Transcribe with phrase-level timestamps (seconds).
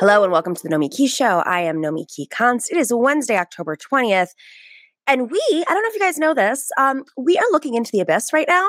[0.00, 1.40] Hello and welcome to the Nomi Nomiki Show.
[1.40, 2.70] I am Nomi Nomiki Konst.
[2.70, 4.30] It is Wednesday, October 20th.
[5.06, 7.92] And we, I don't know if you guys know this, um, we are looking into
[7.92, 8.66] the abyss right now.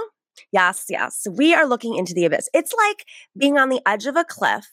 [0.52, 1.26] Yes, yes.
[1.32, 2.50] We are looking into the abyss.
[2.54, 3.06] It's like
[3.38, 4.68] being on the edge of a cliff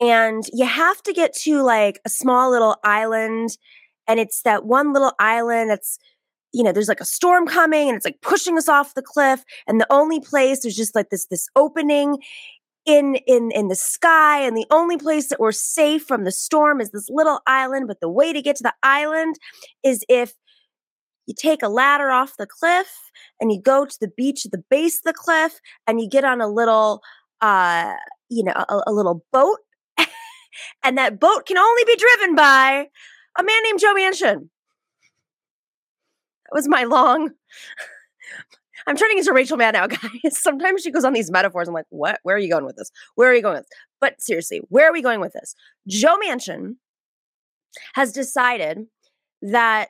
[0.00, 3.58] and you have to get to like a small little island
[4.06, 5.98] and it's that one little island that's
[6.52, 9.42] you know there's like a storm coming and it's like pushing us off the cliff
[9.66, 12.18] and the only place there's just like this this opening
[12.86, 16.80] in in in the sky and the only place that we're safe from the storm
[16.80, 19.34] is this little island but the way to get to the island
[19.82, 20.34] is if
[21.26, 22.86] you take a ladder off the cliff
[23.40, 26.24] and you go to the beach at the base of the cliff and you get
[26.24, 27.02] on a little
[27.40, 27.92] uh
[28.28, 29.58] you know a, a little boat
[30.84, 32.86] and that boat can only be driven by
[33.38, 34.48] a man named joe manchin.
[36.44, 37.30] That was my long
[38.86, 39.88] I'm turning into Rachel Maddow,
[40.22, 40.38] guys.
[40.38, 41.68] Sometimes she goes on these metaphors.
[41.68, 42.20] I'm like, what?
[42.22, 42.90] Where are you going with this?
[43.14, 43.78] Where are you going with this?
[44.00, 45.54] But seriously, where are we going with this?
[45.88, 46.76] Joe Manchin
[47.94, 48.86] has decided
[49.42, 49.88] that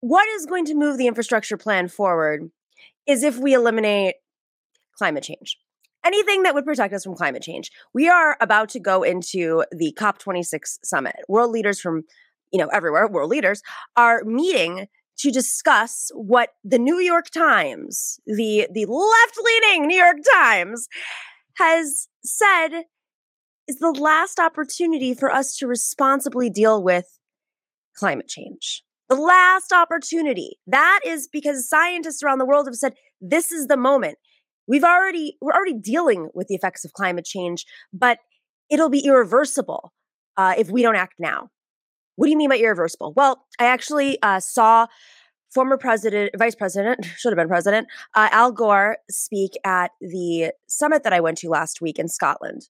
[0.00, 2.50] what is going to move the infrastructure plan forward
[3.06, 4.14] is if we eliminate
[4.96, 5.58] climate change.
[6.04, 7.70] Anything that would protect us from climate change.
[7.92, 11.16] We are about to go into the COP26 summit.
[11.28, 12.04] World leaders from
[12.52, 13.62] you know everywhere, world leaders
[13.96, 14.86] are meeting
[15.18, 20.88] to discuss what the New York Times, the the left-leaning New York Times
[21.56, 22.84] has said
[23.66, 27.18] is the last opportunity for us to responsibly deal with
[27.96, 28.82] climate change.
[29.08, 30.58] The last opportunity.
[30.66, 34.18] That is because scientists around the world have said this is the moment.
[34.68, 38.18] We've already we're already dealing with the effects of climate change, but
[38.70, 39.92] it'll be irreversible
[40.36, 41.50] uh, if we don't act now.
[42.16, 43.12] What do you mean by irreversible?
[43.14, 44.86] Well, I actually uh, saw
[45.52, 51.02] former president, vice president, should have been president, uh, Al Gore speak at the summit
[51.04, 52.68] that I went to last week in Scotland.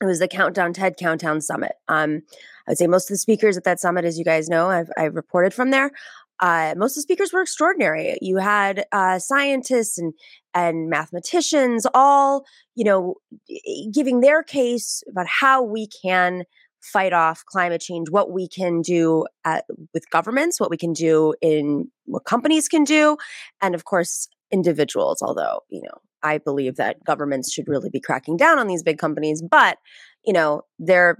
[0.00, 1.72] It was the Countdown TED Countdown Summit.
[1.88, 2.22] Um,
[2.66, 4.90] I would say most of the speakers at that summit, as you guys know, I've,
[4.96, 5.90] I've reported from there.
[6.40, 8.16] Uh, most of the speakers were extraordinary.
[8.22, 10.14] You had uh, scientists and
[10.54, 13.14] and mathematicians all, you know,
[13.92, 16.44] giving their case about how we can
[16.82, 21.34] fight off climate change, what we can do at, with governments, what we can do
[21.40, 23.16] in what companies can do,
[23.60, 25.20] and of course, individuals.
[25.22, 28.98] Although, you know, I believe that governments should really be cracking down on these big
[28.98, 29.78] companies, but,
[30.24, 31.18] you know, they're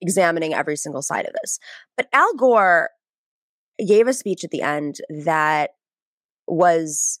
[0.00, 1.58] examining every single side of this.
[1.96, 2.90] But Al Gore
[3.86, 5.70] gave a speech at the end that
[6.46, 7.18] was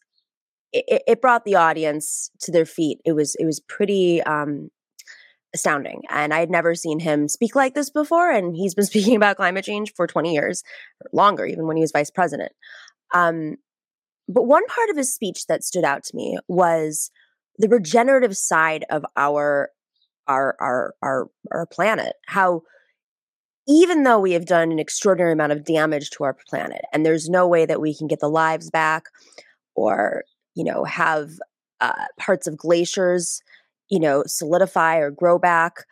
[0.72, 2.98] it, it, brought the audience to their feet.
[3.04, 4.70] It was it was pretty um,
[5.54, 6.02] astounding.
[6.10, 8.30] And I had never seen him speak like this before.
[8.30, 10.62] And he's been speaking about climate change for 20 years,
[11.12, 12.52] longer, even when he was vice president.
[13.14, 13.56] Um,
[14.28, 17.10] but one part of his speech that stood out to me was
[17.56, 19.70] the regenerative side of our
[20.26, 22.14] our our our, our planet.
[22.26, 22.62] How
[23.66, 27.28] even though we have done an extraordinary amount of damage to our planet, and there's
[27.28, 29.04] no way that we can get the lives back,
[29.74, 31.30] or you know have
[31.80, 33.40] uh, parts of glaciers
[33.90, 35.84] you know, solidify or grow back.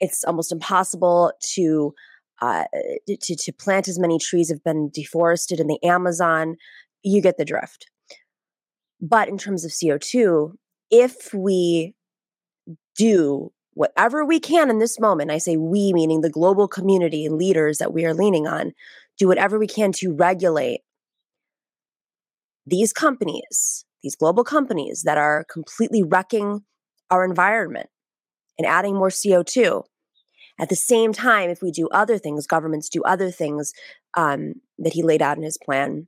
[0.00, 1.94] It's almost impossible to
[2.42, 2.64] uh,
[3.08, 6.56] to to plant as many trees have been deforested in the Amazon.
[7.02, 7.86] You get the drift.
[9.00, 10.52] But in terms of CO2,
[10.90, 11.94] if we
[12.96, 17.36] do whatever we can in this moment, I say we, meaning the global community and
[17.36, 18.72] leaders that we are leaning on,
[19.18, 20.80] do whatever we can to regulate
[22.66, 26.64] these companies, these global companies that are completely wrecking
[27.14, 27.88] our environment
[28.58, 29.84] and adding more CO2.
[30.58, 33.72] At the same time, if we do other things, governments do other things
[34.16, 36.06] um, that he laid out in his plan,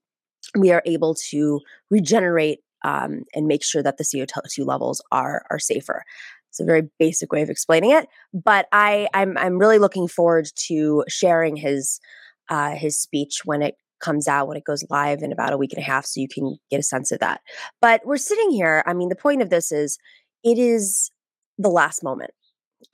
[0.56, 1.60] we are able to
[1.90, 6.04] regenerate um, and make sure that the CO2 levels are are safer.
[6.50, 10.48] It's a very basic way of explaining it, but I I'm I'm really looking forward
[10.68, 12.00] to sharing his
[12.48, 15.72] uh, his speech when it comes out when it goes live in about a week
[15.72, 17.40] and a half, so you can get a sense of that.
[17.80, 18.84] But we're sitting here.
[18.86, 19.98] I mean, the point of this is
[20.46, 21.10] it is
[21.58, 22.30] the last moment.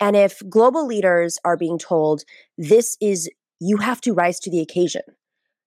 [0.01, 2.25] And if global leaders are being told
[2.59, 3.29] this is,
[3.61, 5.03] you have to rise to the occasion,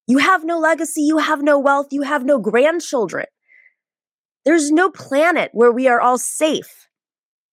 [0.07, 3.27] you have no legacy, you have no wealth, you have no grandchildren.
[4.45, 6.87] There's no planet where we are all safe.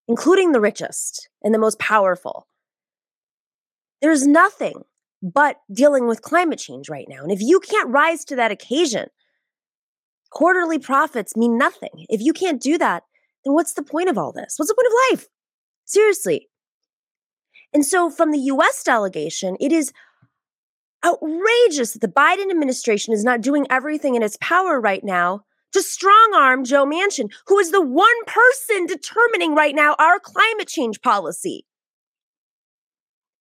[0.08, 2.46] including the richest and the most powerful.
[4.00, 4.82] There's nothing
[5.23, 7.23] but dealing with climate change right now.
[7.23, 9.08] And if you can't rise to that occasion,
[10.31, 11.90] quarterly profits mean nothing.
[12.08, 13.05] If you can't do that,
[13.44, 14.55] then what's the point of all this?
[14.56, 15.29] What's the point of life?
[15.85, 16.49] Seriously.
[17.75, 19.93] And so, from the US delegation, it is
[21.05, 25.83] outrageous that the Biden administration is not doing everything in its power right now to
[25.83, 31.00] strong arm Joe Manchin, who is the one person determining right now our climate change
[31.00, 31.67] policy.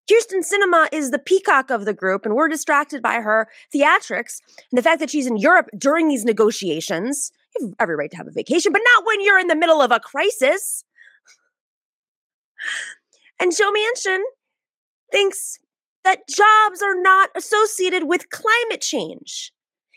[0.09, 4.39] Kyrsten Sinema is the peacock of the group, and we're distracted by her theatrics
[4.71, 7.31] and the fact that she's in Europe during these negotiations.
[7.59, 9.81] You have every right to have a vacation, but not when you're in the middle
[9.81, 10.83] of a crisis.
[13.39, 14.19] And Joe Manchin
[15.12, 15.57] thinks
[16.03, 19.51] that jobs are not associated with climate change.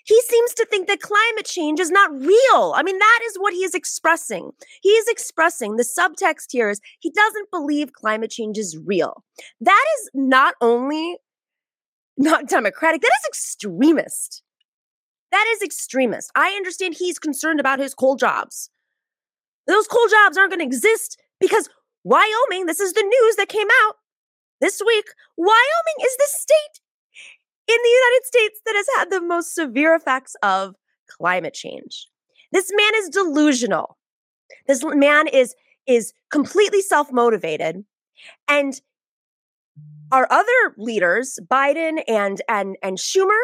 [0.05, 2.75] He seems to think that climate change is not real.
[2.77, 4.51] I mean, that is what he is expressing.
[4.83, 9.25] He is expressing the subtext here is he doesn't believe climate change is real.
[9.63, 11.17] That is not only
[12.19, 14.44] not democratic, that is extremist.
[15.35, 16.31] That is extremist.
[16.37, 18.71] I understand he's concerned about his coal jobs.
[19.67, 21.69] Those coal jobs aren't going to exist because
[22.05, 23.97] Wyoming, this is the news that came out
[24.61, 26.81] this week, Wyoming is the state
[27.67, 30.77] in the United States that has had the most severe effects of
[31.11, 32.07] climate change.
[32.53, 33.99] This man is delusional.
[34.69, 35.57] This man is
[35.89, 37.85] is completely self-motivated
[38.47, 38.81] and
[40.13, 43.41] our other leaders, Biden and and and Schumer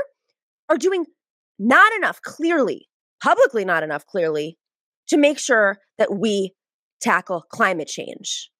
[0.69, 1.06] are doing
[1.61, 2.89] not enough clearly,
[3.23, 4.59] publicly not enough clearly
[5.09, 6.55] to make sure that we
[7.03, 8.51] tackle climate change.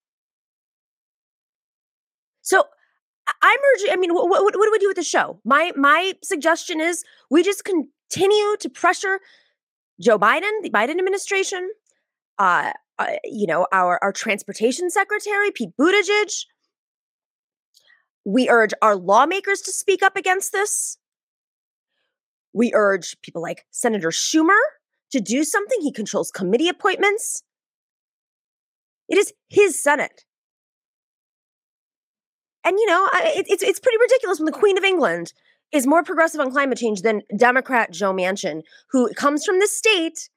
[2.43, 2.65] So
[3.43, 3.93] I'm urging.
[3.93, 5.41] I mean, what, what, what do we do with the show?
[5.45, 9.21] My my suggestion is we just continue to pressure
[10.01, 11.71] Joe Biden, the Biden administration,
[12.39, 16.45] uh, uh, you know, our our transportation secretary Pete Buttigieg.
[18.27, 20.99] We urge our lawmakers to speak up against this.
[22.53, 24.59] We urge people like Senator Schumer
[25.13, 25.81] to do something.
[25.81, 27.43] He controls committee appointments.
[29.09, 30.25] It is his Senate.
[32.65, 35.33] And you know, it, it's it's pretty ridiculous when the Queen of England
[35.73, 40.29] is more progressive on climate change than Democrat Joe Manchin, who comes from the state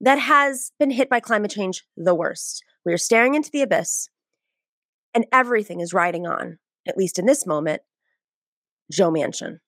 [0.00, 2.64] that has been hit by climate change the worst.
[2.84, 4.08] We are staring into the abyss,
[5.14, 6.58] and everything is riding on,
[6.88, 7.82] at least in this moment,
[8.90, 9.58] Joe Manchin.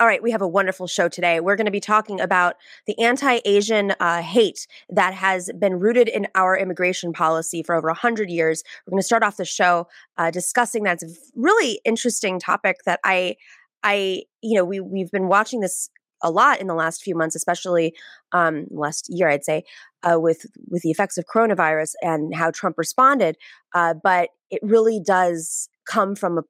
[0.00, 1.38] All right, we have a wonderful show today.
[1.38, 6.08] We're going to be talking about the anti Asian uh, hate that has been rooted
[6.08, 8.64] in our immigration policy for over 100 years.
[8.84, 9.86] We're going to start off the show
[10.18, 11.00] uh, discussing that.
[11.00, 13.36] It's a really interesting topic that I,
[13.84, 15.88] I, you know, we, we've been watching this
[16.24, 17.94] a lot in the last few months, especially
[18.32, 19.62] um, last year, I'd say,
[20.02, 23.36] uh, with with the effects of coronavirus and how Trump responded.
[23.72, 26.42] Uh, but it really does come from a,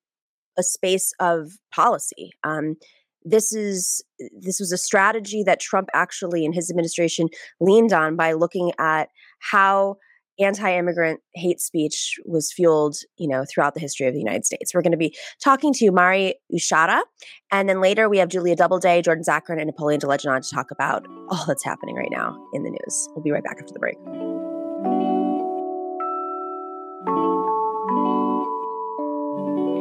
[0.57, 2.31] a space of policy.
[2.43, 2.77] Um,
[3.25, 4.05] this is
[4.39, 7.29] this was a strategy that Trump actually in his administration
[7.61, 9.97] leaned on by looking at how
[10.41, 14.75] anti-immigrant hate speech was fueled, you know, throughout the history of the United States.
[14.75, 17.03] We're going to be talking to Mari Uyehara,
[17.53, 20.73] and then later we have Julia Doubleday, Jordan Zakarin, and Napoleon Da Legend to talk
[20.73, 23.09] about all that's happening right now in the news.
[23.15, 23.97] We'll be right back after the break.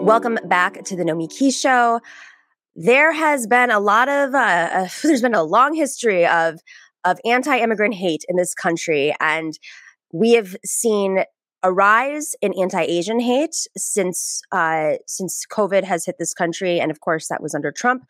[0.04, 2.02] Welcome back to the Nomiki Show
[2.76, 6.60] there has been a lot of uh, uh, there's been a long history of
[7.06, 9.60] of anti-immigrant hate in this country and
[10.14, 11.24] we have seen
[11.64, 17.00] a rise in anti-asian hate since uh, since covid has hit this country and of
[17.00, 18.04] course that was under trump.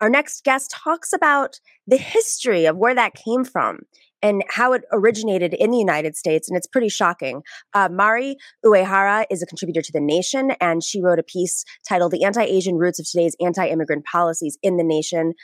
[0.00, 3.80] Our next guest talks about the history of where that came from
[4.22, 6.48] and how it originated in the United States.
[6.48, 7.42] And it's pretty shocking.
[7.74, 12.12] Uh, Mari Uyehara is a contributor to The Nation, and she wrote a piece titled
[12.12, 15.34] The Anti Asian Roots of Today's Anti Immigrant Policies in the Nation.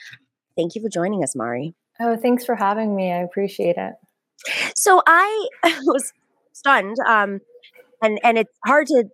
[0.56, 1.74] Thank you for joining us, Mari.
[2.00, 3.12] Oh, thanks for having me.
[3.12, 3.94] I appreciate it.
[4.74, 5.48] So I
[5.84, 6.12] was
[6.52, 6.96] stunned.
[7.06, 7.40] Um,
[8.02, 9.04] and, and it's hard to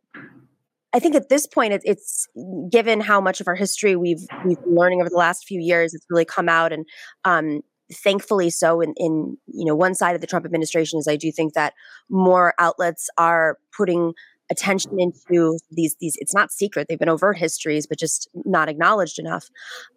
[0.93, 2.27] I think at this point, it's, it's
[2.71, 5.95] given how much of our history we've we've been learning over the last few years.
[5.95, 6.85] It's really come out, and
[7.25, 7.61] um,
[7.93, 11.33] thankfully so in, in you know one side of the trump administration is i do
[11.33, 11.75] think that
[12.09, 14.13] more outlets are putting
[14.51, 19.19] attention into these these it's not secret they've been overt histories but just not acknowledged
[19.19, 19.49] enough.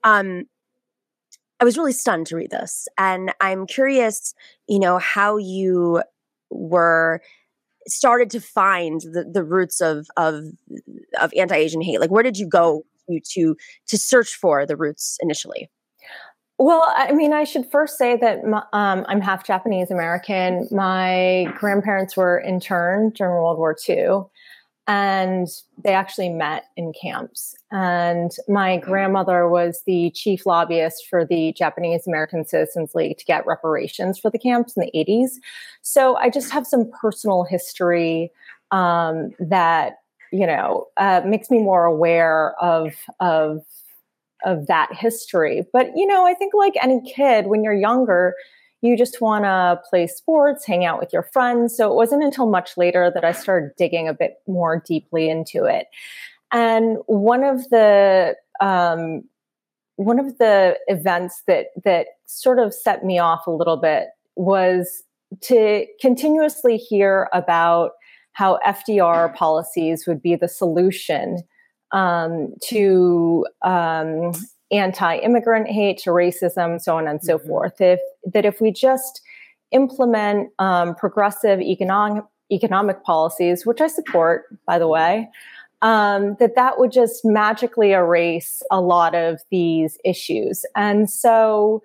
[0.04, 0.44] Um
[1.60, 4.34] i was really stunned to read this and i'm curious
[4.68, 6.02] you know how you
[6.50, 7.22] were
[7.88, 10.46] started to find the, the roots of of
[11.20, 12.00] of anti-asian hate.
[12.00, 13.56] Like where did you go to to
[13.88, 15.70] to search for the roots initially
[16.64, 20.66] Well, I mean, I should first say that my, um, I'm half Japanese American.
[20.72, 24.22] My grandparents were interned during World War II,
[24.88, 25.50] and
[25.84, 27.54] they actually met in camps.
[27.72, 33.46] And my grandmother was the chief lobbyist for the Japanese American Citizens League to get
[33.46, 35.32] reparations for the camps in the 80s.
[35.82, 38.32] So I just have some personal history
[38.72, 39.98] um, that
[40.32, 43.60] you know uh, makes me more aware of of
[44.46, 45.64] of that history.
[45.72, 48.36] But you know, I think like any kid, when you're younger,
[48.82, 51.76] you just want to play sports, hang out with your friends.
[51.76, 55.64] So it wasn't until much later that I started digging a bit more deeply into
[55.64, 55.88] it.
[56.52, 59.24] And one of the um,
[59.96, 65.04] one of the events that that sort of set me off a little bit was
[65.42, 67.92] to continuously hear about
[68.34, 71.44] how FDR policies would be the solution
[71.94, 74.34] um, to um,
[74.72, 77.48] anti-immigrant hate, to racism, so on and so mm-hmm.
[77.48, 77.80] forth.
[77.80, 78.00] If
[78.34, 79.22] that if we just
[79.72, 85.30] implement um, progressive economic economic policies, which I support, by the way,
[85.82, 90.66] um, that that would just magically erase a lot of these issues.
[90.76, 91.82] And so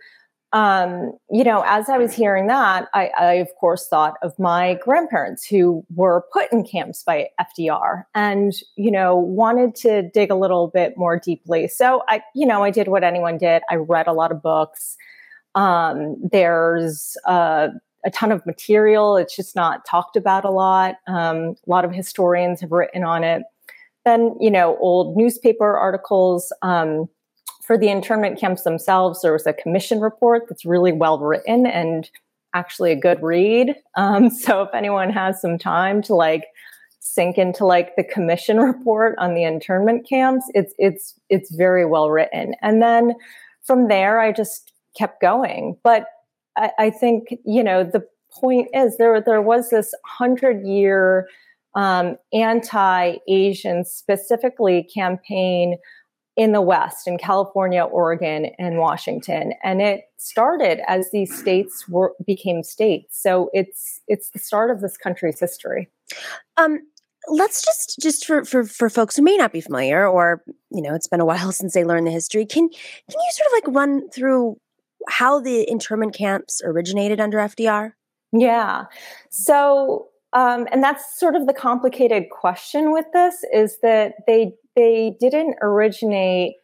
[0.52, 4.78] um, you know, as I was hearing that, I, I, of course thought of my
[4.83, 10.35] grandparents who were put in camps by FDR and, you know, wanted to dig a
[10.35, 11.69] little bit more deeply.
[11.69, 13.62] So I, you know, I did what anyone did.
[13.71, 14.97] I read a lot of books.
[15.55, 17.69] Um, there's uh,
[18.07, 19.19] a ton of material.
[19.19, 20.95] It's just not talked about a lot.
[21.07, 23.43] Um, a lot of historians have written on it.
[24.07, 26.55] Then, you know, old newspaper articles.
[26.62, 27.11] Um,
[27.68, 32.08] for the internment camps themselves, there was a commission report that's really well written and
[32.54, 33.76] actually a good read.
[33.94, 36.46] Um, so if anyone has some time to like
[36.98, 42.08] sink into like the commission report on the internment camps, it's it's it's very well
[42.08, 42.54] written.
[42.62, 43.12] And then
[43.62, 45.76] from there, I just kept going.
[45.84, 46.06] But
[46.56, 51.28] I, I think you know the point is there there was this hundred year
[51.75, 55.76] um, anti-Asian specifically campaign
[56.38, 59.54] in the West, in California, Oregon, and Washington.
[59.64, 63.21] And it started as these states were, became states.
[63.21, 65.88] So it's it's the start of this country's history.
[66.57, 66.78] Um,
[67.26, 70.40] let's just just for, for for folks who may not be familiar, or
[70.71, 72.47] you know, it's been a while since they learned the history.
[72.47, 72.78] Can can
[73.09, 74.59] you sort of like run through
[75.09, 77.95] how the internment camps originated under FDR?
[78.33, 78.85] Yeah.
[79.30, 85.16] So um, and that's sort of the complicated question with this is that they they
[85.18, 86.54] didn't originate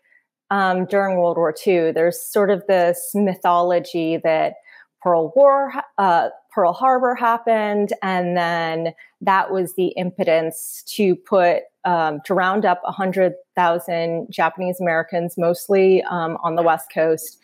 [0.50, 1.90] um, during World War II.
[1.90, 4.54] There's sort of this mythology that
[5.02, 12.20] Pearl War, uh, Pearl Harbor happened, and then that was the impotence to put um,
[12.24, 17.38] to round up hundred thousand Japanese Americans, mostly um, on the West Coast.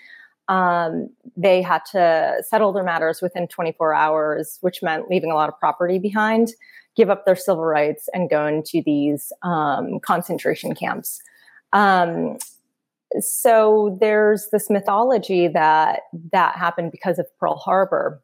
[0.48, 5.48] Um, they had to settle their matters within 24 hours, which meant leaving a lot
[5.48, 6.54] of property behind
[6.96, 11.20] give up their civil rights and go into these um, concentration camps.
[11.72, 12.38] Um,
[13.18, 18.22] so there's this mythology that that happened because of Pearl Harbor,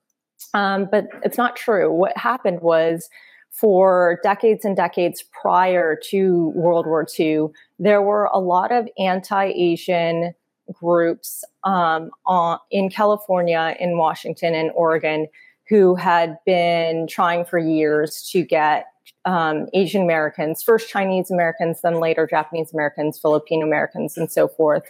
[0.54, 1.92] um, but it's not true.
[1.92, 3.08] What happened was
[3.50, 7.46] for decades and decades prior to World War II,
[7.78, 10.34] there were a lot of anti-Asian
[10.72, 15.26] groups um, on, in California, in Washington, and Oregon
[15.68, 18.86] who had been trying for years to get
[19.24, 24.84] um, Asian Americans, first Chinese Americans, then later Japanese Americans, Filipino Americans, and so forth,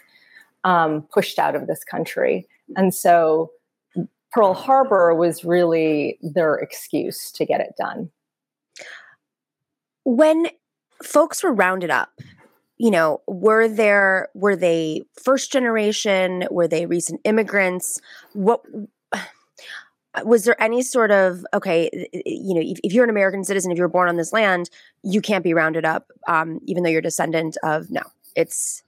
[0.64, 2.46] um, pushed out of this country.
[2.76, 3.50] And so
[4.32, 8.10] Pearl Harbor was really their excuse to get it done.
[10.04, 10.48] When
[11.02, 12.10] folks were rounded up,
[12.76, 16.46] you know, were there were they first generation?
[16.50, 18.00] Were they recent immigrants?
[18.34, 18.60] What
[20.24, 21.90] was there any sort of okay
[22.24, 24.70] you know if, if, you're an american citizen if you're born on this land
[25.02, 28.02] you can't be rounded up um, even though you're descendant of no
[28.34, 28.82] it's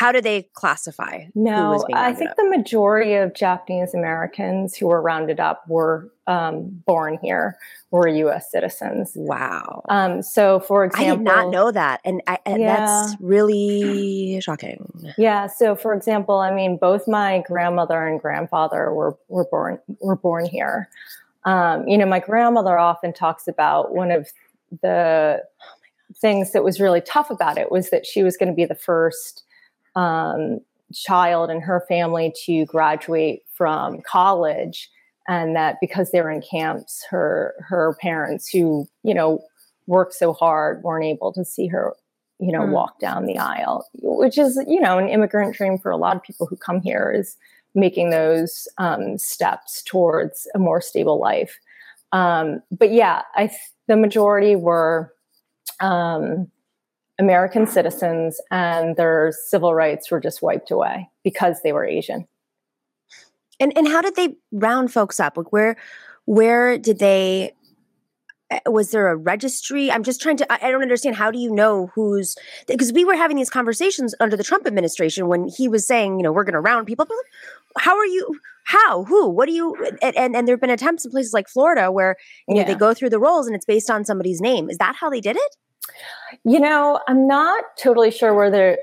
[0.00, 2.36] how do they classify no i think up?
[2.38, 7.58] the majority of japanese americans who were rounded up were um, born here
[7.90, 12.38] were us citizens wow um, so for example i did not know that and, I,
[12.46, 12.76] and yeah.
[12.76, 19.18] that's really shocking yeah so for example i mean both my grandmother and grandfather were,
[19.28, 20.88] were born were born here
[21.44, 24.28] um, you know my grandmother often talks about one of
[24.80, 25.42] the
[26.16, 28.74] things that was really tough about it was that she was going to be the
[28.74, 29.44] first
[29.96, 30.60] um,
[30.92, 34.90] child and her family to graduate from college
[35.28, 39.40] and that because they were in camps her her parents who you know
[39.86, 41.94] worked so hard weren't able to see her
[42.40, 42.70] you know mm.
[42.70, 46.22] walk down the aisle which is you know an immigrant dream for a lot of
[46.22, 47.36] people who come here is
[47.74, 51.58] making those um, steps towards a more stable life.
[52.12, 55.12] Um, but yeah, I th- the majority were
[55.80, 56.50] um,
[57.20, 62.26] American citizens, and their civil rights were just wiped away because they were Asian.
[63.60, 65.36] And and how did they round folks up?
[65.36, 65.76] Like where
[66.24, 67.52] where did they
[68.50, 71.50] uh, was there a registry i'm just trying to i don't understand how do you
[71.52, 72.36] know who's
[72.66, 76.22] because we were having these conversations under the trump administration when he was saying you
[76.24, 77.10] know we're going to round people up.
[77.78, 81.04] how are you how who what do you and and, and there have been attempts
[81.04, 82.16] in places like florida where
[82.48, 84.96] you know they go through the rolls and it's based on somebody's name is that
[84.96, 85.56] how they did it
[86.44, 88.76] you know i'm not totally sure where they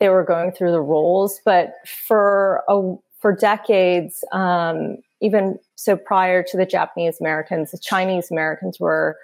[0.00, 6.42] they were going through the rolls but for a for decades um, even so prior
[6.42, 9.16] to the Japanese Americans, the Chinese Americans were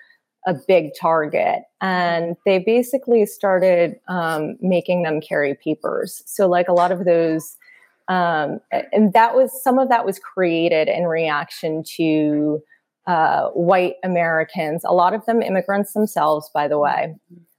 [0.47, 1.61] a big target.
[1.81, 6.23] And they basically started um, making them carry papers.
[6.27, 7.57] So, like a lot of those,
[8.09, 8.61] um,
[8.93, 12.63] and that was some of that was created in reaction to
[13.07, 17.15] uh, white Americans, a lot of them immigrants themselves, by the way.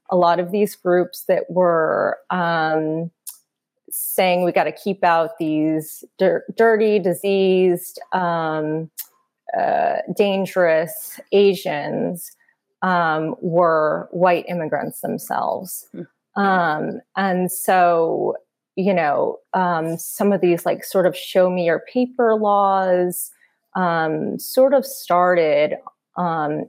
[0.10, 3.12] A lot of these groups that were um,
[3.90, 8.90] saying we got to keep out these dir- dirty, diseased, um,
[9.58, 12.32] uh, dangerous Asians
[12.82, 15.88] um, were white immigrants themselves.
[15.94, 16.42] Mm-hmm.
[16.42, 18.36] Um, and so,
[18.76, 23.32] you know, um, some of these like sort of show me your paper laws
[23.76, 25.76] um, sort of started
[26.18, 26.66] um,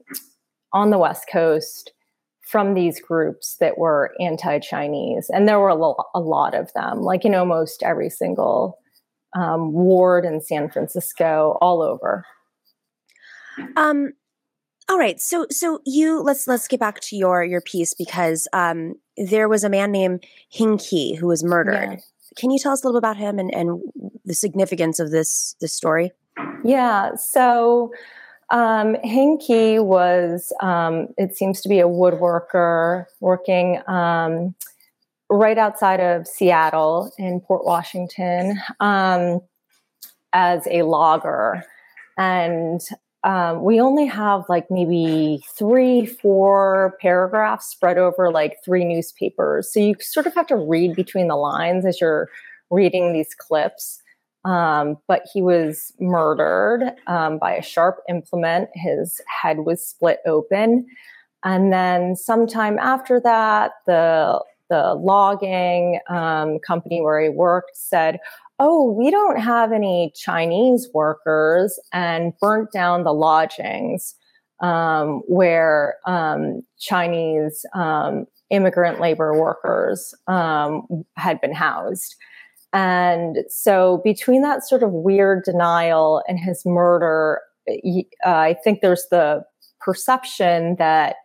[0.72, 1.92] on the West Coast
[2.42, 7.00] from these groups that were anti-Chinese, and there were a, lo- a lot of them,
[7.00, 8.78] like in almost every single
[9.34, 12.24] um, ward in San Francisco, all over.
[13.76, 14.12] Um,
[14.88, 18.94] all right, so so you let's let's get back to your your piece because um,
[19.16, 21.92] there was a man named Hing Ki who was murdered.
[21.92, 21.96] Yeah.
[22.36, 23.80] Can you tell us a little bit about him and, and
[24.24, 26.12] the significance of this this story?
[26.64, 27.92] Yeah, so
[28.50, 29.38] um, Hing
[29.86, 34.54] was, um, it seems to be a woodworker working um,
[35.30, 39.40] right outside of Seattle in Port Washington um,
[40.32, 41.64] as a logger.
[42.16, 42.80] And
[43.24, 49.72] um, we only have like maybe three, four paragraphs spread over like three newspapers.
[49.72, 52.28] So you sort of have to read between the lines as you're
[52.70, 54.02] reading these clips.
[54.44, 58.68] Um, but he was murdered um, by a sharp implement.
[58.74, 60.86] His head was split open.
[61.44, 68.18] And then sometime after that, the the logging um, company where he worked said,
[68.58, 74.14] "Oh, we don't have any Chinese workers," and burnt down the lodgings
[74.60, 82.16] um, where um, Chinese um, immigrant labor workers had been housed.
[82.74, 89.06] And so, between that sort of weird denial and his murder, uh, I think there's
[89.12, 89.44] the
[89.80, 91.16] perception that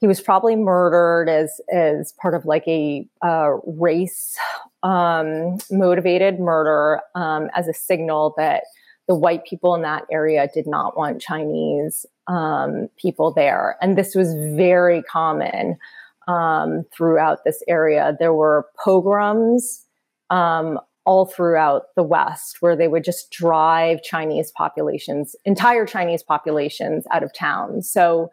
[0.00, 4.38] he was probably murdered as as part of like a uh, race
[4.82, 8.64] um, motivated murder um, as a signal that
[9.06, 14.14] the white people in that area did not want Chinese um, people there, and this
[14.14, 15.76] was very common
[16.26, 18.16] um, throughout this area.
[18.18, 19.84] There were pogroms
[20.30, 27.06] um, all throughout the West, where they would just drive Chinese populations, entire Chinese populations,
[27.10, 27.82] out of town.
[27.82, 28.30] So,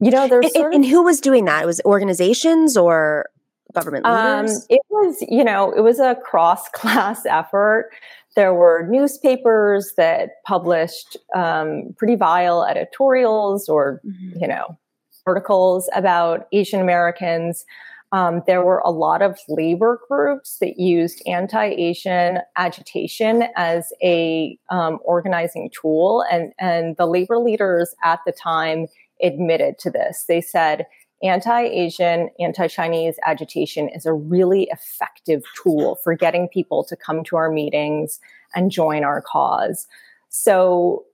[0.00, 1.62] you know, there's and, and, who was doing that?
[1.62, 3.26] It was organizations or
[3.74, 4.56] government um, leaders.
[4.56, 7.90] Um, it was, you know, it was a cross class effort.
[8.36, 14.38] There were newspapers that published um, pretty vile editorials or, mm-hmm.
[14.40, 14.78] you know,
[15.26, 17.66] articles about Asian Americans.
[18.10, 24.98] Um, there were a lot of labor groups that used anti-Asian agitation as a um,
[25.04, 28.86] organizing tool, and and the labor leaders at the time
[29.22, 30.24] admitted to this.
[30.26, 30.86] They said
[31.22, 37.50] anti-Asian, anti-Chinese agitation is a really effective tool for getting people to come to our
[37.50, 38.20] meetings
[38.54, 39.86] and join our cause.
[40.28, 41.04] So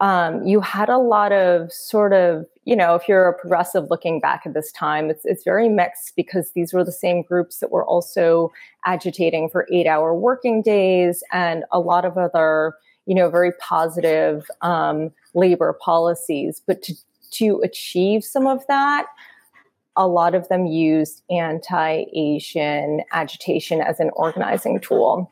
[0.00, 4.20] um, you had a lot of sort of you know, if you're a progressive looking
[4.20, 7.70] back at this time, it's it's very mixed because these were the same groups that
[7.70, 8.52] were also
[8.86, 12.74] agitating for eight hour working days and a lot of other,
[13.06, 16.62] you know, very positive um, labor policies.
[16.66, 16.94] But to
[17.32, 19.06] to achieve some of that,
[19.96, 25.30] a lot of them used anti Asian agitation as an organizing tool.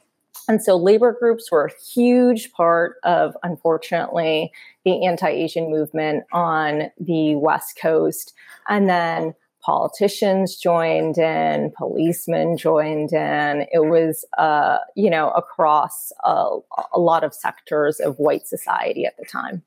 [0.53, 4.53] And so labor groups were a huge part of, unfortunately,
[4.85, 8.35] the anti Asian movement on the West Coast.
[8.69, 13.65] And then politicians joined in, policemen joined in.
[13.73, 16.59] It was, uh, you know, across a,
[16.93, 19.63] a lot of sectors of white society at the time.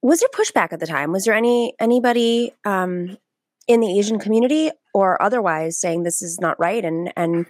[0.00, 1.12] Was there pushback at the time?
[1.12, 3.18] Was there any anybody um,
[3.66, 7.44] in the Asian community or otherwise saying this is not right and and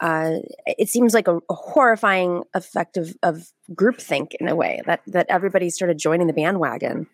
[0.00, 0.36] uh,
[0.66, 5.26] it seems like a, a, horrifying effect of, of groupthink in a way that that
[5.28, 7.06] everybody started joining the bandwagon.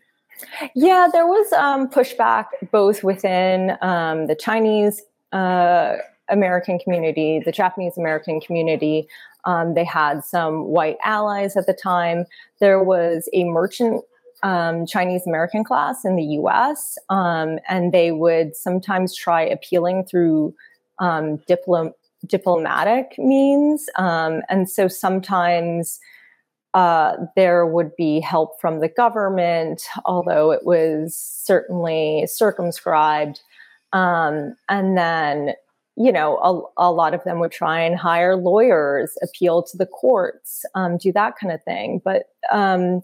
[0.74, 5.96] Yeah, there was um, pushback both within um, the Chinese uh,
[6.28, 9.08] American community, the Japanese American community.
[9.44, 12.26] Um, they had some white allies at the time.
[12.60, 14.04] There was a merchant
[14.42, 20.54] um, Chinese American class in the US, um, and they would sometimes try appealing through
[20.98, 21.38] um,
[22.26, 23.86] diplomatic means.
[23.96, 26.00] Um, and so sometimes
[26.74, 33.40] uh, there would be help from the government, although it was certainly circumscribed.
[33.92, 35.52] Um, and then,
[35.96, 39.84] you know, a, a, lot of them would try and hire lawyers, appeal to the
[39.84, 42.00] courts, um, do that kind of thing.
[42.02, 43.02] But um,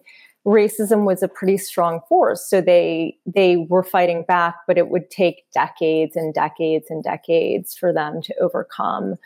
[0.49, 5.11] racism was a pretty strong force, so they they were fighting back, but it would
[5.11, 9.17] take decades and decades and decades for them to overcome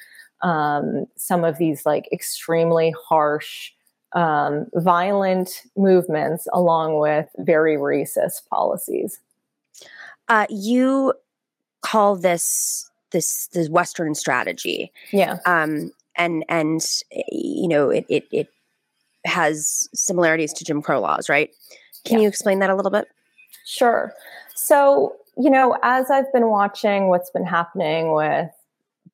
[0.43, 3.71] um, some of these like extremely harsh
[4.15, 9.21] um, violent movements along with very racist policies.
[10.29, 11.15] Uh, you
[11.83, 16.85] call this this this Western strategy, yeah, um, and and
[17.31, 18.49] you know it it, it
[19.25, 21.51] has similarities to Jim Crow laws, right?
[22.05, 22.23] Can yeah.
[22.23, 23.09] you explain that a little bit?
[23.65, 24.13] Sure.
[24.55, 28.51] So you know, as I've been watching what's been happening with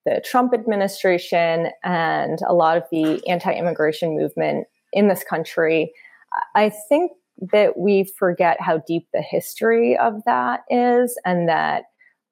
[0.09, 5.93] the Trump administration and a lot of the anti-immigration movement in this country.
[6.55, 7.13] I think
[7.53, 11.85] that we forget how deep the history of that is and that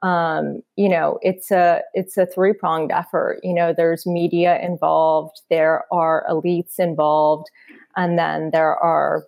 [0.02, 5.40] um, you know it's a it's a three pronged effort you know there's media involved
[5.50, 7.48] there are elites involved
[7.96, 9.24] and then there are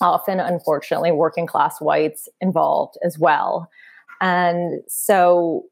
[0.00, 3.68] often unfortunately working class whites involved as well
[4.20, 5.64] and so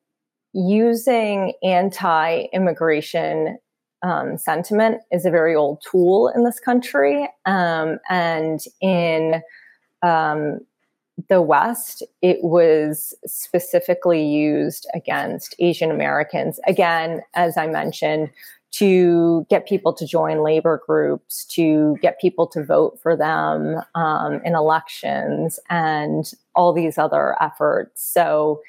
[0.53, 3.59] using anti immigration
[4.03, 7.29] um, sentiment is a very old tool in this country.
[7.47, 9.43] Um, and in
[10.03, 10.61] um,
[11.29, 16.61] the West, it was specifically used against Asian Americans.
[16.67, 18.31] Again, as I mentioned,
[18.73, 24.41] to get people to join labor groups, to get people to vote for them um,
[24.45, 28.03] in elections, and all these other efforts.
[28.03, 28.61] So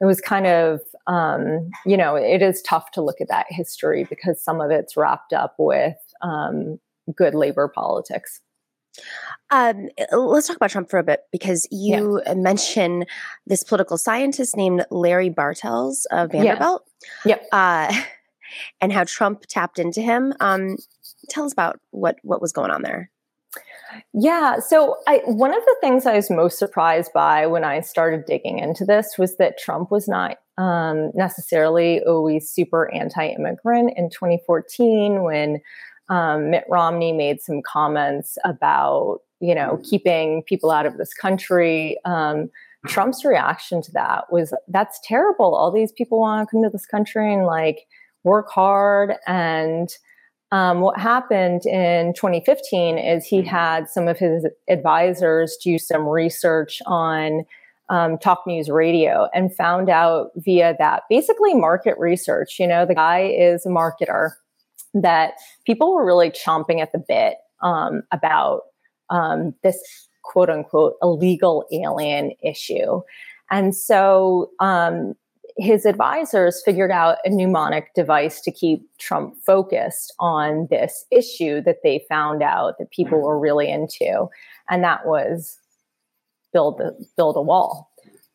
[0.00, 4.06] it was kind of um, you know it is tough to look at that history
[4.08, 6.78] because some of it's wrapped up with um,
[7.16, 8.40] good labor politics
[9.50, 12.34] um, let's talk about Trump for a bit because you yeah.
[12.34, 13.06] mentioned
[13.46, 16.84] this political scientist named Larry Bartels of Vanderbilt.
[17.24, 17.36] Yeah.
[17.36, 17.48] Yep.
[17.52, 18.02] Uh,
[18.80, 20.34] and how Trump tapped into him.
[20.40, 20.76] Um,
[21.28, 23.10] tell us about what what was going on there.
[24.12, 24.58] Yeah.
[24.60, 28.58] So, I, one of the things I was most surprised by when I started digging
[28.58, 33.94] into this was that Trump was not um, necessarily always super anti immigrant.
[33.96, 35.60] In 2014, when
[36.08, 41.98] um, Mitt Romney made some comments about, you know, keeping people out of this country,
[42.04, 42.50] um,
[42.86, 45.54] Trump's reaction to that was that's terrible.
[45.54, 47.86] All these people want to come to this country and like
[48.22, 49.14] work hard.
[49.26, 49.88] And
[50.52, 56.80] um, what happened in 2015 is he had some of his advisors do some research
[56.86, 57.44] on
[57.90, 62.58] um, Talk News Radio and found out via that basically market research.
[62.58, 64.32] You know, the guy is a marketer
[64.94, 65.34] that
[65.66, 68.62] people were really chomping at the bit um, about
[69.10, 73.00] um, this quote unquote illegal alien issue.
[73.50, 75.14] And so um,
[75.56, 81.78] his advisors figured out a mnemonic device to keep Trump focused on this issue that
[81.82, 84.28] they found out that people were really into,
[84.70, 85.58] and that was
[86.52, 87.90] build a, build a wall.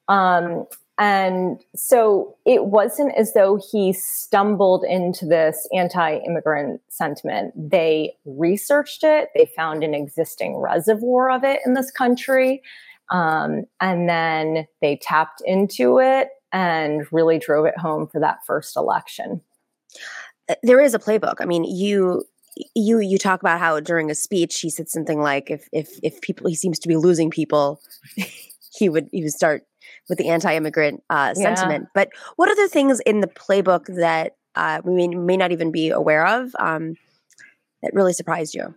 [0.10, 0.66] Um,
[1.00, 7.54] and so it wasn't as though he stumbled into this anti-immigrant sentiment.
[7.58, 9.30] They researched it.
[9.34, 12.62] They found an existing reservoir of it in this country.
[13.10, 18.78] Um, and then they tapped into it and really drove it home for that first
[18.78, 19.42] election.
[20.48, 21.36] Uh, there is a playbook.
[21.40, 22.24] I mean, you
[22.76, 26.22] you you talk about how during a speech he said something like if if if
[26.22, 27.82] people he seems to be losing people,
[28.74, 29.64] he would he would start
[30.10, 31.56] with the anti-immigrant uh, yeah.
[31.56, 31.88] sentiment.
[31.94, 35.72] But what are the things in the playbook that uh, we may, may not even
[35.72, 36.96] be aware of um,
[37.82, 38.76] that really surprised you?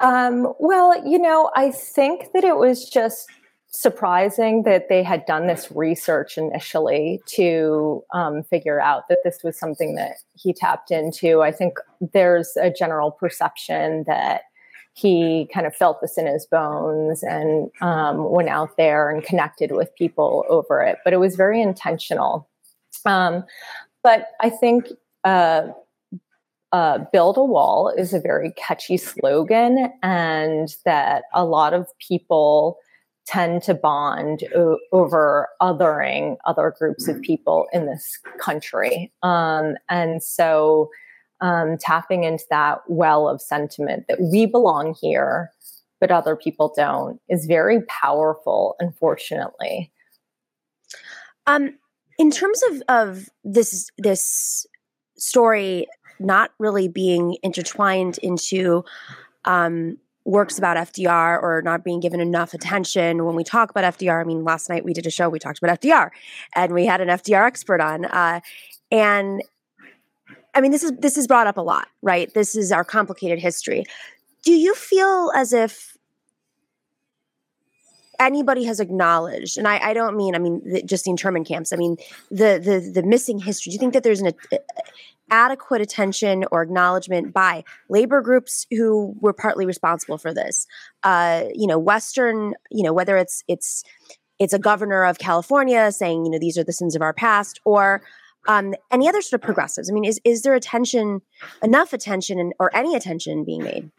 [0.00, 3.30] Um, well, you know, I think that it was just
[3.68, 9.58] surprising that they had done this research initially to um, figure out that this was
[9.58, 11.42] something that he tapped into.
[11.42, 14.42] I think there's a general perception that
[14.96, 19.72] he kind of felt this in his bones and um, went out there and connected
[19.72, 20.98] with people over it.
[21.04, 22.48] But it was very intentional.
[23.04, 23.44] Um,
[24.02, 24.86] but I think
[25.22, 25.68] uh,
[26.72, 32.78] uh, build a wall is a very catchy slogan, and that a lot of people
[33.26, 39.12] tend to bond o- over othering other groups of people in this country.
[39.22, 40.90] Um, and so
[41.40, 45.50] um, tapping into that well of sentiment that we belong here,
[46.00, 49.92] but other people don't is very powerful, unfortunately.
[51.46, 51.78] Um,
[52.18, 54.66] in terms of, of this this
[55.18, 55.86] story
[56.18, 58.84] not really being intertwined into
[59.44, 64.20] um, works about FDR or not being given enough attention when we talk about FDR.
[64.20, 66.10] I mean, last night we did a show, we talked about FDR
[66.54, 68.06] and we had an FDR expert on.
[68.06, 68.40] Uh,
[68.90, 69.42] and
[70.56, 72.32] I mean, this is this is brought up a lot, right?
[72.32, 73.84] This is our complicated history.
[74.42, 75.96] Do you feel as if
[78.18, 81.72] anybody has acknowledged, and I, I don't mean, I mean, the, just the internment camps.
[81.72, 81.96] I mean,
[82.30, 83.70] the the the missing history.
[83.70, 84.32] Do you think that there's an
[85.30, 90.66] adequate attention or acknowledgement by labor groups who were partly responsible for this.
[91.02, 93.84] Uh, you know, Western, you know, whether it's it's
[94.38, 97.60] it's a governor of California saying, you know, these are the sins of our past,
[97.64, 98.02] or
[98.48, 99.90] um, any other sort of progressives.
[99.90, 101.22] I mean, is is there attention,
[101.62, 103.90] enough attention, or any attention being made?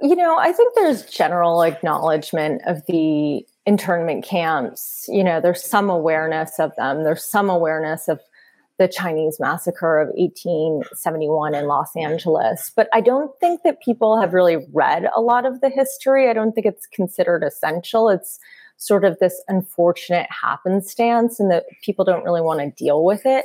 [0.00, 5.06] You know, I think there's general acknowledgement of the internment camps.
[5.08, 7.02] You know, there's some awareness of them.
[7.02, 8.20] There's some awareness of
[8.78, 12.70] the Chinese massacre of 1871 in Los Angeles.
[12.76, 16.30] But I don't think that people have really read a lot of the history.
[16.30, 18.08] I don't think it's considered essential.
[18.08, 18.38] It's
[18.78, 23.44] sort of this unfortunate happenstance, and that people don't really want to deal with it.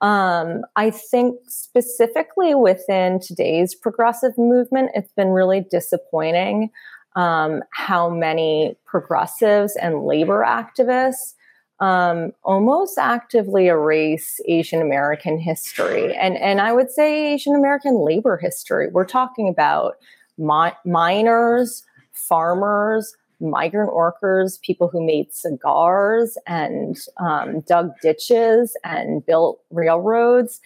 [0.00, 6.70] Um, I think specifically within today's progressive movement, it's been really disappointing
[7.16, 11.34] um, how many progressives and labor activists
[11.80, 18.36] um, almost actively erase Asian American history, and and I would say Asian American labor
[18.36, 18.88] history.
[18.88, 19.96] We're talking about
[20.38, 29.60] mi- miners, farmers, migrant workers, people who made cigars and um, dug ditches and built
[29.70, 30.60] railroads,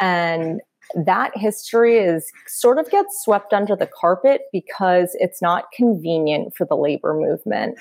[0.00, 0.60] and
[0.94, 6.66] that history is sort of gets swept under the carpet because it's not convenient for
[6.66, 7.78] the labor movement.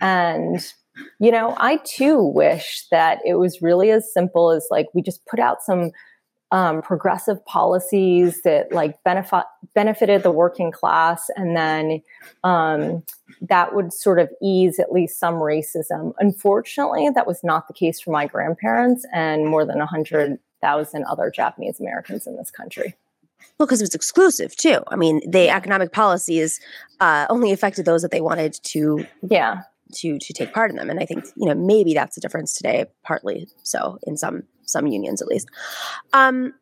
[0.00, 0.72] And
[1.18, 5.24] you know, I too wish that it was really as simple as like we just
[5.26, 5.90] put out some
[6.52, 12.02] um, progressive policies that like benefit benefited the working class, and then
[12.44, 13.02] um,
[13.40, 16.12] that would sort of ease at least some racism.
[16.18, 21.04] Unfortunately, that was not the case for my grandparents and more than a hundred thousand
[21.04, 22.94] other Japanese Americans in this country.
[23.58, 24.82] Well, because it was exclusive too.
[24.88, 26.60] I mean, the economic policies
[27.00, 29.62] uh, only affected those that they wanted to yeah
[29.94, 30.90] to to take part in them.
[30.90, 34.86] And i think you know maybe that's the difference today partly so in some some
[34.86, 35.48] unions at least.
[36.12, 36.54] Um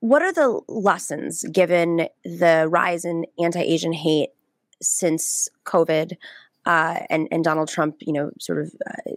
[0.00, 4.30] what are the lessons given the rise in anti-asian hate
[4.82, 6.12] since covid
[6.66, 9.10] uh, and and donald trump you know sort of uh,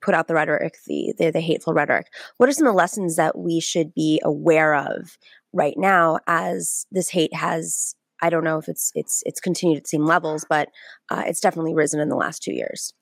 [0.00, 2.06] put out the rhetoric the, the the hateful rhetoric?
[2.36, 5.18] What are some of the lessons that we should be aware of
[5.52, 9.84] right now as this hate has I don't know if it's it's it's continued at
[9.84, 10.68] the same levels, but
[11.10, 12.92] uh, it's definitely risen in the last two years.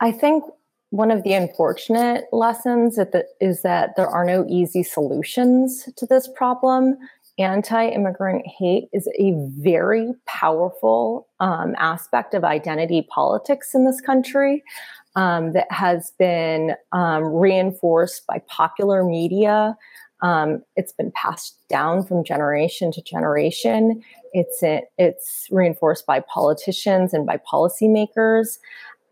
[0.00, 0.44] I think
[0.90, 2.98] one of the unfortunate lessons
[3.40, 6.96] is that there are no easy solutions to this problem.
[7.38, 14.62] Anti-immigrant hate is a very powerful um, aspect of identity politics in this country.
[15.16, 19.74] Um, that has been um, reinforced by popular media,
[20.22, 24.02] um, it's been passed down from generation to generation.
[24.32, 28.58] It's it's reinforced by politicians and by policymakers.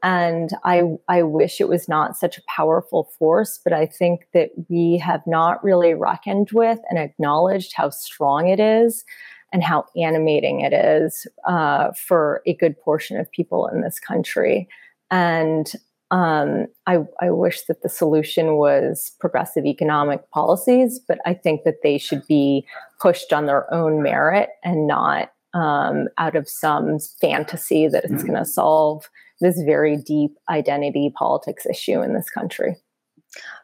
[0.03, 4.51] And I, I wish it was not such a powerful force, but I think that
[4.69, 9.03] we have not really reckoned with and acknowledged how strong it is
[9.51, 14.69] and how animating it is uh, for a good portion of people in this country.
[15.11, 15.73] And
[16.15, 21.83] um, I, I, wish that the solution was progressive economic policies, but I think that
[21.83, 22.65] they should be
[23.01, 28.27] pushed on their own merit and not um, out of some fantasy that it's mm-hmm.
[28.29, 32.77] going to solve this very deep identity politics issue in this country.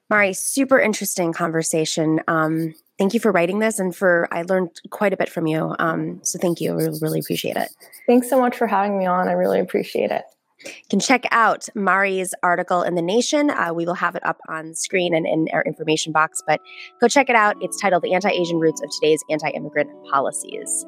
[0.08, 2.18] Mari, super interesting conversation.
[2.26, 5.76] Um, thank you for writing this and for I learned quite a bit from you.
[5.78, 6.74] Um, so thank you.
[6.74, 7.68] We really appreciate it.
[8.08, 9.28] Thanks so much for having me on.
[9.28, 10.24] I really appreciate it.
[10.64, 13.50] You can check out Mari's article in The Nation.
[13.50, 16.60] Uh, we will have it up on screen and in our information box, but
[17.00, 17.56] go check it out.
[17.60, 20.84] It's titled The Anti Asian Roots of Today's Anti Immigrant Policies.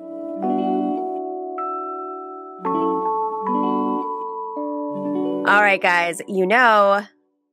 [5.45, 7.03] All right, guys, you know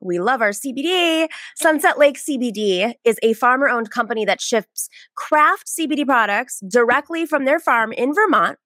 [0.02, 1.28] we love our CBD.
[1.56, 7.46] Sunset Lake CBD is a farmer owned company that ships craft CBD products directly from
[7.46, 8.58] their farm in Vermont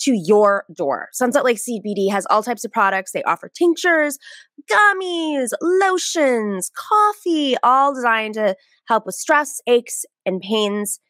[0.00, 1.08] to your door.
[1.12, 3.12] Sunset Lake CBD has all types of products.
[3.12, 4.18] They offer tinctures,
[4.70, 8.56] gummies, lotions, coffee, all designed to
[8.86, 11.00] help with stress, aches, and pains.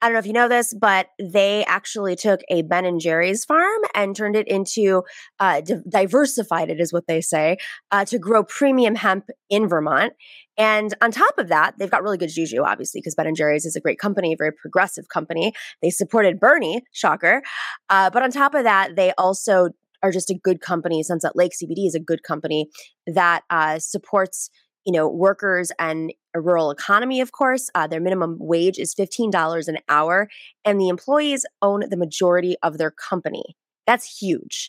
[0.00, 3.44] I don't know if you know this, but they actually took a Ben and Jerry's
[3.44, 5.02] farm and turned it into,
[5.40, 7.56] uh, di- diversified it is what they say,
[7.90, 10.12] uh, to grow premium hemp in Vermont.
[10.56, 13.64] And on top of that, they've got really good juju, obviously, because Ben and Jerry's
[13.64, 15.52] is a great company, a very progressive company.
[15.82, 17.42] They supported Bernie, shocker.
[17.90, 19.70] Uh, but on top of that, they also
[20.02, 21.02] are just a good company.
[21.02, 22.68] Sunset Lake CBD is a good company
[23.06, 24.50] that uh, supports
[24.86, 29.68] you know workers and a rural economy of course uh, their minimum wage is $15
[29.68, 30.28] an hour
[30.64, 33.56] and the employees own the majority of their company.
[33.86, 34.68] That's huge.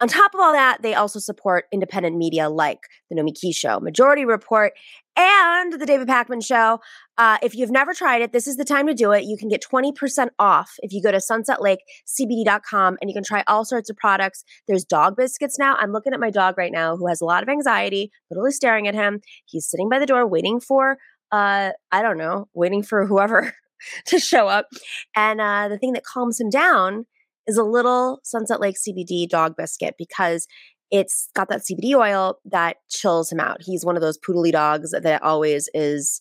[0.00, 4.24] On top of all that, they also support independent media like The Nomiki Show, Majority
[4.24, 4.72] Report,
[5.20, 6.80] and The David Pakman Show.
[7.18, 9.24] Uh, if you've never tried it, this is the time to do it.
[9.24, 13.64] You can get 20% off if you go to sunsetlakecbd.com and you can try all
[13.64, 14.44] sorts of products.
[14.66, 15.76] There's dog biscuits now.
[15.78, 18.88] I'm looking at my dog right now who has a lot of anxiety, literally staring
[18.88, 19.20] at him.
[19.44, 20.96] He's sitting by the door waiting for,
[21.30, 23.54] uh, I don't know, waiting for whoever
[24.06, 24.68] to show up.
[25.14, 27.04] And uh, the thing that calms him down
[27.46, 30.46] is a little Sunset Lake CBD dog biscuit because
[30.90, 33.58] it's got that CBD oil that chills him out.
[33.60, 36.20] He's one of those poodly dogs that always is,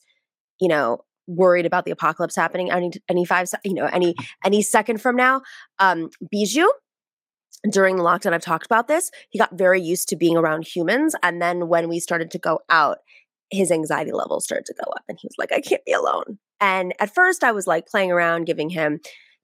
[0.59, 4.99] you know, worried about the apocalypse happening any any five you know any any second
[5.01, 5.41] from now.
[5.79, 6.67] Um, Bijou
[7.69, 9.11] during the lockdown, I've talked about this.
[9.29, 12.59] He got very used to being around humans, and then when we started to go
[12.69, 12.99] out,
[13.51, 16.39] his anxiety levels started to go up, and he was like, "I can't be alone."
[16.61, 18.99] And at first, I was like playing around, giving him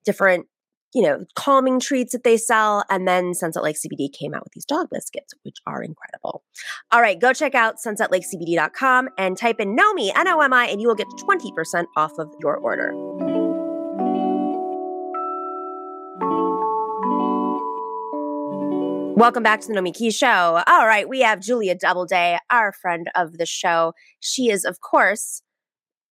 [0.05, 0.47] different
[0.95, 2.85] you know, calming treats that they sell.
[2.89, 6.41] And then Sunset Lake CBD came out with these dog biscuits, which are incredible.
[6.89, 10.79] All right, go check out sunsetlakecbd.com and type in NOMI, N O M I, and
[10.81, 12.93] you will get 20% off of your order.
[19.17, 20.63] Welcome back to the Nomiki Show.
[20.65, 23.91] All right, we have Julia Doubleday, our friend of the show.
[24.21, 25.41] She is, of course,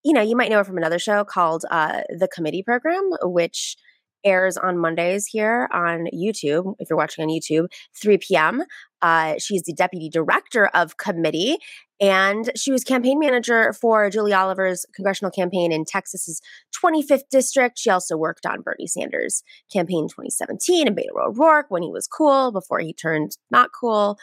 [0.05, 3.77] you know, you might know her from another show called uh, The Committee Program, which
[4.24, 6.74] airs on Mondays here on YouTube.
[6.78, 7.66] If you're watching on YouTube,
[8.00, 8.62] 3 p.m.
[9.02, 11.58] Uh, she's the deputy director of committee,
[12.00, 16.40] and she was campaign manager for Julie Oliver's congressional campaign in Texas's
[16.74, 17.78] 25th district.
[17.78, 22.50] She also worked on Bernie Sanders' campaign 2017 and Beto O'Rourke when he was cool
[22.50, 24.18] before he turned not cool.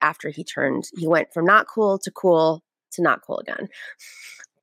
[0.00, 3.68] After he turned, he went from not cool to cool to not cool again.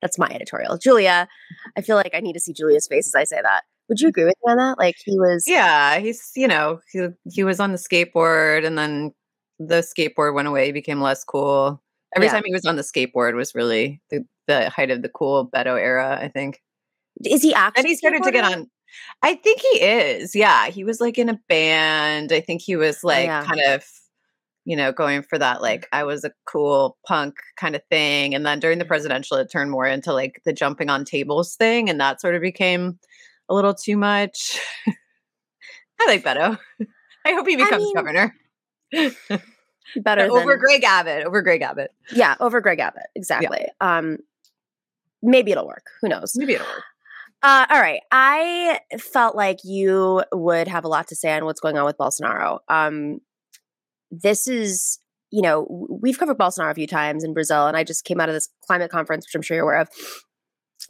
[0.00, 0.78] That's my editorial.
[0.78, 1.28] Julia,
[1.76, 3.62] I feel like I need to see Julia's face as I say that.
[3.92, 4.78] Would you agree with me on that?
[4.78, 9.12] Like he was Yeah, he's you know, he he was on the skateboard and then
[9.58, 11.82] the skateboard went away, became less cool.
[12.16, 12.32] Every yeah.
[12.32, 15.78] time he was on the skateboard was really the, the height of the cool Beto
[15.78, 16.62] era, I think.
[17.22, 17.80] Is he actually?
[17.80, 18.70] And he started to get on.
[19.22, 20.34] I think he is.
[20.34, 22.32] Yeah, he was like in a band.
[22.32, 23.44] I think he was oh, like yeah.
[23.44, 23.84] kind of,
[24.64, 28.34] you know, going for that like I was a cool punk kind of thing.
[28.34, 28.88] And then during the mm.
[28.88, 32.40] presidential, it turned more into like the jumping on tables thing, and that sort of
[32.40, 32.98] became
[33.52, 34.58] a little too much.
[36.00, 36.58] I like Beto.
[37.24, 38.34] I hope he becomes I mean, governor.
[39.96, 41.24] better over Greg Abbott.
[41.24, 41.90] Over Greg Abbott.
[42.12, 43.06] Yeah, over Greg Abbott.
[43.14, 43.66] Exactly.
[43.80, 43.98] Yeah.
[43.98, 44.18] Um,
[45.22, 45.86] maybe it'll work.
[46.00, 46.32] Who knows?
[46.34, 46.82] Maybe it'll work.
[47.44, 48.02] Uh, all right.
[48.12, 51.98] I felt like you would have a lot to say on what's going on with
[51.98, 52.60] Bolsonaro.
[52.68, 53.18] Um,
[54.12, 55.00] this is,
[55.32, 58.28] you know, we've covered Bolsonaro a few times in Brazil, and I just came out
[58.28, 59.88] of this climate conference, which I'm sure you're aware of.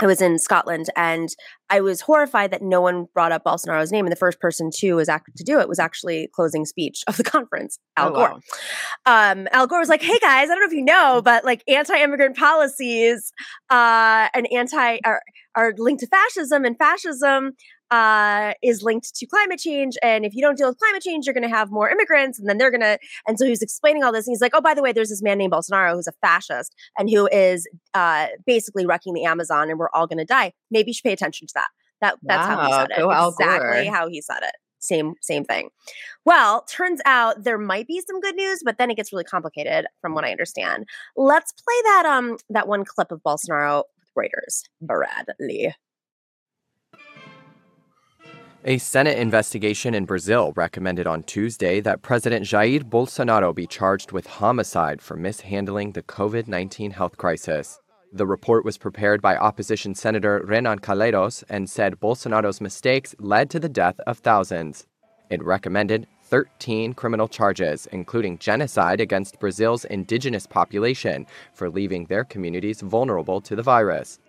[0.00, 1.28] I was in Scotland and
[1.70, 4.04] I was horrified that no one brought up Bolsonaro's name.
[4.04, 7.16] And the first person to was act- to do it was actually closing speech of
[7.16, 8.30] the conference, Al oh, Gore.
[9.06, 9.32] Wow.
[9.32, 11.62] Um, Al Gore was like, "Hey guys, I don't know if you know, but like
[11.68, 13.32] anti-immigrant policies
[13.70, 15.22] uh, and anti are,
[15.54, 17.52] are linked to fascism, and fascism
[17.92, 19.96] uh, is linked to climate change.
[20.02, 22.48] And if you don't deal with climate change, you're going to have more immigrants, and
[22.48, 22.98] then they're going to.
[23.28, 25.22] And so he's explaining all this, and he's like, "Oh, by the way, there's this
[25.22, 29.78] man named Bolsonaro who's a fascist and who is uh, basically wrecking the Amazon, and
[29.78, 30.52] we're all going to die.
[30.70, 31.68] Maybe you should pay attention to that."
[32.00, 33.04] That that's wow, how he said it.
[33.28, 34.54] Exactly how he said it.
[34.80, 35.68] Same same thing.
[36.24, 39.86] Well, turns out there might be some good news, but then it gets really complicated
[40.00, 40.86] from what I understand.
[41.14, 44.62] Let's play that um that one clip of Bolsonaro with Reuters.
[44.80, 45.74] Bradley.
[48.64, 54.28] A Senate investigation in Brazil recommended on Tuesday that President Jair Bolsonaro be charged with
[54.28, 57.80] homicide for mishandling the COVID 19 health crisis.
[58.12, 63.58] The report was prepared by opposition Senator Renan Calheiros and said Bolsonaro's mistakes led to
[63.58, 64.86] the death of thousands.
[65.28, 72.80] It recommended 13 criminal charges, including genocide against Brazil's indigenous population for leaving their communities
[72.80, 74.20] vulnerable to the virus.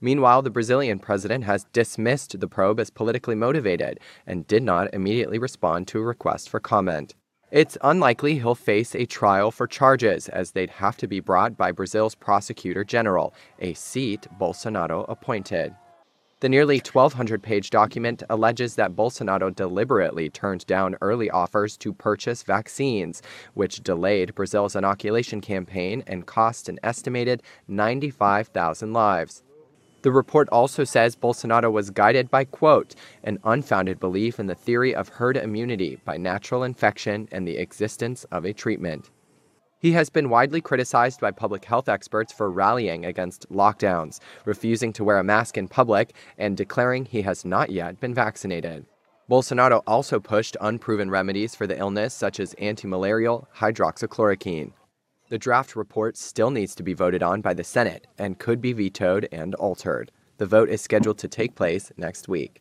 [0.00, 5.38] Meanwhile, the Brazilian president has dismissed the probe as politically motivated and did not immediately
[5.38, 7.14] respond to a request for comment.
[7.50, 11.72] It's unlikely he'll face a trial for charges, as they'd have to be brought by
[11.72, 15.74] Brazil's prosecutor general, a seat Bolsonaro appointed.
[16.38, 22.42] The nearly 1,200 page document alleges that Bolsonaro deliberately turned down early offers to purchase
[22.42, 23.20] vaccines,
[23.52, 29.42] which delayed Brazil's inoculation campaign and cost an estimated 95,000 lives.
[30.02, 34.94] The report also says Bolsonaro was guided by, quote, an unfounded belief in the theory
[34.94, 39.10] of herd immunity by natural infection and the existence of a treatment.
[39.78, 45.04] He has been widely criticized by public health experts for rallying against lockdowns, refusing to
[45.04, 48.86] wear a mask in public, and declaring he has not yet been vaccinated.
[49.30, 54.72] Bolsonaro also pushed unproven remedies for the illness, such as antimalarial hydroxychloroquine.
[55.30, 58.72] The draft report still needs to be voted on by the Senate and could be
[58.72, 60.10] vetoed and altered.
[60.38, 62.60] The vote is scheduled to take place next week.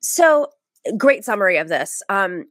[0.00, 0.48] So,
[0.96, 2.02] great summary of this.
[2.08, 2.46] Um,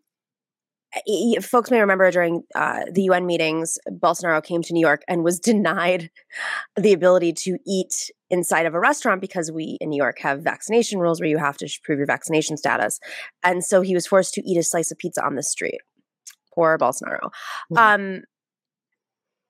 [1.41, 5.39] folks may remember during uh, the UN meetings, Bolsonaro came to New York and was
[5.51, 6.11] denied
[6.75, 10.99] the ability to eat inside of a restaurant because we in New York have vaccination
[10.99, 12.99] rules where you have to prove your vaccination status.
[13.41, 15.81] And so he was forced to eat a slice of pizza on the street.
[16.53, 17.31] Poor Bolsonaro.
[17.71, 17.77] Mm-hmm.
[17.77, 18.21] Um,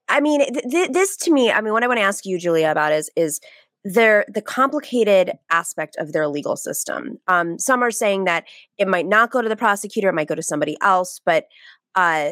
[0.10, 2.38] I mean, th- th- this to me, I mean, what I want to ask you,
[2.40, 3.40] Julia, about is is
[3.84, 7.18] their the complicated aspect of their legal system.
[7.28, 8.46] Um, some are saying that
[8.78, 11.46] it might not go to the prosecutor, it might go to somebody else, but
[11.96, 12.32] uh,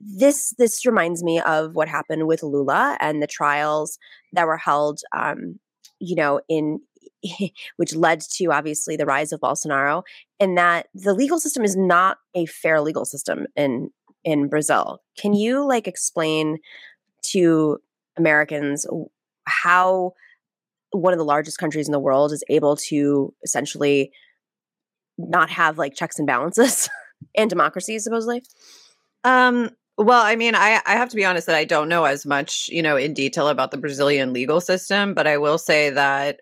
[0.00, 3.98] this this reminds me of what happened with Lula and the trials
[4.32, 5.58] that were held, um,
[6.00, 6.80] you know, in
[7.76, 10.02] which led to obviously the rise of Bolsonaro,
[10.40, 13.90] and that the legal system is not a fair legal system in
[14.24, 15.00] in Brazil.
[15.18, 16.58] Can you like explain
[17.30, 17.78] to
[18.16, 18.86] Americans
[19.46, 20.12] how
[20.90, 24.10] one of the largest countries in the world is able to essentially
[25.18, 26.88] not have like checks and balances
[27.36, 28.42] and democracy supposedly?
[29.24, 32.26] Um well i mean i i have to be honest that i don't know as
[32.26, 36.40] much you know in detail about the brazilian legal system but i will say that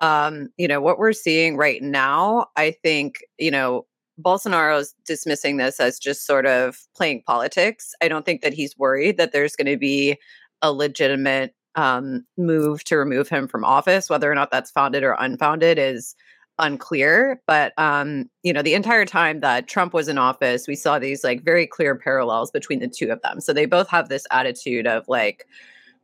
[0.00, 3.84] um you know what we're seeing right now i think you know
[4.20, 7.94] Bolsonaro's dismissing this as just sort of playing politics.
[8.02, 10.16] I don't think that he's worried that there's going to be
[10.62, 14.08] a legitimate um, move to remove him from office.
[14.08, 16.16] Whether or not that's founded or unfounded is
[16.58, 17.42] unclear.
[17.46, 21.22] But um, you know, the entire time that Trump was in office, we saw these
[21.22, 23.40] like very clear parallels between the two of them.
[23.40, 25.46] So they both have this attitude of like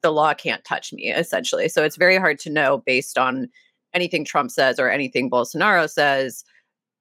[0.03, 1.69] the law can't touch me, essentially.
[1.69, 3.49] So it's very hard to know based on
[3.95, 6.45] anything Trump says or anything Bolsonaro says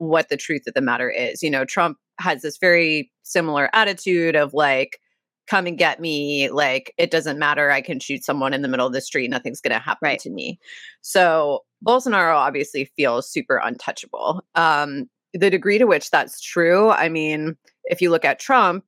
[0.02, 1.44] what the truth of the matter is.
[1.44, 5.00] You know, Trump has this very similar attitude of like,
[5.48, 6.50] come and get me.
[6.50, 7.70] Like, it doesn't matter.
[7.70, 9.30] I can shoot someone in the middle of the street.
[9.30, 10.20] Nothing's going to happen right.
[10.20, 10.60] to me.
[11.02, 14.44] So Bolsonaro obviously feels super untouchable.
[14.56, 18.84] Um, the degree to which that's true, I mean, if you look at Trump,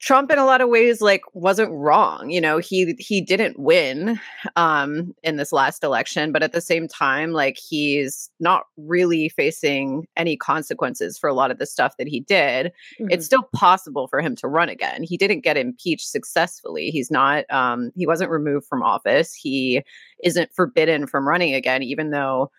[0.00, 2.30] Trump in a lot of ways like wasn't wrong.
[2.30, 4.18] You know, he he didn't win
[4.56, 10.06] um in this last election, but at the same time like he's not really facing
[10.16, 12.72] any consequences for a lot of the stuff that he did.
[12.98, 13.10] Mm-hmm.
[13.10, 15.02] It's still possible for him to run again.
[15.02, 16.90] He didn't get impeached successfully.
[16.90, 19.34] He's not um he wasn't removed from office.
[19.34, 19.82] He
[20.24, 22.50] isn't forbidden from running again even though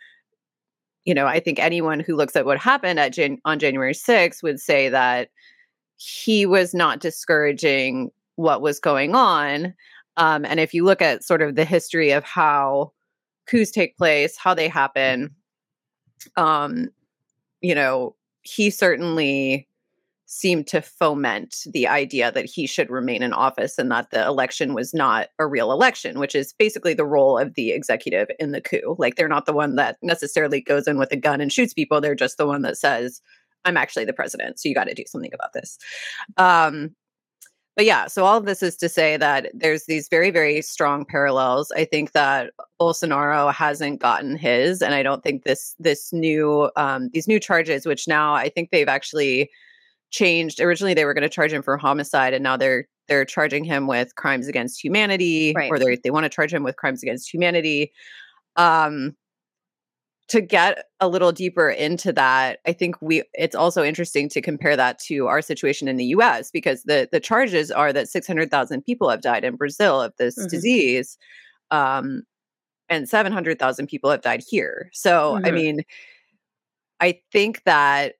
[1.03, 4.43] you know, I think anyone who looks at what happened at Jan- on January 6th
[4.43, 5.29] would say that
[6.04, 9.76] he was not discouraging what was going on.
[10.18, 12.91] Um, and if you look at sort of the history of how
[13.45, 15.36] coups take place, how they happen,
[16.38, 16.89] um,
[17.62, 19.68] you know, he certainly
[20.26, 24.74] seemed to foment the idea that he should remain in office and that the election
[24.74, 28.62] was not a real election, which is basically the role of the executive in the
[28.62, 28.95] coup.
[28.97, 32.02] Like they're not the one that necessarily goes in with a gun and shoots people,
[32.02, 33.22] they're just the one that says,
[33.66, 35.78] I'm actually the president, so you got to do something about this.
[36.38, 36.95] Um,
[37.76, 41.05] but yeah, so all of this is to say that there's these very, very strong
[41.05, 41.72] parallels.
[41.72, 42.51] I think that
[42.82, 47.86] Bolsonaro hasn't gotten his, and I don't think this this new um, these new charges,
[47.86, 49.49] which now I think they've actually
[50.12, 50.59] changed.
[50.59, 53.88] Originally, they were going to charge him for homicide, and now they're they're charging him
[53.88, 55.72] with crimes against humanity, right.
[55.72, 57.93] or they they want to charge him with crimes against humanity.
[58.57, 59.16] Um,
[60.32, 64.77] to get a little deeper into that, I think we it's also interesting to compare
[64.77, 69.09] that to our situation in the US because the the charges are that 600,000 people
[69.09, 70.47] have died in Brazil of this mm-hmm.
[70.47, 71.17] disease.
[71.69, 72.23] Um,
[72.88, 74.89] and 700,000 people have died here.
[74.93, 75.45] So, mm-hmm.
[75.45, 75.82] I mean,
[77.01, 78.15] I think that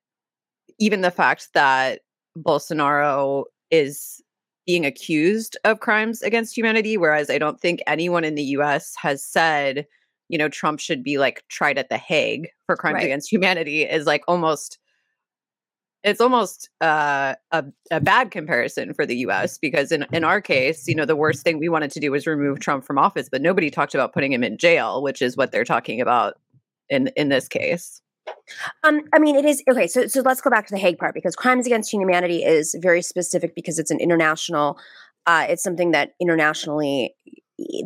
[0.78, 2.00] even the fact that
[2.38, 4.22] Bolsonaro is
[4.66, 9.24] being accused of crimes against humanity, whereas I don't think anyone in the US has
[9.24, 9.86] said,
[10.32, 13.04] you know, Trump should be like tried at The Hague for crimes right.
[13.04, 14.78] against humanity is like almost
[16.02, 20.88] it's almost uh, a, a bad comparison for the US because in, in our case,
[20.88, 23.40] you know, the worst thing we wanted to do was remove Trump from office, but
[23.40, 26.40] nobody talked about putting him in jail, which is what they're talking about
[26.88, 28.00] in in this case.
[28.84, 29.86] Um, I mean, it is okay.
[29.86, 33.02] So, so let's go back to the Hague part because crimes against humanity is very
[33.02, 34.78] specific because it's an international.
[35.26, 37.14] Uh, it's something that internationally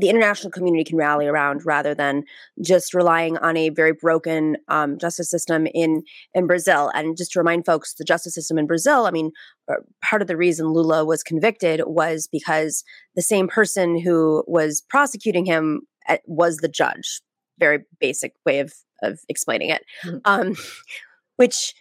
[0.00, 2.24] the international community can rally around rather than
[2.62, 6.02] just relying on a very broken um, justice system in
[6.34, 6.90] in Brazil.
[6.94, 9.32] And just to remind folks, the justice system in Brazil, I mean,
[9.70, 14.82] uh, part of the reason Lula was convicted was because the same person who was
[14.88, 17.20] prosecuting him at, was the judge.
[17.58, 18.72] Very basic way of
[19.02, 20.18] of explaining it, mm-hmm.
[20.24, 20.56] um,
[21.36, 21.74] which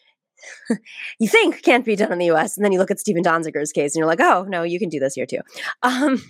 [1.20, 2.58] you think can't be done in the U.S.
[2.58, 4.90] And then you look at Stephen Donziger's case, and you're like, oh no, you can
[4.90, 5.40] do this here too.
[5.82, 6.22] Um,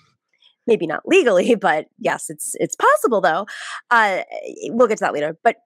[0.67, 3.45] maybe not legally, but yes, it's it's possible though.
[3.91, 4.23] Uh,
[4.69, 5.37] we'll get to that later.
[5.43, 5.57] But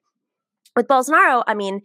[0.76, 1.82] with Bolsonaro, I mean,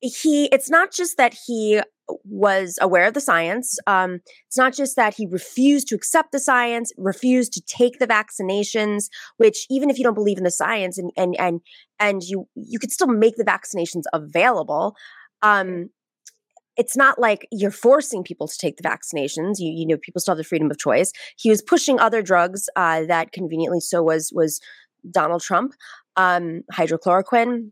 [0.00, 1.80] he it's not just that he
[2.24, 3.78] was aware of the science.
[3.86, 8.06] Um, it's not just that he refused to accept the science, refused to take the
[8.06, 9.06] vaccinations.
[9.38, 11.60] Which even if you don't believe in the science and and and
[11.98, 14.94] and you you could still make the vaccinations available.
[15.42, 15.90] Um,
[16.76, 19.54] it's not like you're forcing people to take the vaccinations.
[19.58, 21.12] You, you know, people still have the freedom of choice.
[21.36, 24.60] He was pushing other drugs uh, that conveniently so was was
[25.10, 25.74] Donald Trump,
[26.16, 27.70] um, hydrochloroquine.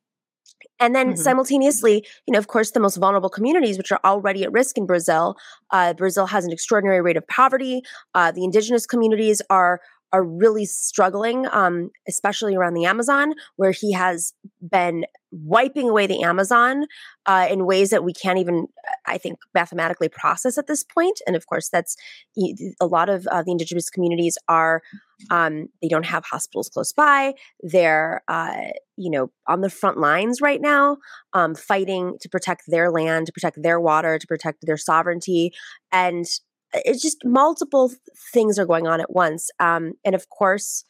[0.78, 1.16] And then mm-hmm.
[1.16, 4.86] simultaneously, you know, of course, the most vulnerable communities, which are already at risk in
[4.86, 5.36] Brazil.
[5.70, 7.82] Uh, Brazil has an extraordinary rate of poverty.
[8.14, 9.80] Uh, the indigenous communities are
[10.12, 16.22] are really struggling, um, especially around the Amazon, where he has been wiping away the
[16.22, 16.84] Amazon
[17.24, 18.66] uh, in ways that we can't even,
[19.06, 21.20] I think, mathematically process at this point.
[21.26, 21.96] And of course, that's
[22.80, 24.82] a lot of uh, the indigenous communities are
[25.30, 27.34] um, they don't have hospitals close by.
[27.62, 30.98] They're uh, you know on the front lines right now,
[31.32, 35.52] um, fighting to protect their land, to protect their water, to protect their sovereignty,
[35.90, 36.26] and
[36.74, 37.92] it's just multiple
[38.32, 39.50] things are going on at once.
[39.60, 40.84] Um, and of course,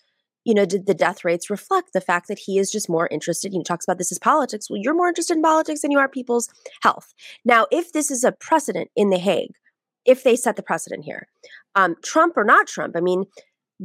[0.45, 3.53] you know, did the death rates reflect the fact that he is just more interested?
[3.53, 4.68] He talks about this as politics.
[4.68, 6.49] Well, you're more interested in politics than you are people's
[6.83, 7.14] health.
[7.45, 9.55] Now, if this is a precedent in The Hague,
[10.05, 11.28] if they set the precedent here,
[11.76, 13.24] um, Trump or not Trump, I mean,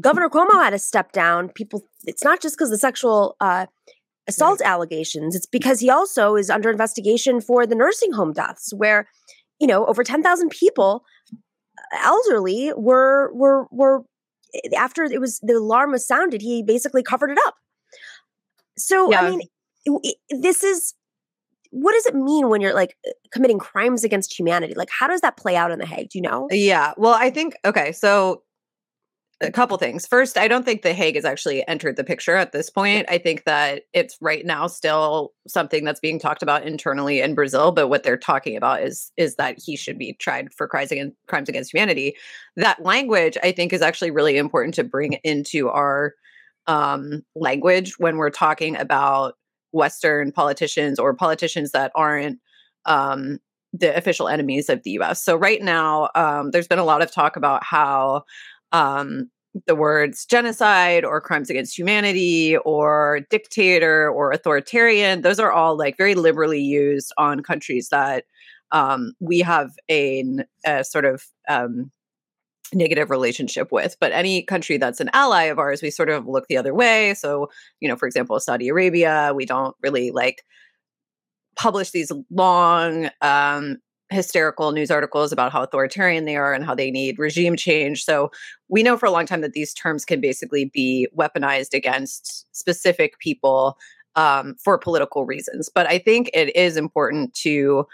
[0.01, 1.49] Governor Cuomo had to step down.
[1.49, 3.67] People, it's not just because the sexual uh,
[4.27, 4.69] assault right.
[4.69, 9.07] allegations; it's because he also is under investigation for the nursing home deaths, where
[9.59, 11.03] you know over ten thousand people
[11.93, 14.03] elderly were were were
[14.53, 17.55] eh, after it was the alarm was sounded, he basically covered it up.
[18.77, 19.21] So yeah.
[19.21, 19.41] I mean,
[20.29, 20.93] this is
[21.71, 24.73] what does it mean when you're like eh, committing crimes against humanity?
[24.75, 26.09] Like, how does that play out in the Hague?
[26.09, 26.47] Do you know?
[26.51, 26.93] Yeah.
[26.97, 27.91] Well, I think okay.
[27.91, 28.43] So
[29.39, 30.07] a couple things.
[30.07, 33.05] First, I don't think The Hague has actually entered the picture at this point.
[33.07, 37.71] I think that it's right now still something that's being talked about internally in Brazil,
[37.71, 41.15] but what they're talking about is is that he should be tried for crimes against
[41.27, 42.15] crimes against humanity.
[42.55, 46.15] That language, I think, is actually really important to bring into our
[46.65, 49.35] um, language when we're talking about
[49.71, 52.39] Western politicians or politicians that aren't
[52.85, 53.39] um,
[53.73, 55.23] the official enemies of the U.S.
[55.23, 58.23] So right now, um, there's been a lot of talk about how
[58.71, 59.29] um,
[59.65, 65.97] the words genocide or crimes against humanity or dictator or authoritarian those are all like
[65.97, 68.25] very liberally used on countries that
[68.71, 70.23] um, we have a,
[70.65, 71.91] a sort of um,
[72.73, 73.95] negative relationship with.
[73.99, 77.13] But any country that's an ally of ours we sort of look the other way.
[77.13, 77.49] So
[77.79, 80.43] you know for example saudi arabia we don't really like
[81.55, 83.77] publish these long um,
[84.09, 88.05] hysterical news articles about how authoritarian they are and how they need regime change.
[88.05, 88.31] So
[88.69, 93.19] we know for a long time that these terms can basically be weaponized against specific
[93.19, 93.77] people
[94.15, 95.69] um, for political reasons.
[95.73, 97.85] But I think it is important to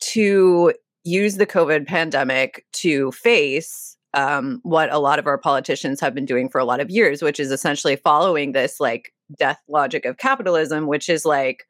[0.00, 0.72] to
[1.04, 6.24] use the COVID pandemic to face um, what a lot of our politicians have been
[6.24, 10.16] doing for a lot of years, which is essentially following this like death logic of
[10.16, 11.67] capitalism, which is like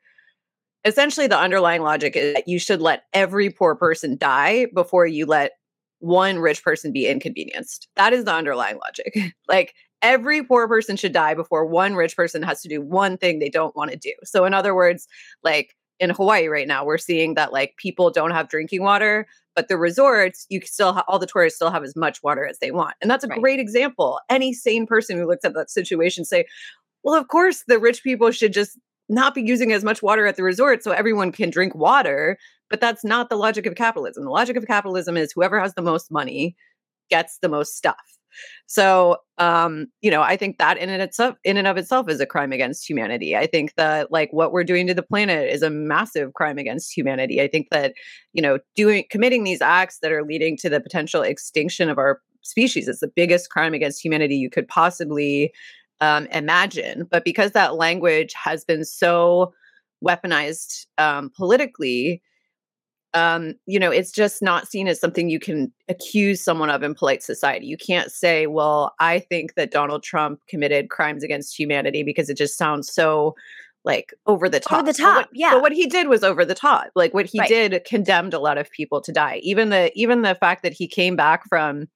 [0.85, 5.27] essentially the underlying logic is that you should let every poor person die before you
[5.27, 5.53] let
[6.01, 7.89] one rich person be inconvenienced.
[7.97, 9.35] That is the underlying logic.
[9.49, 13.39] like every poor person should die before one rich person has to do one thing
[13.39, 14.13] they don't want to do.
[14.25, 15.09] So in other words,
[15.43, 19.27] like in Hawaii right now, we're seeing that like people don't have drinking water,
[19.57, 22.61] but the resorts, you still have all the tourists still have as much water as
[22.61, 22.95] they want.
[23.01, 23.41] And that's a right.
[23.41, 24.21] great example.
[24.31, 26.47] Any sane person who looks at that situation say,
[27.03, 30.37] well, of course the rich people should just not be using as much water at
[30.37, 32.39] the resort so everyone can drink water.
[32.71, 34.25] But that's not the logic of capitalism.
[34.25, 36.55] The logic of capitalism is whoever has the most money
[37.09, 38.19] gets the most stuff.
[38.67, 42.21] So, um, you know, I think that in and itself, in and of itself, is
[42.21, 43.37] a crime against humanity.
[43.37, 46.97] I think that like what we're doing to the planet is a massive crime against
[46.97, 47.41] humanity.
[47.41, 47.95] I think that
[48.33, 52.21] you know, doing committing these acts that are leading to the potential extinction of our
[52.43, 55.53] species is the biggest crime against humanity you could possibly
[56.01, 57.07] um, imagine.
[57.11, 59.53] But because that language has been so
[60.05, 62.23] weaponized um, politically,
[63.15, 66.95] um, you know, it's just not seen as something you can accuse someone of in
[66.95, 67.67] polite society.
[67.67, 72.37] You can't say, well, I think that Donald Trump committed crimes against humanity because it
[72.37, 73.35] just sounds so
[73.85, 74.81] like over the top.
[74.81, 75.55] Over the top, but what, yeah.
[75.55, 76.91] But what he did was over the top.
[76.95, 77.49] Like what he right.
[77.49, 79.41] did condemned a lot of people to die.
[79.43, 81.89] Even the even the fact that he came back from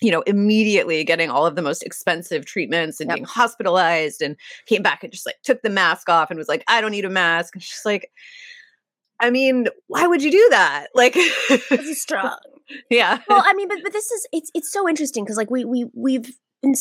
[0.00, 3.16] you know, immediately getting all of the most expensive treatments and yep.
[3.16, 4.36] being hospitalized and
[4.66, 7.04] came back and just like took the mask off and was like, I don't need
[7.04, 7.54] a mask.
[7.54, 8.10] And she's like,
[9.20, 10.86] I mean, why would you do that?
[10.94, 12.36] Like this is strong.
[12.88, 13.18] Yeah.
[13.28, 15.86] Well, I mean, but but this is it's it's so interesting because like we we
[15.94, 16.32] we've
[16.62, 16.74] been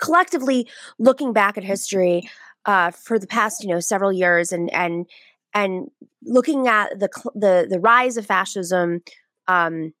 [0.00, 0.68] collectively
[0.98, 2.28] looking back at history
[2.66, 5.06] uh, for the past you know several years and and
[5.52, 5.90] and
[6.24, 9.02] looking at the the the rise of fascism
[9.46, 9.92] um,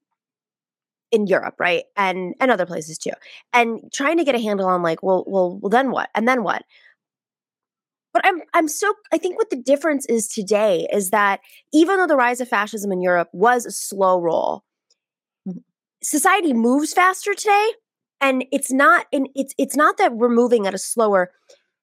[1.14, 1.84] in Europe, right?
[1.96, 3.12] And and other places too.
[3.52, 6.10] And trying to get a handle on like, well, well, well then what?
[6.14, 6.62] And then what?
[8.12, 11.40] But I'm I'm so I think what the difference is today is that
[11.72, 14.64] even though the rise of fascism in Europe was a slow roll,
[16.02, 17.72] society moves faster today.
[18.20, 21.30] And it's not and it's it's not that we're moving at a slower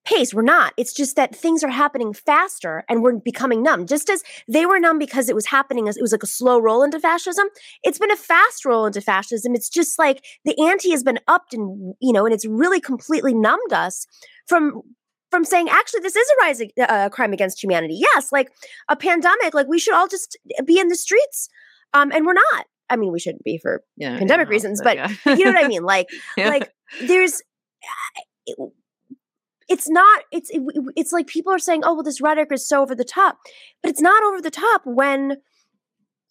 [0.06, 0.34] pace.
[0.34, 0.74] We're not.
[0.78, 3.86] It's just that things are happening faster and we're becoming numb.
[3.86, 6.60] Just as they were numb because it was happening as it was like a slow
[6.60, 7.48] roll into fascism,
[7.84, 9.54] it's been a fast roll into fascism.
[9.54, 13.34] It's just like the ante has been upped and you know, and it's really completely
[13.34, 14.06] numbed us
[14.48, 14.82] from
[15.30, 17.96] from saying actually this is a rising uh, crime against humanity.
[17.96, 18.52] Yes, like
[18.90, 21.48] a pandemic, like we should all just be in the streets.
[21.94, 22.66] Um and we're not.
[22.90, 25.64] I mean, we shouldn't be for yeah, pandemic yeah, reasons, but, but you know what
[25.64, 25.84] I mean?
[25.84, 26.50] Like yeah.
[26.50, 26.70] like
[27.02, 27.42] there's
[29.72, 30.62] it's not it's it,
[30.98, 33.38] it's like people are saying oh well this rhetoric is so over the top
[33.82, 35.38] but it's not over the top when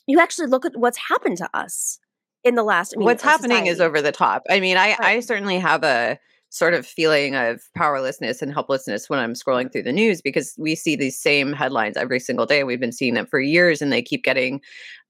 [0.07, 1.99] you actually look at what's happened to us
[2.45, 3.71] in the last I mean, what's happening society.
[3.71, 5.01] is over the top i mean i right.
[5.01, 6.19] i certainly have a
[6.51, 10.75] sort of feeling of powerlessness and helplessness when i'm scrolling through the news because we
[10.75, 14.03] see these same headlines every single day we've been seeing them for years and they
[14.03, 14.61] keep getting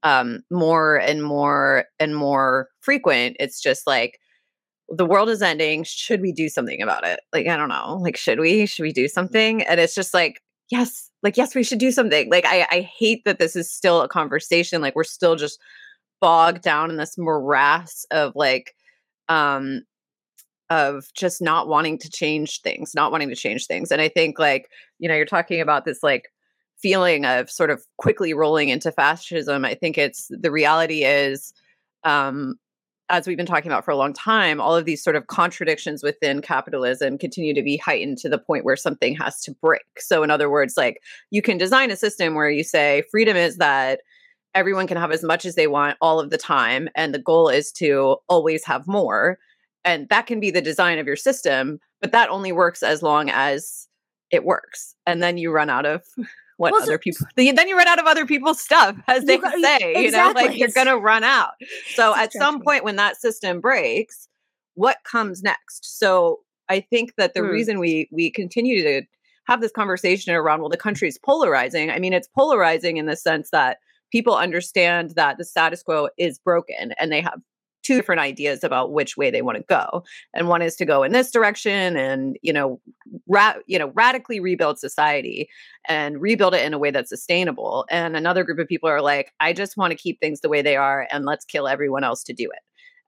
[0.02, 4.20] um, more and more and more frequent it's just like
[4.90, 5.84] the world is ending.
[5.84, 7.20] Should we do something about it?
[7.32, 7.98] Like, I don't know.
[8.02, 8.66] Like, should we?
[8.66, 9.62] Should we do something?
[9.62, 12.30] And it's just like, yes, like, yes, we should do something.
[12.30, 14.82] Like, I, I hate that this is still a conversation.
[14.82, 15.60] Like, we're still just
[16.20, 18.74] bogged down in this morass of like,
[19.28, 19.82] um,
[20.68, 23.90] of just not wanting to change things, not wanting to change things.
[23.90, 24.68] And I think, like,
[24.98, 26.28] you know, you're talking about this, like,
[26.80, 29.64] feeling of sort of quickly rolling into fascism.
[29.64, 31.52] I think it's the reality is,
[32.04, 32.54] um,
[33.10, 36.02] as we've been talking about for a long time, all of these sort of contradictions
[36.02, 39.82] within capitalism continue to be heightened to the point where something has to break.
[39.98, 43.56] So, in other words, like you can design a system where you say freedom is
[43.56, 44.00] that
[44.54, 47.48] everyone can have as much as they want all of the time, and the goal
[47.48, 49.38] is to always have more.
[49.84, 53.30] And that can be the design of your system, but that only works as long
[53.30, 53.88] as
[54.30, 54.94] it works.
[55.06, 56.04] And then you run out of
[56.60, 59.58] what well, other people then you run out of other people's stuff as they got,
[59.60, 60.02] say exactly.
[60.04, 61.52] you know like you're gonna run out
[61.94, 64.28] so at some point when that system breaks
[64.74, 67.46] what comes next so i think that the hmm.
[67.46, 69.02] reason we we continue to
[69.44, 73.16] have this conversation around well the country is polarizing i mean it's polarizing in the
[73.16, 73.78] sense that
[74.12, 77.40] people understand that the status quo is broken and they have
[77.82, 80.02] two different ideas about which way they want to go
[80.34, 82.80] and one is to go in this direction and you know
[83.28, 85.48] ra- you know radically rebuild society
[85.88, 89.32] and rebuild it in a way that's sustainable and another group of people are like
[89.40, 92.22] i just want to keep things the way they are and let's kill everyone else
[92.22, 92.60] to do it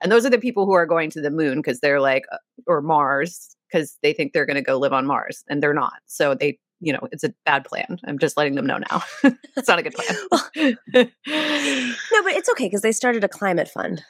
[0.02, 2.38] and those are the people who are going to the moon because they're like uh,
[2.66, 5.94] or mars because they think they're going to go live on mars and they're not
[6.06, 8.00] so they you know, it's a bad plan.
[8.04, 9.02] I'm just letting them know now.
[9.56, 10.16] it's not a good plan.
[10.96, 14.02] no, but it's okay because they started a climate fund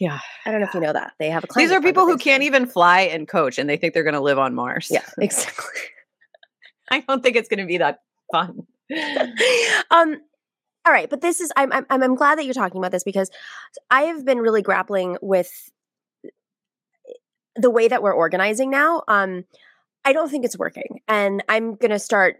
[0.00, 0.20] yeah.
[0.46, 1.12] I don't know if you know that.
[1.18, 3.94] They have a These are people who can't even fly and coach and they think
[3.94, 4.88] they're going to live on Mars.
[4.90, 5.80] Yeah, exactly.
[6.90, 8.00] I don't think it's going to be that
[8.32, 8.66] fun.
[9.90, 10.16] um
[10.86, 13.30] all right, but this is I'm, I'm I'm glad that you're talking about this because
[13.90, 15.50] I have been really grappling with
[17.56, 19.02] the way that we're organizing now.
[19.08, 19.44] Um,
[20.04, 22.36] I don't think it's working, and I'm going to start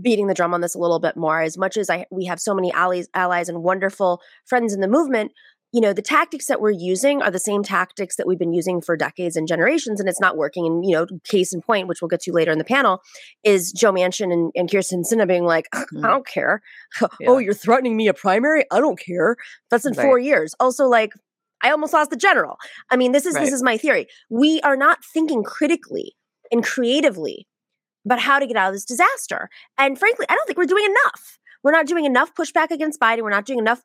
[0.00, 1.42] beating the drum on this a little bit more.
[1.42, 4.88] As much as I we have so many allies, allies and wonderful friends in the
[4.88, 5.32] movement,
[5.72, 8.80] you know, the tactics that we're using are the same tactics that we've been using
[8.80, 10.66] for decades and generations, and it's not working.
[10.66, 13.02] And, you know, case in point, which we'll get to later in the panel,
[13.44, 16.02] is Joe Manchin and, and Kyrsten Sinema being like, I mm.
[16.02, 16.62] don't care.
[17.20, 17.28] Yeah.
[17.30, 18.64] oh, you're threatening me a primary?
[18.70, 19.36] I don't care.
[19.70, 20.04] That's in right.
[20.04, 20.54] four years.
[20.60, 21.12] Also, like,
[21.62, 22.56] I almost lost the general.
[22.90, 23.44] I mean, this is right.
[23.44, 24.06] this is my theory.
[24.28, 26.14] We are not thinking critically
[26.52, 27.46] and creatively
[28.04, 29.48] about how to get out of this disaster.
[29.78, 31.38] And frankly, I don't think we're doing enough.
[31.62, 33.22] We're not doing enough pushback against Biden.
[33.22, 33.82] We're not doing enough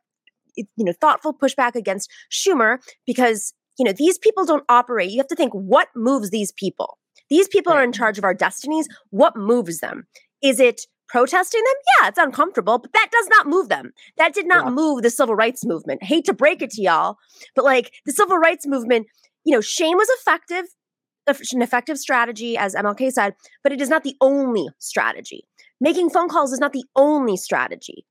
[0.55, 5.11] you know thoughtful pushback against Schumer because you know these people don't operate.
[5.11, 6.97] You have to think what moves these people.
[7.29, 8.87] These people are in charge of our destinies.
[9.09, 10.05] What moves them?
[10.41, 11.73] Is it protesting them?
[12.01, 13.91] Yeah, it's uncomfortable, but that does not move them.
[14.17, 14.71] That did not yeah.
[14.71, 16.03] move the civil rights movement.
[16.03, 17.17] hate to break it to y'all,
[17.55, 19.07] but like the civil rights movement,
[19.43, 20.65] you know, shame was effective,
[21.27, 25.45] an effective strategy, as MLK said, but it is not the only strategy.
[25.79, 28.05] Making phone calls is not the only strategy.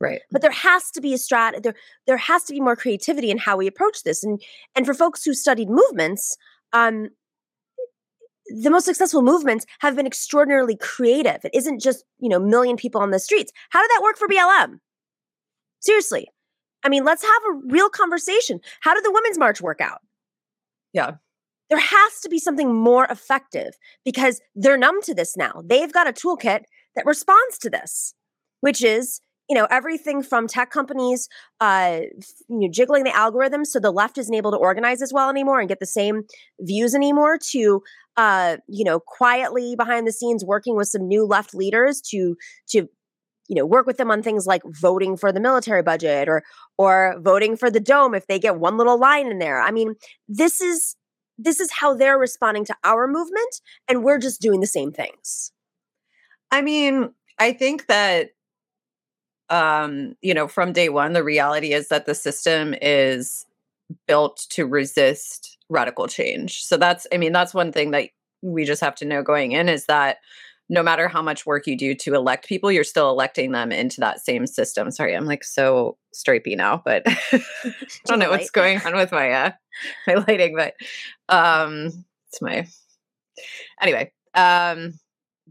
[0.00, 0.20] Right.
[0.30, 1.74] But there has to be a strat there
[2.06, 4.24] there has to be more creativity in how we approach this.
[4.24, 4.40] And
[4.74, 6.36] and for folks who studied movements,
[6.72, 7.08] um
[8.48, 11.38] the most successful movements have been extraordinarily creative.
[11.44, 13.52] It isn't just, you know, million people on the streets.
[13.70, 14.80] How did that work for BLM?
[15.80, 16.28] Seriously.
[16.84, 18.60] I mean, let's have a real conversation.
[18.80, 20.00] How did the Women's March work out?
[20.92, 21.12] Yeah.
[21.70, 23.74] There has to be something more effective
[24.04, 25.62] because they're numb to this now.
[25.64, 26.60] They've got a toolkit
[26.94, 28.14] that responds to this,
[28.60, 31.28] which is you know everything from tech companies
[31.60, 32.00] uh
[32.48, 35.60] you know jiggling the algorithms so the left isn't able to organize as well anymore
[35.60, 36.22] and get the same
[36.60, 37.82] views anymore to
[38.16, 42.36] uh you know quietly behind the scenes working with some new left leaders to
[42.68, 42.88] to
[43.48, 46.42] you know work with them on things like voting for the military budget or
[46.78, 49.60] or voting for the dome if they get one little line in there.
[49.60, 49.94] I mean
[50.28, 50.96] this is
[51.36, 55.52] this is how they're responding to our movement and we're just doing the same things.
[56.50, 58.30] I mean i think that
[59.50, 63.46] um, you know, from day one, the reality is that the system is
[64.06, 66.64] built to resist radical change.
[66.64, 68.10] So that's, I mean, that's one thing that
[68.42, 70.18] we just have to know going in is that
[70.68, 74.00] no matter how much work you do to elect people, you're still electing them into
[74.00, 74.90] that same system.
[74.90, 77.42] Sorry, I'm like so stripey now, but I
[78.06, 79.50] don't know what's going on with my uh
[80.06, 80.74] my lighting, but
[81.28, 82.66] um it's my
[83.80, 84.10] anyway.
[84.34, 84.94] Um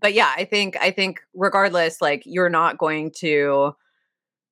[0.02, 3.76] but yeah, I think I think regardless, like you're not going to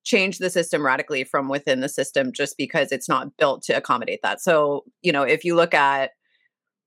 [0.04, 4.20] change the system radically from within the system just because it's not built to accommodate
[4.22, 4.40] that.
[4.40, 6.10] So, you know, if you look at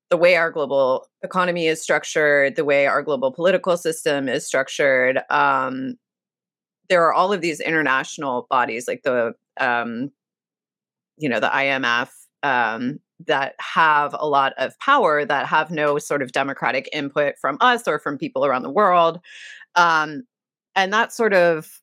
[0.09, 5.19] the way our global economy is structured, the way our global political system is structured,
[5.29, 5.95] um,
[6.89, 10.11] there are all of these international bodies like the, um,
[11.17, 12.09] you know, the IMF
[12.43, 17.57] um, that have a lot of power that have no sort of democratic input from
[17.61, 19.19] us or from people around the world.
[19.75, 20.23] Um,
[20.75, 21.81] and that sort of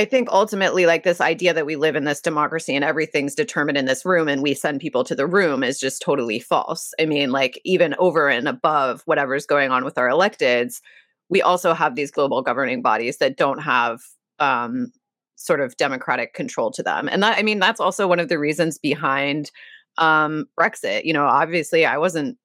[0.00, 3.76] I think ultimately, like this idea that we live in this democracy and everything's determined
[3.76, 6.94] in this room and we send people to the room is just totally false.
[6.98, 10.80] I mean, like, even over and above whatever's going on with our electeds,
[11.28, 14.00] we also have these global governing bodies that don't have
[14.38, 14.90] um,
[15.36, 17.06] sort of democratic control to them.
[17.06, 19.50] And that, I mean, that's also one of the reasons behind
[19.98, 21.04] um, Brexit.
[21.04, 22.38] You know, obviously, I wasn't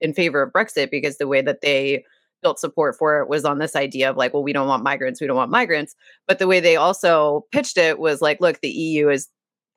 [0.00, 2.04] in favor of Brexit because the way that they
[2.46, 5.20] built support for it was on this idea of like, well, we don't want migrants,
[5.20, 5.96] we don't want migrants.
[6.28, 9.26] But the way they also pitched it was like, look, the EU is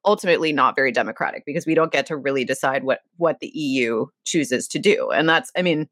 [0.05, 4.05] ultimately not very democratic because we don't get to really decide what what the EU
[4.23, 5.09] chooses to do.
[5.09, 5.89] And that's I mean,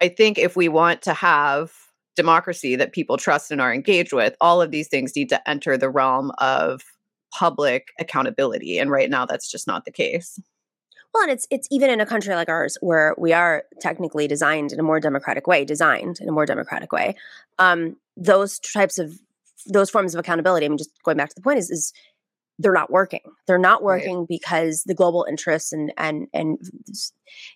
[0.00, 1.72] I think if we want to have
[2.14, 5.76] democracy that people trust and are engaged with, all of these things need to enter
[5.76, 6.82] the realm of
[7.36, 8.78] public accountability.
[8.78, 10.38] And right now that's just not the case.
[11.14, 14.72] Well, and it's it's even in a country like ours where we are technically designed
[14.72, 17.14] in a more democratic way, designed in a more democratic way.
[17.60, 19.16] Um, those types of
[19.66, 20.66] those forms of accountability.
[20.66, 21.92] I mean, just going back to the point is is
[22.58, 23.20] they're not working.
[23.46, 24.28] They're not working right.
[24.28, 26.58] because the global interests and and and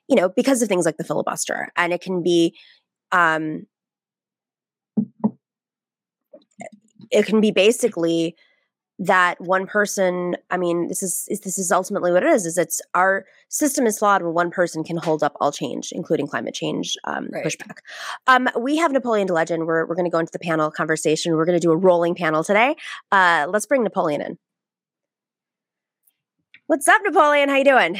[0.06, 2.56] you know because of things like the filibuster, and it can be.
[3.10, 3.66] Um,
[7.10, 8.36] it can be basically
[9.00, 12.80] that one person i mean this is this is ultimately what it is is it's
[12.94, 16.96] our system is flawed when one person can hold up all change including climate change
[17.04, 17.44] um, right.
[17.44, 17.78] pushback.
[18.26, 21.34] Um, we have napoleon Da Legend we're, we're going to go into the panel conversation.
[21.34, 22.76] We're going to do a rolling panel today.
[23.12, 24.38] Uh, let's bring napoleon in.
[26.66, 27.48] What's up napoleon?
[27.48, 27.98] How you doing?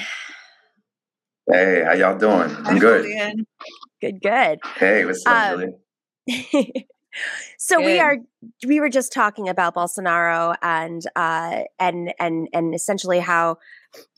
[1.51, 2.55] Hey how y'all doing?
[2.67, 3.07] I'm good.
[4.03, 4.59] Good good.
[4.77, 5.75] Hey what's up um,
[7.59, 7.87] so Good.
[7.87, 8.17] we are
[8.67, 13.59] we were just talking about Bolsonaro and uh, and and and essentially how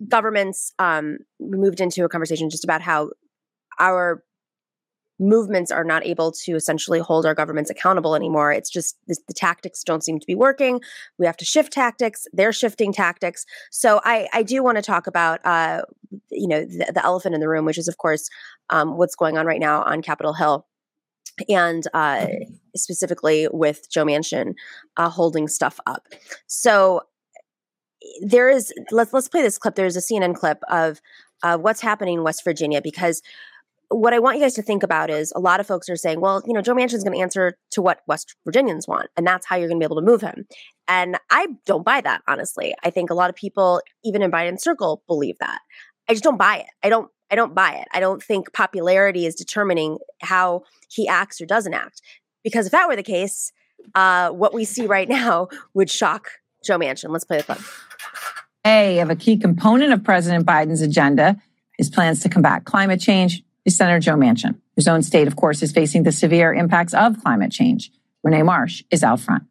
[0.09, 3.11] governments um, moved into a conversation just about how
[3.79, 4.23] our
[5.21, 8.51] movements are not able to essentially hold our governments accountable anymore.
[8.51, 10.81] It's just the, the, tactics don't seem to be working.
[11.19, 12.27] We have to shift tactics.
[12.33, 13.45] They're shifting tactics.
[13.71, 15.83] So I, I do want to talk about, uh,
[16.31, 18.31] you know, the, the, elephant in the room, which is of course
[18.71, 20.67] um, what's going on right now on Capitol Hill,
[21.49, 22.27] and uh,
[22.77, 24.55] specifically with Joe Manchin
[24.97, 26.07] uh, holding stuff up.
[26.47, 27.03] So
[28.23, 29.75] there is let's let's play this clip.
[29.75, 31.01] There's a CNN clip of
[31.43, 33.23] uh, what's happening in West Virginia because
[33.91, 36.21] what I want you guys to think about is a lot of folks are saying,
[36.21, 39.27] well, you know, Joe Manchin is going to answer to what West Virginians want, and
[39.27, 40.47] that's how you're going to be able to move him.
[40.87, 42.75] And I don't buy that, honestly.
[42.85, 45.61] I think a lot of people, even in Biden's circle, believe that.
[46.09, 46.67] I just don't buy it.
[46.83, 47.11] I don't.
[47.33, 47.87] I don't buy it.
[47.93, 52.03] I don't think popularity is determining how he acts or doesn't act.
[52.43, 53.53] Because if that were the case,
[53.95, 56.31] uh, what we see right now would shock
[56.65, 57.11] Joe Manchin.
[57.11, 57.61] Let's play the clip.
[58.67, 61.41] A of a key component of President Biden's agenda
[61.79, 65.63] is plans to combat climate change is Senator Joe Manchin, whose own state, of course,
[65.63, 67.91] is facing the severe impacts of climate change.
[68.23, 69.45] Rene Marsh is out front.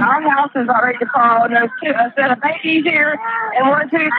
[0.00, 1.52] Our house is already called.
[1.52, 3.18] There's two, a set of babies here,
[3.56, 4.10] and one, two, three,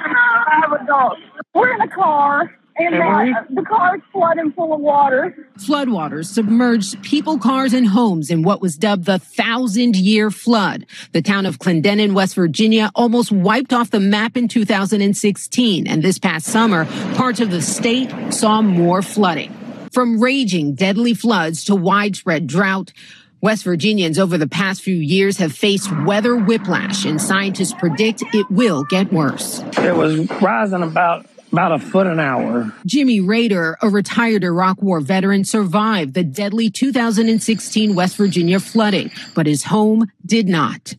[0.45, 1.22] five adults.
[1.53, 5.47] We're in a car and that, uh, the car's flooding full of water.
[5.57, 10.86] Floodwaters submerged people, cars, and homes in what was dubbed the thousand year flood.
[11.11, 15.88] The town of Clendenin, West Virginia, almost wiped off the map in 2016.
[15.88, 19.53] And this past summer, parts of the state saw more flooding.
[19.91, 22.93] From raging deadly floods to widespread drought,
[23.41, 28.49] West Virginians over the past few years have faced weather whiplash, and scientists predict it
[28.51, 29.63] will get worse.
[29.77, 32.74] It was rising about about a foot an hour.
[32.86, 39.47] Jimmy Rader, a retired Iraq War veteran, survived the deadly 2016 West Virginia flooding, but
[39.47, 40.95] his home did not.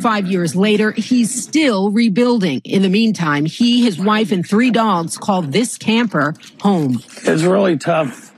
[0.00, 2.60] Five years later, he's still rebuilding.
[2.64, 7.02] In the meantime, he, his wife, and three dogs call this camper home.
[7.22, 8.34] It's really tough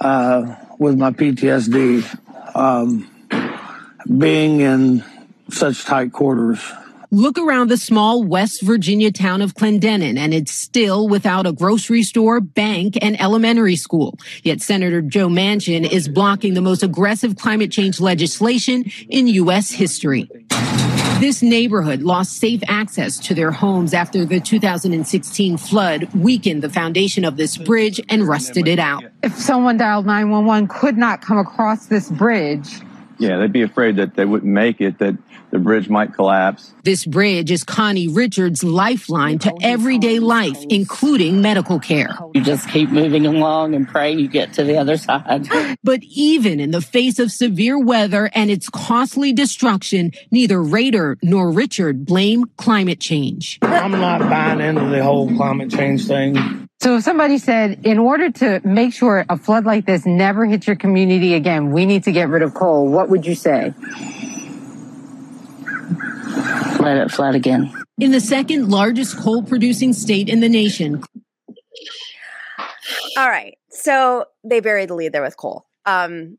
[0.00, 3.10] uh, with my PTSD, um,
[4.18, 5.04] being in
[5.50, 6.60] such tight quarters.
[7.12, 12.04] Look around the small West Virginia town of Clendenin, and it's still without a grocery
[12.04, 14.16] store, bank, and elementary school.
[14.44, 19.72] Yet Senator Joe Manchin is blocking the most aggressive climate change legislation in U.S.
[19.72, 20.30] history.
[21.18, 27.24] This neighborhood lost safe access to their homes after the 2016 flood weakened the foundation
[27.24, 29.02] of this bridge and rusted it out.
[29.24, 32.68] If someone dialed 911 could not come across this bridge,
[33.20, 35.14] yeah, they'd be afraid that they wouldn't make it, that
[35.50, 36.72] the bridge might collapse.
[36.84, 42.16] This bridge is Connie Richards' lifeline to everyday life, including medical care.
[42.34, 45.48] You just keep moving along and pray you get to the other side.
[45.82, 51.50] But even in the face of severe weather and its costly destruction, neither Rader nor
[51.50, 53.58] Richard blame climate change.
[53.62, 56.68] I'm not buying into the whole climate change thing.
[56.80, 60.66] So if somebody said, in order to make sure a flood like this never hits
[60.66, 63.74] your community again, we need to get rid of coal, what would you say?
[66.80, 67.72] Let it flood again.
[67.98, 71.02] In the second largest coal producing state in the nation.
[73.16, 73.56] All right.
[73.70, 75.66] So they buried the lead there with coal.
[75.86, 76.38] Um,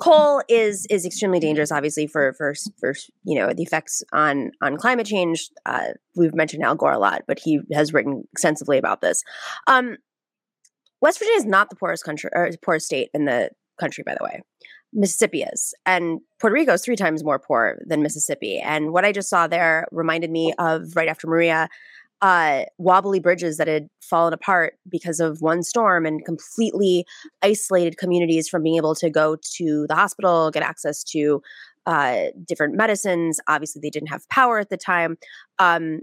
[0.00, 2.94] coal is is extremely dangerous, obviously for for for
[3.24, 5.48] you know the effects on on climate change.
[5.66, 9.22] Uh, we've mentioned Al Gore a lot, but he has written extensively about this.
[9.66, 9.96] Um,
[11.00, 14.24] West Virginia is not the poorest country or poorest state in the country, by the
[14.24, 14.42] way.
[14.92, 18.58] Mississippi is, and Puerto Rico is three times more poor than Mississippi.
[18.58, 21.68] And what I just saw there reminded me of right after Maria
[22.22, 27.04] uh, wobbly bridges that had fallen apart because of one storm and completely
[27.42, 31.42] isolated communities from being able to go to the hospital, get access to
[31.86, 33.40] uh, different medicines.
[33.48, 35.18] Obviously, they didn't have power at the time.
[35.58, 36.02] Um,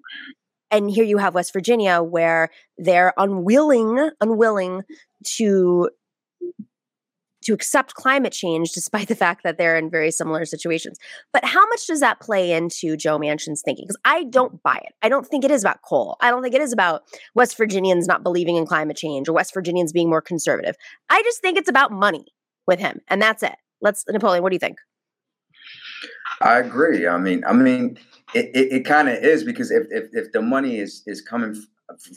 [0.71, 4.83] and here you have West Virginia, where they're unwilling, unwilling
[5.37, 5.89] to
[7.49, 10.99] to accept climate change despite the fact that they're in very similar situations.
[11.33, 13.85] But how much does that play into Joe Manchin's thinking?
[13.85, 14.93] Because I don't buy it.
[15.01, 16.15] I don't think it is about coal.
[16.21, 17.01] I don't think it is about
[17.33, 20.75] West Virginians not believing in climate change or West Virginians being more conservative.
[21.09, 22.25] I just think it's about money
[22.67, 23.55] with him, and that's it.
[23.81, 24.43] Let's Napoleon.
[24.43, 24.77] What do you think?
[26.41, 27.07] I agree.
[27.07, 27.97] I mean, I mean,
[28.35, 31.55] it, it, it kind of is because if, if if the money is is coming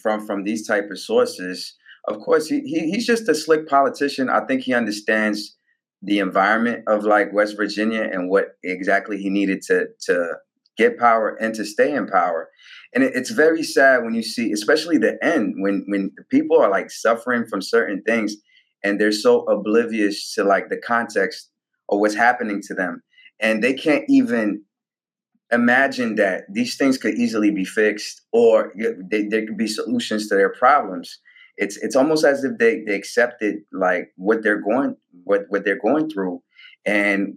[0.02, 1.74] from from these type of sources,
[2.06, 4.28] of course, he, he he's just a slick politician.
[4.28, 5.56] I think he understands
[6.02, 10.34] the environment of like West Virginia and what exactly he needed to to
[10.76, 12.48] get power and to stay in power.
[12.94, 16.70] And it, it's very sad when you see, especially the end, when when people are
[16.70, 18.36] like suffering from certain things,
[18.82, 21.50] and they're so oblivious to like the context
[21.88, 23.02] of what's happening to them
[23.42, 24.62] and they can't even
[25.50, 28.72] imagine that these things could easily be fixed or
[29.10, 31.18] they, there could be solutions to their problems
[31.56, 35.78] it's it's almost as if they they accepted like what they're going what what they're
[35.78, 36.42] going through
[36.84, 37.34] and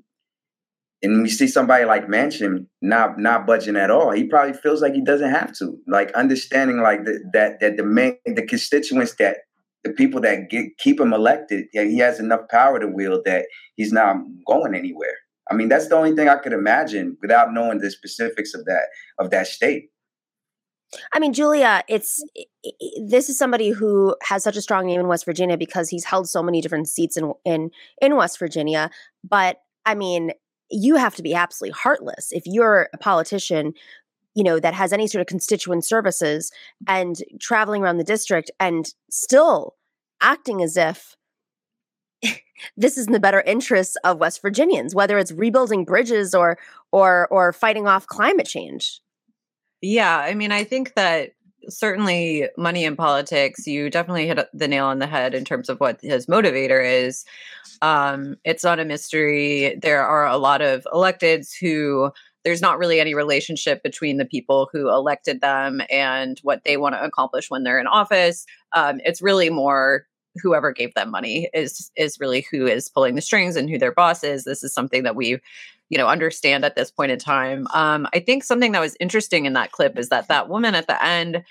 [1.02, 4.12] and we see somebody like Manchin not not budging at all.
[4.12, 5.78] He probably feels like he doesn't have to.
[5.88, 9.38] Like understanding like the, that that the main the constituents that
[9.84, 13.46] the people that get keep him elected, yeah, he has enough power to wield that
[13.76, 15.16] he's not going anywhere.
[15.52, 18.88] I mean, that's the only thing I could imagine without knowing the specifics of that
[19.20, 19.90] of that state.
[21.14, 23.10] I mean, Julia, it's mm.
[23.10, 26.30] this is somebody who has such a strong name in West Virginia because he's held
[26.30, 27.72] so many different seats in in
[28.02, 28.90] in West Virginia.
[29.24, 30.32] But I mean,
[30.70, 33.74] you have to be absolutely heartless if you're a politician
[34.36, 36.52] you know that has any sort of constituent services
[36.88, 39.76] and traveling around the district and still
[40.22, 41.16] acting as if
[42.78, 46.58] this is in the better interests of West Virginians, whether it's rebuilding bridges or
[46.92, 49.02] or or fighting off climate change.
[49.88, 51.34] Yeah, I mean, I think that
[51.70, 55.80] certainly money in politics, you definitely hit the nail on the head in terms of
[55.80, 57.24] what his motivator is.
[57.84, 59.78] Um, it's not a mystery.
[59.80, 62.10] There are a lot of electeds who
[62.44, 66.96] there's not really any relationship between the people who elected them and what they want
[66.96, 68.48] to accomplish when they're in office.
[68.74, 70.08] Um, it's really more
[70.42, 73.92] whoever gave them money is is really who is pulling the strings and who their
[73.92, 74.46] boss is.
[74.46, 75.40] This is something that we,
[75.90, 77.68] you know, understand at this point in time.
[77.74, 80.88] Um, I think something that was interesting in that clip is that that woman at
[80.88, 81.44] the end,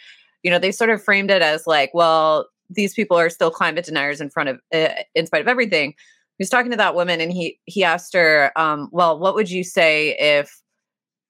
[0.43, 3.85] you know, they sort of framed it as like, well, these people are still climate
[3.85, 5.91] deniers in front of, uh, in spite of everything.
[5.91, 9.51] He was talking to that woman, and he he asked her, um, well, what would
[9.51, 10.61] you say if,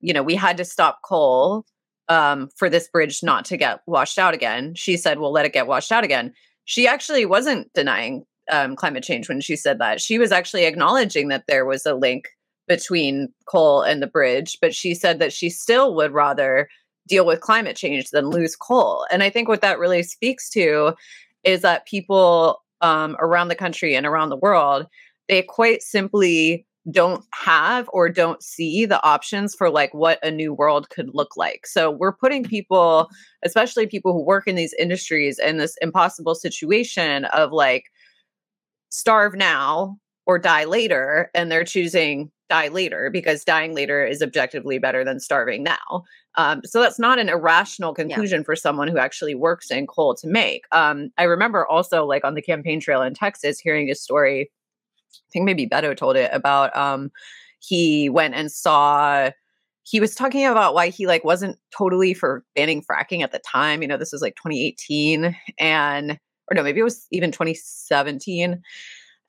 [0.01, 1.67] you know, we had to stop coal
[2.09, 4.75] um, for this bridge not to get washed out again?
[4.75, 6.33] She said, well, let it get washed out again
[6.65, 10.01] she actually wasn't denying um, climate change when she said that.
[10.01, 12.29] She was actually acknowledging that there was a link
[12.67, 16.69] between coal and the bridge, but she said that she still would rather
[17.07, 19.07] deal with climate change than lose coal.
[19.11, 20.95] And I think what that really speaks to
[21.45, 24.87] is that people um, around the country and around the world,
[25.29, 30.53] they quite simply don't have or don't see the options for like what a new
[30.53, 31.67] world could look like.
[31.67, 33.09] So we're putting people,
[33.43, 37.85] especially people who work in these industries, in this impossible situation of like
[38.91, 39.97] starve now
[40.27, 41.31] or die later.
[41.35, 46.05] And they're choosing die later because dying later is objectively better than starving now.
[46.37, 48.45] Um, so that's not an irrational conclusion yeah.
[48.45, 50.65] for someone who actually works in coal to make.
[50.73, 54.51] Um, I remember also, like on the campaign trail in Texas, hearing a story
[55.15, 57.11] I think maybe Beto told it about um
[57.61, 59.31] he went and saw
[59.85, 63.83] he was talking about why he like wasn't totally for banning fracking at the time.
[63.83, 66.19] You know, this was like 2018 and
[66.51, 68.63] or no, maybe it was even 2017.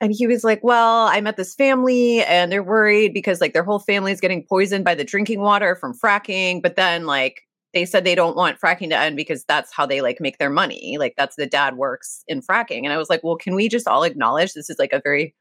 [0.00, 3.64] And he was like, Well, I met this family and they're worried because like their
[3.64, 6.62] whole family is getting poisoned by the drinking water from fracking.
[6.62, 7.42] But then like
[7.72, 10.50] they said they don't want fracking to end because that's how they like make their
[10.50, 10.96] money.
[10.98, 12.84] Like that's the dad works in fracking.
[12.84, 15.34] And I was like, Well, can we just all acknowledge this is like a very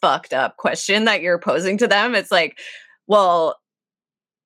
[0.00, 2.14] fucked up question that you're posing to them.
[2.14, 2.58] It's like,
[3.06, 3.56] well,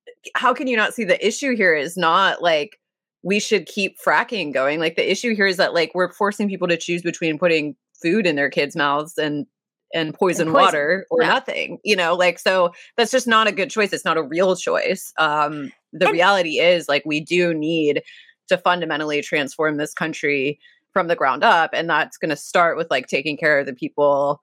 [0.08, 2.78] eh, how can you not see the issue here is not like
[3.22, 4.80] we should keep fracking going.
[4.80, 7.74] Like the issue here is that like we're forcing people to choose between putting
[8.04, 9.46] food in their kids' mouths and
[9.92, 10.64] and poison, and poison.
[10.64, 11.28] water or yeah.
[11.28, 11.78] nothing.
[11.84, 13.92] You know, like so that's just not a good choice.
[13.92, 15.12] It's not a real choice.
[15.18, 18.02] Um the and- reality is like we do need
[18.48, 20.58] to fundamentally transform this country
[20.92, 23.74] from the ground up and that's going to start with like taking care of the
[23.74, 24.42] people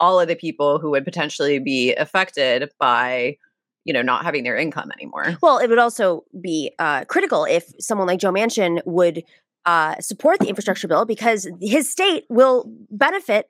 [0.00, 3.36] all of the people who would potentially be affected by
[3.84, 7.72] you know not having their income anymore well it would also be uh, critical if
[7.78, 9.22] someone like joe manchin would
[9.64, 13.48] uh, support the infrastructure bill because his state will benefit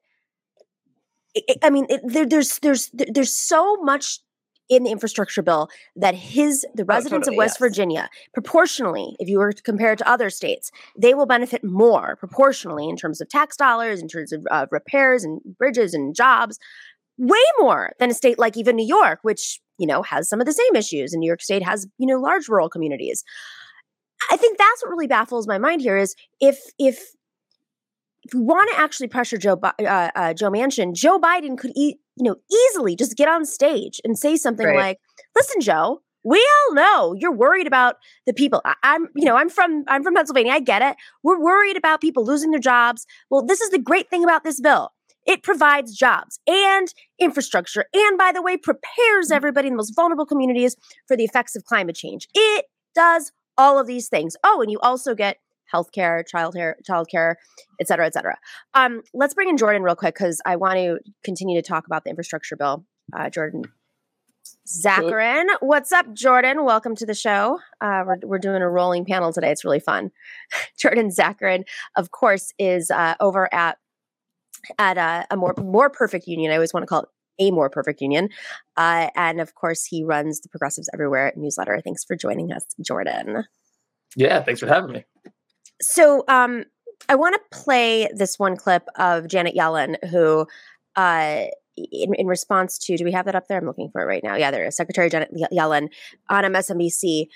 [1.63, 4.21] i mean it, there, there's there's there's so much
[4.69, 7.59] in the infrastructure bill that his the residents oh, totally, of West yes.
[7.59, 12.17] Virginia proportionally if you were to compare it to other states they will benefit more
[12.17, 16.59] proportionally in terms of tax dollars in terms of uh, repairs and bridges and jobs
[17.19, 20.47] way more than a state like even New York which you know has some of
[20.47, 23.25] the same issues and New York state has you know large rural communities
[24.31, 27.15] I think that's what really baffles my mind here is if if
[28.25, 31.97] if we want to actually pressure Joe uh, uh, Joe Manchin, Joe Biden could e-
[32.17, 34.77] you know easily just get on stage and say something right.
[34.77, 34.99] like,
[35.35, 37.97] "Listen, Joe, we all know you're worried about
[38.27, 38.61] the people.
[38.65, 40.53] I- I'm you know I'm from I'm from Pennsylvania.
[40.53, 40.97] I get it.
[41.23, 43.07] We're worried about people losing their jobs.
[43.31, 44.91] Well, this is the great thing about this bill."
[45.25, 49.37] It provides jobs and infrastructure, and by the way, prepares mm.
[49.37, 50.75] everybody in the most vulnerable communities
[51.07, 52.27] for the effects of climate change.
[52.35, 52.65] It
[52.95, 54.37] does all of these things.
[54.45, 55.39] Oh, and you also get
[55.73, 57.35] healthcare, childcare, childcare,
[57.81, 58.37] et cetera, et cetera.
[58.75, 62.05] Um, let's bring in Jordan real quick because I want to continue to talk about
[62.05, 62.85] the infrastructure bill.
[63.13, 63.65] Uh, Jordan
[64.67, 66.65] Zakarin, what's up, Jordan?
[66.65, 67.59] Welcome to the show.
[67.81, 69.51] Uh, we're, we're doing a rolling panel today.
[69.51, 70.11] It's really fun.
[70.79, 71.65] Jordan Zakarin,
[71.97, 73.79] of course, is uh, over at
[74.79, 76.53] at a, a, more more perfect union.
[76.53, 77.09] I always want to call it
[77.39, 78.29] a more perfect union.
[78.77, 81.81] Uh, and of course, he runs the Progressives Everywhere newsletter.
[81.83, 83.45] Thanks for joining us, Jordan.
[84.17, 85.05] Yeah, thanks for having me.
[85.81, 86.65] So, um,
[87.09, 90.47] I want to play this one clip of Janet Yellen, who,
[90.95, 91.45] uh,
[91.77, 93.59] in, in, response to, do we have that up there?
[93.59, 94.37] I'm looking for it right now.
[94.37, 95.89] Yeah, there is Secretary Janet Yellen
[96.29, 97.27] on MSNBC,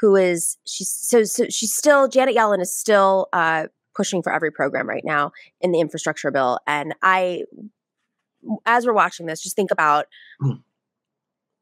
[0.00, 4.52] who is she's so so she's still Janet Yellen is still uh, pushing for every
[4.52, 7.44] program right now in the infrastructure bill, and I
[8.64, 10.06] as we're watching this, just think about.
[10.42, 10.62] Mm.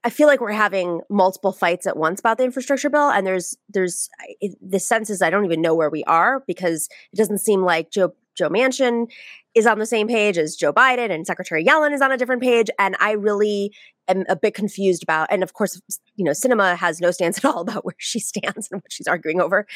[0.06, 3.56] I feel like we're having multiple fights at once about the infrastructure bill, and there's
[3.70, 4.10] there's
[4.40, 7.62] it, the sense is I don't even know where we are because it doesn't seem
[7.62, 9.10] like Joe Joe Manchin
[9.54, 12.42] is on the same page as Joe Biden, and Secretary Yellen is on a different
[12.42, 13.72] page, and I really
[14.08, 15.28] am a bit confused about.
[15.30, 15.80] And of course,
[16.16, 19.06] you know, Sinema has no stance at all about where she stands and what she's
[19.06, 19.66] arguing over.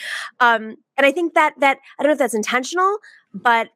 [0.40, 2.98] Um, and I think that that I don't know if that's intentional,
[3.32, 3.68] but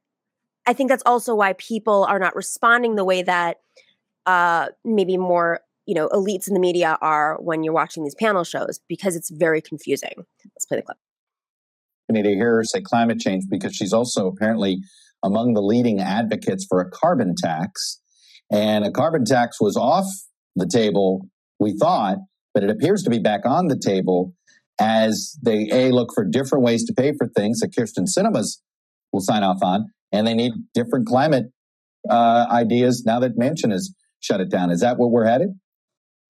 [0.66, 3.60] I think that's also why people are not responding the way that
[4.26, 8.44] uh, maybe more you know elites in the media are when you're watching these panel
[8.44, 10.12] shows because it's very confusing.
[10.54, 10.98] Let's play the clip.
[12.10, 14.82] Need To hear her say climate change because she's also apparently
[15.22, 18.00] among the leading advocates for a carbon tax,
[18.50, 20.06] and a carbon tax was off
[20.54, 21.28] the table.
[21.58, 22.18] We thought,
[22.54, 24.34] but it appears to be back on the table
[24.80, 28.60] as they a look for different ways to pay for things that Kyrsten Sinema's
[29.12, 31.46] will sign off on, and they need different climate
[32.08, 34.70] uh, ideas now that Manchin has shut it down.
[34.70, 35.50] Is that where we're headed?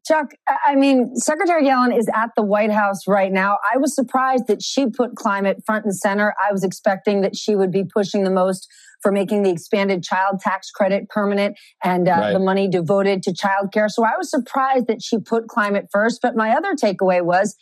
[0.04, 0.32] Chuck,
[0.66, 3.58] I mean, Secretary Yellen is at the White House right now.
[3.72, 6.34] I was surprised that she put climate front and center.
[6.42, 8.66] I was expecting that she would be pushing the most
[9.00, 12.32] for making the expanded child tax credit permanent and uh, right.
[12.32, 13.88] the money devoted to childcare.
[13.88, 16.20] So I was surprised that she put climate first.
[16.20, 17.56] But my other takeaway was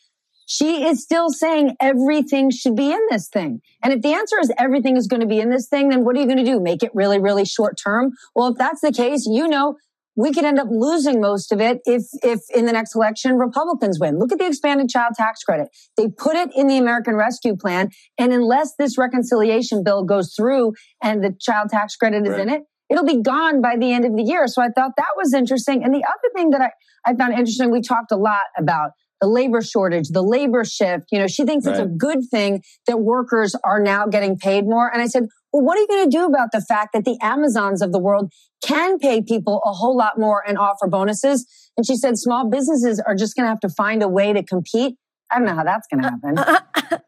[0.50, 3.62] she is still saying everything should be in this thing.
[3.84, 6.16] And if the answer is everything is going to be in this thing, then what
[6.16, 6.58] are you going to do?
[6.58, 8.10] Make it really, really short term?
[8.34, 9.76] Well, if that's the case, you know,
[10.16, 14.00] we could end up losing most of it if, if in the next election Republicans
[14.00, 14.18] win.
[14.18, 15.68] Look at the expanded child tax credit.
[15.96, 17.90] They put it in the American Rescue Plan.
[18.18, 22.40] And unless this reconciliation bill goes through and the child tax credit is right.
[22.40, 24.48] in it, it'll be gone by the end of the year.
[24.48, 25.84] So I thought that was interesting.
[25.84, 26.70] And the other thing that I,
[27.06, 28.90] I found interesting, we talked a lot about
[29.20, 31.06] the labor shortage, the labor shift.
[31.10, 31.74] You know, she thinks right.
[31.76, 34.92] it's a good thing that workers are now getting paid more.
[34.92, 37.18] And I said, well, what are you going to do about the fact that the
[37.20, 38.32] Amazons of the world
[38.64, 41.46] can pay people a whole lot more and offer bonuses?
[41.76, 44.42] And she said, small businesses are just going to have to find a way to
[44.42, 44.96] compete.
[45.30, 47.00] I don't know how that's going to happen.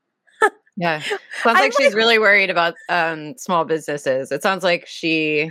[0.76, 1.00] yeah.
[1.00, 4.32] Sounds like I'm she's really worried about um, small businesses.
[4.32, 5.50] It sounds like she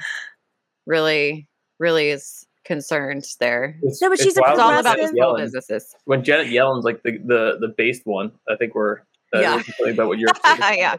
[0.86, 1.48] really,
[1.80, 3.78] really is concerned there.
[3.82, 5.96] It's, no, but she's all about small businesses.
[6.06, 9.00] When Janet Yellen's like the the the based one, I think we're
[9.34, 9.62] uh, yeah.
[9.90, 10.30] about what you're.
[10.46, 10.96] yeah,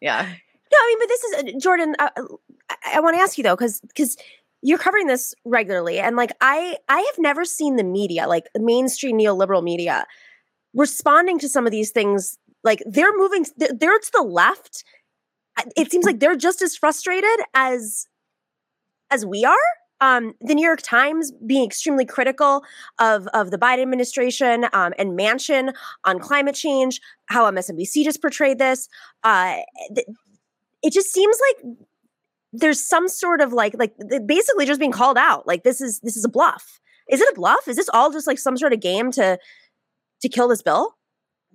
[0.00, 0.22] yeah.
[0.72, 1.94] No, I mean, but this is uh, Jordan.
[1.98, 2.08] Uh,
[2.70, 4.16] I, I want to ask you though, because because
[4.62, 9.18] you're covering this regularly, and like I I have never seen the media, like mainstream
[9.18, 10.06] neoliberal media,
[10.74, 12.38] responding to some of these things.
[12.62, 14.84] Like they're moving, they're, they're to the left.
[15.76, 18.06] It seems like they're just as frustrated as
[19.10, 19.56] as we are
[20.00, 22.62] um, the New York Times being extremely critical
[22.98, 25.74] of, of the Biden administration um, and Manchin
[26.04, 28.88] on climate change, how MSNBC just portrayed this.
[29.22, 29.56] Uh,
[29.94, 30.06] th-
[30.82, 31.74] it just seems like
[32.52, 33.94] there's some sort of like like
[34.26, 35.46] basically just being called out.
[35.46, 36.80] Like this is this is a bluff.
[37.08, 37.68] Is it a bluff?
[37.68, 39.38] Is this all just like some sort of game to
[40.22, 40.96] to kill this bill?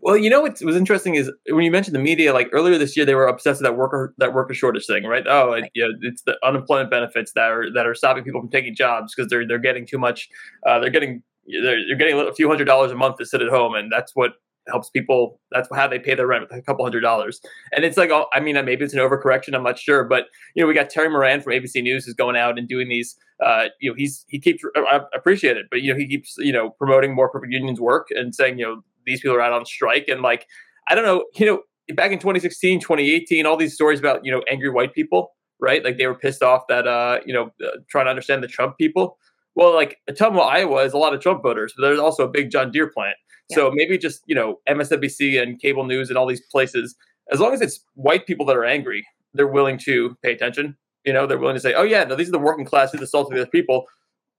[0.05, 2.95] Well, you know what was interesting is when you mentioned the media, like earlier this
[2.95, 5.23] year, they were obsessed with that worker that worker shortage thing, right?
[5.27, 5.71] Oh, right.
[5.73, 9.31] yeah, it's the unemployment benefits that are that are stopping people from taking jobs because
[9.31, 10.29] they're they're getting too much.
[10.63, 13.49] Uh, they're getting they're, they're getting a few hundred dollars a month to sit at
[13.49, 14.33] home, and that's what
[14.67, 15.41] helps people.
[15.49, 17.41] That's how they pay their rent with a couple hundred dollars.
[17.71, 19.55] And it's like, oh, I mean, maybe it's an overcorrection.
[19.55, 22.35] I'm not sure, but you know, we got Terry Moran from ABC News who's going
[22.35, 23.15] out and doing these.
[23.43, 26.53] Uh, you know, he's he keeps I appreciate it, but you know, he keeps you
[26.53, 29.65] know promoting more perfect unions work and saying you know these people are out on
[29.65, 30.45] strike and like
[30.87, 31.61] I don't know, you know,
[31.93, 35.83] back in 2016, 2018, all these stories about you know angry white people, right?
[35.83, 38.77] Like they were pissed off that uh, you know uh, trying to understand the Trump
[38.77, 39.17] people.
[39.55, 42.51] Well, like Ottumwa, Iowa is a lot of Trump voters, but there's also a big
[42.51, 43.15] John Deere plant.
[43.49, 43.55] Yeah.
[43.55, 46.95] So maybe just you know MSNBC and cable news and all these places,
[47.31, 50.77] as long as it's white people that are angry, they're willing to pay attention.
[51.05, 53.13] You know, they're willing to say, "Oh yeah, no, these are the working class, these
[53.13, 53.85] are the people,"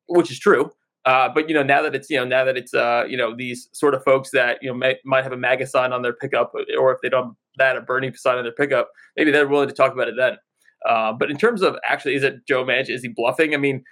[0.09, 0.73] which is true.
[1.07, 3.35] Uh, but you know, now that it's you know now that it's uh, you know
[3.35, 6.13] these sort of folks that you know may, might have a MAGA sign on their
[6.13, 9.69] pickup, or if they don't that of Bernie sign on their pickup, maybe they're willing
[9.69, 10.37] to talk about it then.
[10.87, 12.91] Uh, but in terms of actually, is it Joe Manchin?
[12.91, 13.55] Is he bluffing?
[13.55, 13.85] I mean,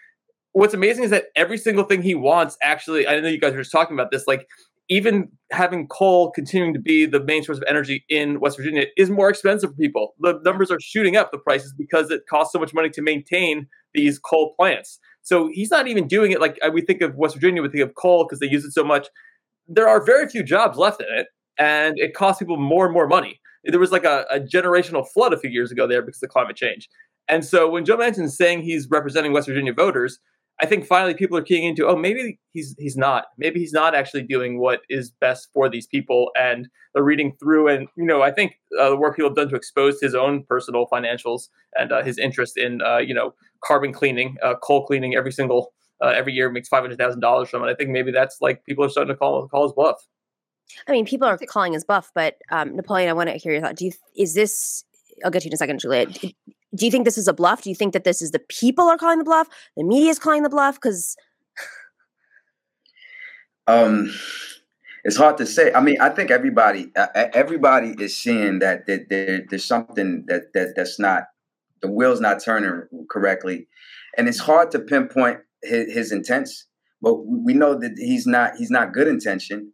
[0.52, 3.60] what's amazing is that every single thing he wants actually, I know you guys were
[3.60, 4.46] just talking about this, like
[4.88, 9.08] even having coal continuing to be the main source of energy in West Virginia is
[9.08, 10.14] more expensive for people.
[10.20, 13.66] The numbers are shooting up, the prices, because it costs so much money to maintain
[13.94, 14.98] these coal plants.
[15.24, 17.94] So he's not even doing it like we think of West Virginia, we think of
[17.94, 19.08] coal because they use it so much.
[19.66, 21.28] There are very few jobs left in it,
[21.58, 23.40] and it costs people more and more money.
[23.64, 26.56] There was like a, a generational flood a few years ago there because of climate
[26.56, 26.88] change.
[27.28, 30.18] And so when Joe Manchin is saying he's representing West Virginia voters,
[30.60, 33.24] I think finally people are keying into, oh, maybe he's he's not.
[33.38, 37.68] Maybe he's not actually doing what is best for these people, and they're reading through.
[37.68, 40.44] And you know, I think uh, the work people have done to expose his own
[40.44, 43.34] personal financials and uh, his interest in, uh, you know,
[43.64, 45.72] carbon cleaning, uh, coal cleaning every single
[46.02, 47.70] uh, every year makes five hundred thousand dollars from it.
[47.70, 49.96] I think maybe that's like people are starting to call call his bluff.
[50.88, 53.60] I mean, people are calling his bluff, but um, Napoleon, I want to hear your
[53.60, 53.76] thought.
[53.76, 54.84] Do you is this?
[55.24, 56.06] I'll get to you in a second, Julia
[56.74, 57.62] do you think this is a bluff?
[57.62, 59.48] Do you think that this is the people are calling the bluff?
[59.76, 60.76] The media is calling the bluff?
[60.76, 61.16] Because
[63.66, 64.12] um,
[65.04, 65.72] it's hard to say.
[65.72, 70.74] I mean, I think everybody everybody is seeing that, that there, there's something that, that
[70.76, 71.24] that's not
[71.84, 73.68] the wheel's not turning correctly,
[74.16, 76.66] and it's hard to pinpoint his, his intents.
[77.02, 79.72] But we know that he's not he's not good intention.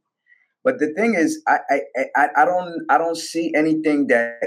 [0.64, 1.80] But the thing is, I I
[2.16, 4.40] I, I don't I don't see anything that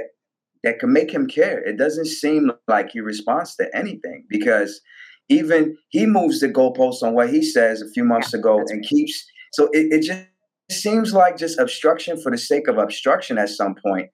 [0.64, 1.60] that can make him care.
[1.64, 4.82] It doesn't seem like he responds to anything because
[5.30, 9.26] even he moves the goalposts on what he says a few months ago and keeps.
[9.54, 10.28] So it, it just
[10.70, 14.10] seems like just obstruction for the sake of obstruction at some point.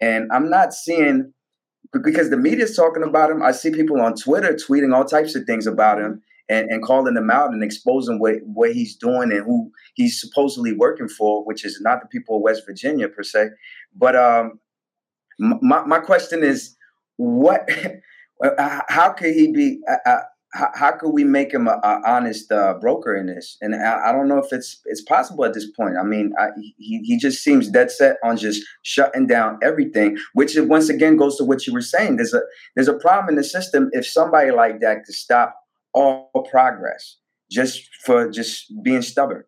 [0.00, 1.32] And I'm not seeing
[2.00, 3.42] because the media's talking about him.
[3.42, 7.16] I see people on Twitter tweeting all types of things about him and, and calling
[7.16, 11.64] him out and exposing what, what he's doing and who he's supposedly working for, which
[11.64, 13.50] is not the people of West Virginia per se.
[13.94, 14.58] But um,
[15.38, 16.76] my, my question is
[17.16, 17.68] what
[18.88, 20.22] how could he be uh, uh,
[20.54, 23.56] how, how could we make him an honest uh, broker in this?
[23.60, 25.94] And I, I, don't know if it's it's possible at this point.
[25.98, 26.48] I mean I,
[26.78, 31.36] he, he just seems dead set on just shutting down everything which once again goes
[31.38, 32.16] to what you were saying.
[32.16, 32.42] There's a
[32.74, 35.56] there's a problem in the system if somebody like that could stop
[35.94, 37.16] all progress
[37.50, 39.44] just for just being stubborn.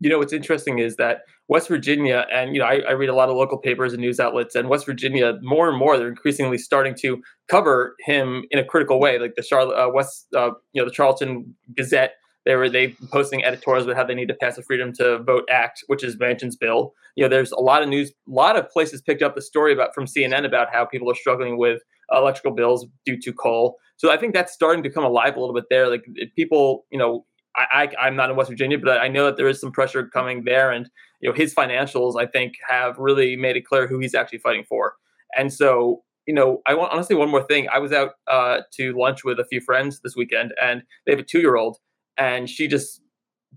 [0.00, 3.14] You know what's interesting is that West Virginia, and you know, I, I, read a
[3.14, 6.58] lot of local papers and news outlets, and West Virginia, more and more, they're increasingly
[6.58, 9.18] starting to cover him in a critical way.
[9.18, 12.14] Like the Charlotte uh, West, uh, you know, the Charleston Gazette,
[12.44, 15.44] they were they posting editorials about how they need to pass the Freedom to Vote
[15.50, 16.92] Act, which is Manchin's bill.
[17.14, 19.72] You know, there's a lot of news, a lot of places picked up the story
[19.72, 21.80] about from CNN about how people are struggling with
[22.12, 23.76] electrical bills due to coal.
[23.96, 25.88] So I think that's starting to come alive a little bit there.
[25.88, 26.04] Like
[26.36, 27.24] people, you know,
[27.56, 30.06] I, I am not in West Virginia, but I know that there is some pressure
[30.06, 30.88] coming there, and
[31.20, 34.64] you know his financials I think have really made it clear who he's actually fighting
[34.68, 34.94] for.
[35.36, 37.68] And so you know, I want honestly one more thing.
[37.72, 41.20] I was out uh, to lunch with a few friends this weekend, and they have
[41.20, 41.78] a two year old,
[42.16, 43.00] and she just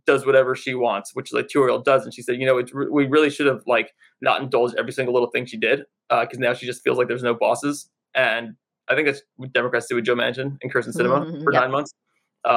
[0.05, 2.03] does whatever she wants, which a two year old does.
[2.03, 4.91] And she said, you know, it's re- we really should have like not indulged every
[4.91, 7.89] single little thing she did because uh, now she just feels like there's no bosses.
[8.15, 8.55] And
[8.88, 11.71] I think that's what Democrats do with Joe Manchin and Kyrsten Sinema mm-hmm, for nine
[11.71, 11.93] months.
[12.45, 12.56] Um,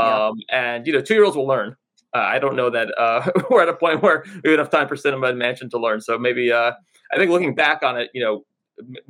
[0.48, 0.74] yeah.
[0.74, 1.76] And you know, two year olds will learn.
[2.14, 4.88] Uh, I don't know that uh, we're at a point where we have enough time
[4.88, 6.00] for Sinema and Manchin to learn.
[6.00, 6.72] So maybe uh,
[7.12, 8.44] I think looking back on it, you know,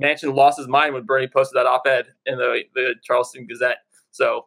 [0.01, 3.79] Manchin lost his mind when Bernie posted that op-ed in the the Charleston Gazette.
[4.11, 4.47] So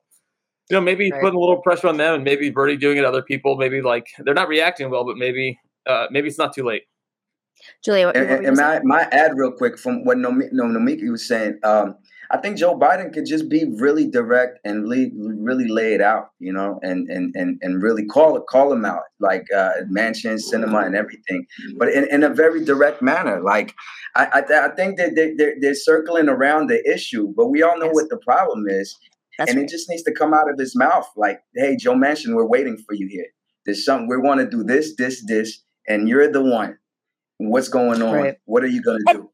[0.69, 1.21] you know, maybe right.
[1.21, 3.05] putting a little pressure on them, and maybe Bernie doing it.
[3.05, 6.63] Other people, maybe like they're not reacting well, but maybe uh, maybe it's not too
[6.63, 6.83] late.
[7.83, 11.09] Julia, what, and, what and my, my ad real quick from what no no Nomiki
[11.09, 11.59] was saying.
[11.63, 11.95] Um,
[12.31, 16.29] I think Joe Biden could just be really direct and really, really lay it out,
[16.39, 20.39] you know, and and and and really call it, call him out, like uh, Manchin,
[20.41, 21.45] Sinema, and everything,
[21.77, 23.41] but in, in a very direct manner.
[23.41, 23.73] Like
[24.15, 27.77] I, I, I think that they, they're, they're circling around the issue, but we all
[27.77, 27.95] know yes.
[27.95, 28.97] what the problem is,
[29.37, 29.65] That's and right.
[29.65, 31.07] it just needs to come out of his mouth.
[31.15, 33.27] Like, hey, Joe Manchin, we're waiting for you here.
[33.65, 34.63] There's something we want to do.
[34.63, 36.77] This, this, this, and you're the one.
[37.37, 38.13] What's going on?
[38.13, 38.35] Right.
[38.45, 39.31] What are you going to do?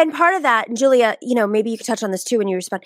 [0.00, 2.48] And part of that, Julia, you know, maybe you could touch on this too when
[2.48, 2.84] you respond.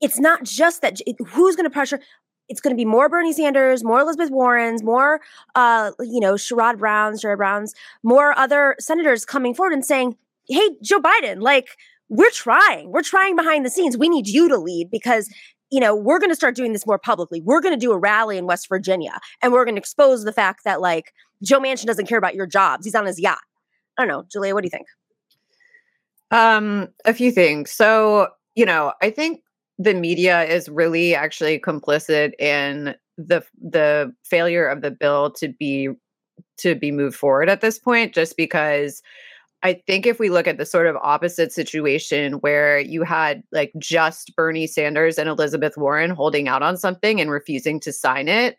[0.00, 0.98] It's not just that
[1.28, 2.00] who's going to pressure.
[2.48, 5.20] It's going to be more Bernie Sanders, more Elizabeth Warrens, more,
[5.54, 10.16] uh, you know, Sherrod Browns, Sherrod Browns, more other senators coming forward and saying,
[10.48, 11.68] "Hey, Joe Biden, like
[12.08, 13.96] we're trying, we're trying behind the scenes.
[13.96, 15.30] We need you to lead because."
[15.74, 17.40] You know, we're going to start doing this more publicly.
[17.40, 20.30] We're going to do a rally in West Virginia and we're going to expose the
[20.30, 22.84] fact that, like, Joe Manchin doesn't care about your jobs.
[22.84, 23.40] He's on his yacht.
[23.96, 24.24] I don't know.
[24.30, 24.86] Julia, what do you think?
[26.32, 27.72] Um, a few things.
[27.72, 29.42] So, you know, I think
[29.78, 35.90] the media is really actually complicit in the the failure of the bill to be
[36.58, 39.02] to be moved forward at this point just because
[39.62, 43.72] I think if we look at the sort of opposite situation where you had like
[43.78, 48.56] just Bernie Sanders and Elizabeth Warren holding out on something and refusing to sign it,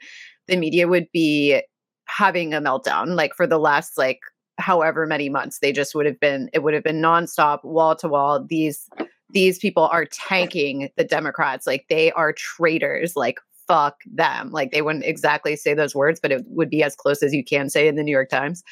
[0.48, 1.62] the media would be
[2.08, 4.20] having a meltdown like for the last like
[4.64, 5.60] however many months.
[5.60, 8.44] They just would have been it would have been nonstop, wall to wall.
[8.44, 8.90] These
[9.30, 11.68] these people are tanking the Democrats.
[11.68, 13.16] Like they are traitors.
[13.16, 14.52] Like fuck them.
[14.52, 17.44] Like they wouldn't exactly say those words, but it would be as close as you
[17.44, 18.64] can say in the New York Times.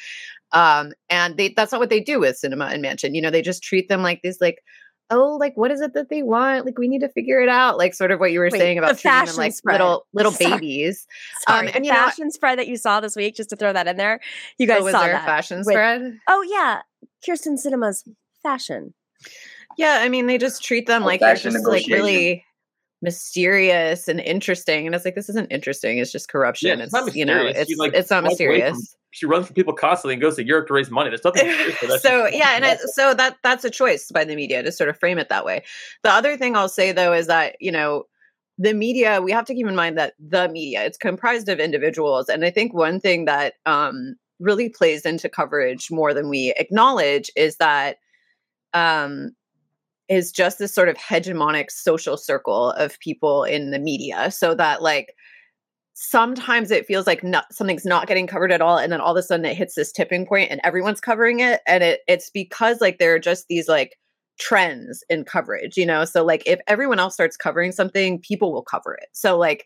[0.52, 3.14] Um, and they that's not what they do with Sinema and Manchin.
[3.14, 4.62] You know, they just treat them like these like
[5.10, 6.66] oh, like what is it that they want?
[6.66, 7.78] Like we need to figure it out.
[7.78, 9.74] Like sort of what you were Wait, saying about the treating them like spread.
[9.74, 10.52] little little Sorry.
[10.52, 11.06] babies.
[11.48, 13.72] Sorry, um, and the fashion know, spread that you saw this week, just to throw
[13.72, 14.20] that in there.
[14.58, 16.18] You guys oh, was saw there that a fashion with, spread?
[16.28, 16.80] Oh yeah,
[17.26, 18.04] Kyrsten Sinema's
[18.42, 18.94] fashion.
[19.78, 22.44] Yeah, I mean they just treat them oh, like they're just like really
[23.02, 24.86] mysterious and interesting.
[24.86, 25.98] And it's like this isn't interesting.
[25.98, 26.78] It's just corruption.
[26.78, 28.96] Yeah, it's, it's you know, it's like, it's not mysterious.
[29.12, 31.10] She runs for people constantly and goes to Europe to raise money.
[31.10, 31.52] There's nothing.
[32.00, 35.18] so yeah, and so that that's a choice by the media to sort of frame
[35.18, 35.62] it that way.
[36.02, 38.06] The other thing I'll say though is that you know
[38.58, 42.28] the media we have to keep in mind that the media it's comprised of individuals,
[42.28, 47.30] and I think one thing that um, really plays into coverage more than we acknowledge
[47.36, 47.98] is that
[48.72, 49.32] um,
[50.08, 54.82] is just this sort of hegemonic social circle of people in the media so that
[54.82, 55.14] like
[56.04, 59.16] sometimes it feels like not, something's not getting covered at all and then all of
[59.16, 62.80] a sudden it hits this tipping point and everyone's covering it and it it's because
[62.80, 63.96] like there are just these like
[64.36, 66.04] trends in coverage you know?
[66.04, 69.10] So like if everyone else starts covering something people will cover it.
[69.12, 69.64] So like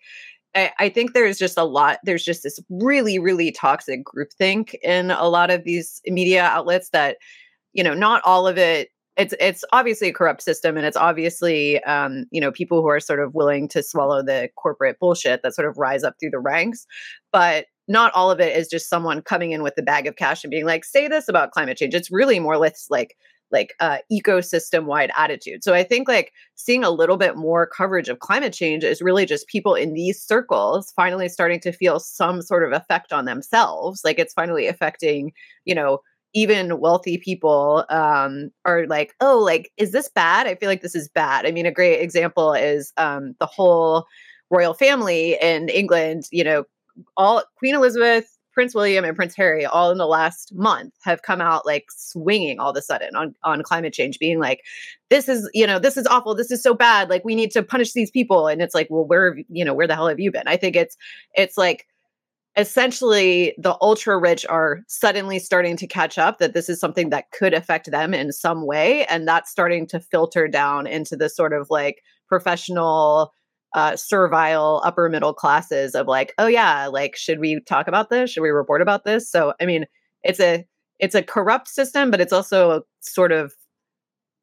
[0.54, 5.12] I, I think there's just a lot there's just this really really toxic groupthink in
[5.12, 7.16] a lot of these media outlets that
[7.72, 11.82] you know not all of it it's it's obviously a corrupt system and it's obviously
[11.84, 15.54] um, you know people who are sort of willing to swallow the corporate bullshit that
[15.54, 16.86] sort of rise up through the ranks.
[17.32, 20.44] But not all of it is just someone coming in with a bag of cash
[20.44, 21.94] and being like say this about climate change.
[21.94, 23.16] It's really more or like
[23.52, 25.62] like uh, ecosystem wide attitude.
[25.62, 29.24] So i think like seeing a little bit more coverage of climate change is really
[29.24, 34.02] just people in these circles finally starting to feel some sort of effect on themselves.
[34.04, 35.32] Like it's finally affecting
[35.64, 36.00] you know
[36.34, 40.46] even wealthy people um, are like, oh, like, is this bad?
[40.46, 41.46] I feel like this is bad.
[41.46, 44.06] I mean, a great example is um, the whole
[44.50, 46.64] royal family in England, you know,
[47.16, 51.40] all Queen Elizabeth, Prince William, and Prince Harry, all in the last month, have come
[51.40, 54.62] out like swinging all of a sudden on, on climate change, being like,
[55.10, 56.34] this is, you know, this is awful.
[56.34, 57.10] This is so bad.
[57.10, 58.46] Like, we need to punish these people.
[58.48, 60.46] And it's like, well, where, you know, where the hell have you been?
[60.48, 60.96] I think it's,
[61.34, 61.86] it's like,
[62.56, 67.30] essentially the ultra rich are suddenly starting to catch up that this is something that
[67.30, 71.52] could affect them in some way and that's starting to filter down into the sort
[71.52, 73.32] of like professional
[73.74, 78.30] uh, servile upper middle classes of like oh yeah like should we talk about this?
[78.30, 79.30] Should we report about this?
[79.30, 79.84] So i mean
[80.22, 80.64] it's a
[80.98, 83.52] it's a corrupt system but it's also a sort of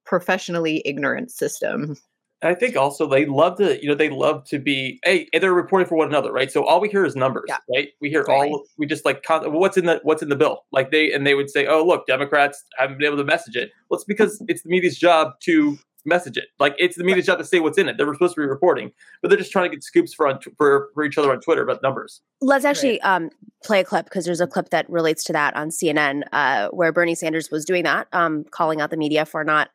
[0.06, 1.96] professionally ignorant system
[2.44, 5.88] I think also they love to, you know, they love to be, hey, they're reporting
[5.88, 6.52] for one another, right?
[6.52, 7.58] So all we hear is numbers, yeah.
[7.74, 7.90] right?
[8.02, 8.52] We hear right.
[8.52, 10.66] all, we just like, what's in the, what's in the bill?
[10.72, 13.72] Like they, and they would say, oh, look, Democrats haven't been able to message it.
[13.90, 16.46] Well, it's because it's the media's job to message it.
[16.60, 17.98] Like it's the media's job to say what's in it.
[17.98, 18.92] They're supposed to be reporting,
[19.22, 21.64] but they're just trying to get scoops for on, for, for each other on Twitter
[21.64, 22.22] about numbers.
[22.42, 23.16] Let's actually right.
[23.16, 23.30] um,
[23.64, 26.92] play a clip because there's a clip that relates to that on CNN uh, where
[26.92, 29.70] Bernie Sanders was doing that, um, calling out the media for not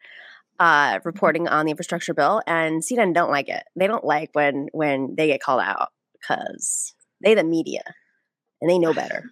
[0.59, 3.63] uh, reporting on the infrastructure bill, and CNN don't like it.
[3.77, 5.89] They don't like when when they get called out
[6.21, 7.83] because they the media
[8.61, 9.25] and they know better.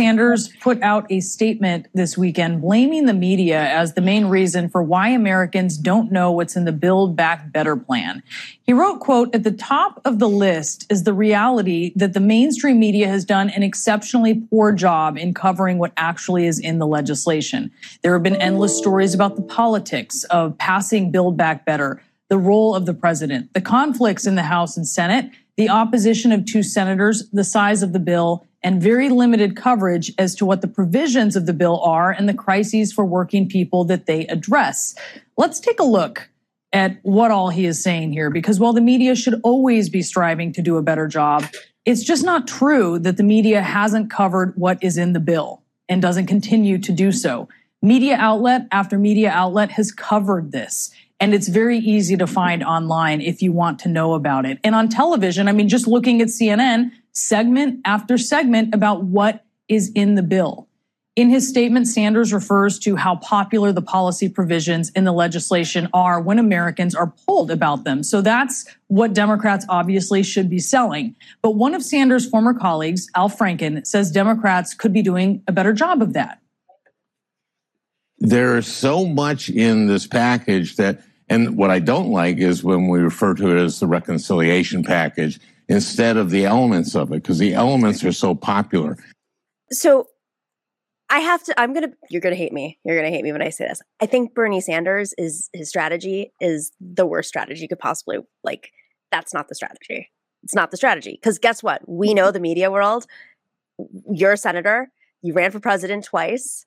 [0.00, 4.82] Sanders put out a statement this weekend blaming the media as the main reason for
[4.82, 8.22] why Americans don't know what's in the Build Back Better plan.
[8.62, 12.80] He wrote, quote, at the top of the list is the reality that the mainstream
[12.80, 17.70] media has done an exceptionally poor job in covering what actually is in the legislation.
[18.00, 22.74] There have been endless stories about the politics of passing Build Back Better, the role
[22.74, 25.30] of the president, the conflicts in the House and Senate,
[25.60, 30.34] the opposition of two senators, the size of the bill, and very limited coverage as
[30.34, 34.06] to what the provisions of the bill are and the crises for working people that
[34.06, 34.94] they address.
[35.36, 36.30] Let's take a look
[36.72, 40.50] at what all he is saying here, because while the media should always be striving
[40.54, 41.44] to do a better job,
[41.84, 46.00] it's just not true that the media hasn't covered what is in the bill and
[46.00, 47.50] doesn't continue to do so.
[47.82, 50.90] Media outlet after media outlet has covered this.
[51.20, 54.58] And it's very easy to find online if you want to know about it.
[54.64, 59.92] And on television, I mean, just looking at CNN, segment after segment about what is
[59.94, 60.66] in the bill.
[61.16, 66.20] In his statement, Sanders refers to how popular the policy provisions in the legislation are
[66.20, 68.02] when Americans are polled about them.
[68.02, 71.14] So that's what Democrats obviously should be selling.
[71.42, 75.74] But one of Sanders' former colleagues, Al Franken, says Democrats could be doing a better
[75.74, 76.40] job of that.
[78.20, 82.98] there's so much in this package that, and what I don't like is when we
[82.98, 87.54] refer to it as the reconciliation package instead of the elements of it, because the
[87.54, 88.98] elements are so popular.
[89.70, 90.08] So
[91.08, 92.78] I have to, I'm going to, you're going to hate me.
[92.84, 93.80] You're going to hate me when I say this.
[94.00, 98.70] I think Bernie Sanders is, his strategy is the worst strategy you could possibly, like,
[99.10, 100.10] that's not the strategy.
[100.42, 101.12] It's not the strategy.
[101.12, 101.82] Because guess what?
[101.88, 103.06] We know the media world.
[104.12, 104.90] You're a senator.
[105.22, 106.64] You ran for president twice.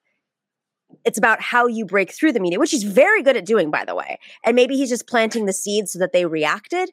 [1.06, 3.86] It's about how you break through the media, which he's very good at doing, by
[3.86, 4.20] the way.
[4.45, 6.90] And maybe he's just planting the seeds so that they reacted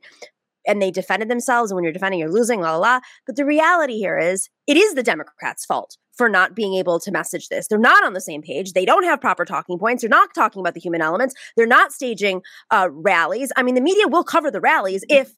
[0.66, 1.70] and they defended themselves.
[1.70, 3.01] And when you're defending, you're losing, la la la.
[3.27, 7.10] But the reality here is it is the Democrats' fault for not being able to
[7.10, 7.66] message this.
[7.66, 8.72] They're not on the same page.
[8.72, 10.02] They don't have proper talking points.
[10.02, 11.35] They're not talking about the human elements.
[11.56, 13.52] They're not staging uh, rallies.
[13.56, 15.35] I mean, the media will cover the rallies if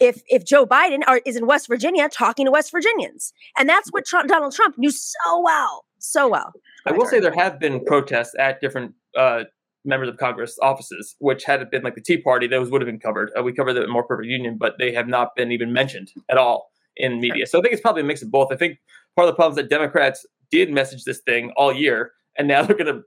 [0.00, 3.90] if if Joe Biden are, is in West Virginia talking to West Virginians, and that's
[3.90, 6.52] what Trump, Donald Trump knew so well, so well.
[6.86, 9.44] I will say there have been protests at different uh,
[9.84, 12.86] members of Congress offices, which had it been like the Tea Party, those would have
[12.86, 13.30] been covered.
[13.36, 16.38] Uh, we covered the More Perfect Union, but they have not been even mentioned at
[16.38, 17.46] all in media.
[17.46, 18.52] So I think it's probably a mix of both.
[18.52, 18.78] I think
[19.16, 22.62] part of the problem is that Democrats did message this thing all year, and now
[22.64, 23.02] they're going to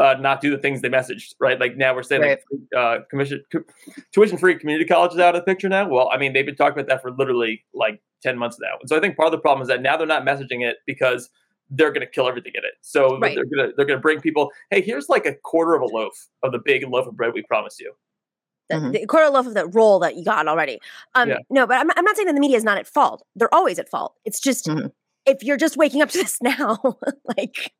[0.00, 1.58] uh, not do the things they messaged, right?
[1.58, 2.38] Like now we're saying right.
[2.50, 3.64] like uh, commission co-
[4.12, 5.88] tuition free community colleges out of the picture now.
[5.88, 8.88] Well, I mean they've been talking about that for literally like ten months now, and
[8.88, 11.30] so I think part of the problem is that now they're not messaging it because
[11.70, 12.74] they're going to kill everything in it.
[12.82, 13.34] So right.
[13.34, 14.50] they're going to they're going to bring people.
[14.70, 17.42] Hey, here's like a quarter of a loaf of the big loaf of bread we
[17.42, 17.92] promised you.
[18.68, 18.90] The, mm-hmm.
[18.92, 20.80] the quarter loaf of that roll that you got already.
[21.14, 21.38] Um, yeah.
[21.50, 23.24] No, but I'm, I'm not saying that the media is not at fault.
[23.36, 24.14] They're always at fault.
[24.24, 24.88] It's just mm-hmm.
[25.24, 26.78] if you're just waking up to this now,
[27.36, 27.72] like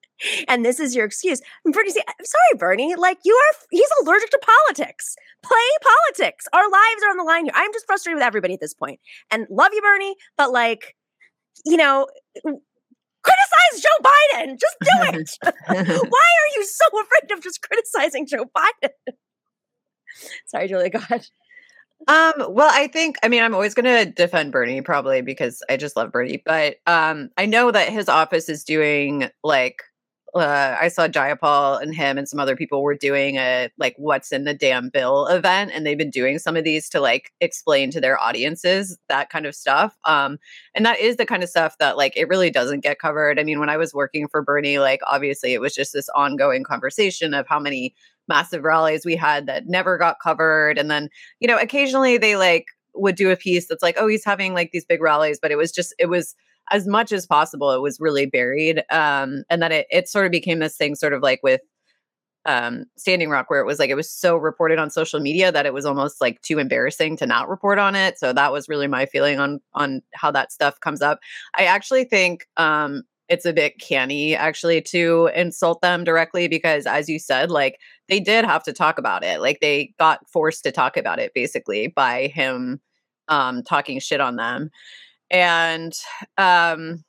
[0.49, 1.41] and this is your excuse.
[1.65, 2.95] And Bernie, say, I'm sorry, Bernie.
[2.97, 5.17] Like you are, he's allergic to politics.
[5.43, 6.47] Play politics.
[6.53, 7.53] Our lives are on the line here.
[7.55, 9.01] I'm just frustrated with everybody at this point.
[9.31, 10.97] And love you, Bernie, but like,
[11.65, 12.07] you know,
[13.47, 14.59] criticize Joe Biden.
[14.59, 15.57] Just do it.
[16.11, 18.91] Why are you so afraid of just criticizing Joe Biden?
[20.47, 20.91] sorry, Julia.
[20.91, 21.27] Go ahead.
[22.09, 25.97] Um, well, I think I mean I'm always gonna defend Bernie probably because I just
[25.97, 29.83] love Bernie, but um I know that his office is doing like
[30.35, 34.33] uh, I saw Jayapal and him and some other people were doing a like what's
[34.33, 37.91] in the damn bill event, and they've been doing some of these to like explain
[37.93, 39.97] to their audiences that kind of stuff.
[40.05, 40.39] Um,
[40.75, 43.39] and that is the kind of stuff that like it really doesn't get covered.
[43.39, 46.65] I mean, when I was working for Bernie, like obviously it was just this ongoing
[46.65, 47.95] conversation of how many
[48.29, 51.09] massive rallies we had that never got covered, and then
[51.41, 54.73] you know occasionally they like would do a piece that's like, oh, he's having like
[54.73, 56.35] these big rallies, but it was just it was
[56.71, 58.83] as much as possible, it was really buried.
[58.91, 61.61] Um, and then it, it sort of became this thing, sort of like with
[62.45, 65.67] um, Standing Rock, where it was like it was so reported on social media that
[65.67, 68.19] it was almost like too embarrassing to not report on it.
[68.19, 71.19] So that was really my feeling on on how that stuff comes up.
[71.57, 77.09] I actually think um, it's a bit canny actually to insult them directly because, as
[77.09, 79.41] you said, like they did have to talk about it.
[79.41, 82.81] Like they got forced to talk about it basically by him
[83.29, 84.71] um, talking shit on them
[85.31, 85.93] and
[86.39, 87.05] um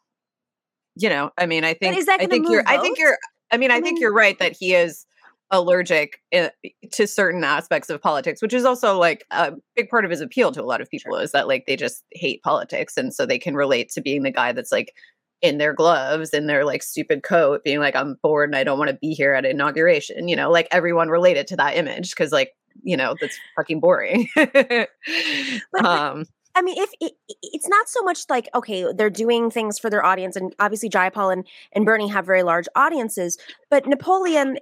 [0.96, 2.72] you know i mean i think i think you're votes?
[2.72, 3.18] i think you're
[3.52, 5.06] i mean i, I think you're right that he is
[5.52, 6.50] allergic eh,
[6.92, 10.52] to certain aspects of politics which is also like a big part of his appeal
[10.52, 11.24] to a lot of people sure.
[11.24, 14.32] is that like they just hate politics and so they can relate to being the
[14.32, 14.94] guy that's like
[15.42, 18.80] in their gloves in their like stupid coat being like i'm bored and i don't
[18.80, 22.32] want to be here at inauguration you know like everyone related to that image because
[22.32, 22.52] like
[22.84, 24.28] you know that's fucking boring
[25.84, 26.26] um
[26.58, 27.14] I mean, if it,
[27.44, 31.32] it's not so much like okay, they're doing things for their audience, and obviously Jayapal
[31.32, 33.38] and, and Bernie have very large audiences,
[33.70, 34.58] but Napoleon,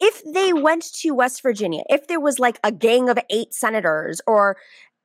[0.00, 4.20] if they went to West Virginia, if there was like a gang of eight senators
[4.26, 4.56] or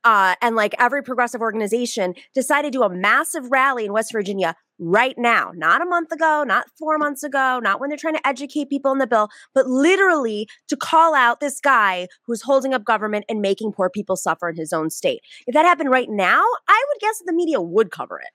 [0.03, 4.55] uh, and like every progressive organization decided to do a massive rally in West Virginia
[4.79, 8.27] right now, not a month ago, not four months ago, not when they're trying to
[8.27, 12.83] educate people in the bill, but literally to call out this guy who's holding up
[12.83, 15.21] government and making poor people suffer in his own state.
[15.47, 18.29] If that happened right now, I would guess the media would cover it.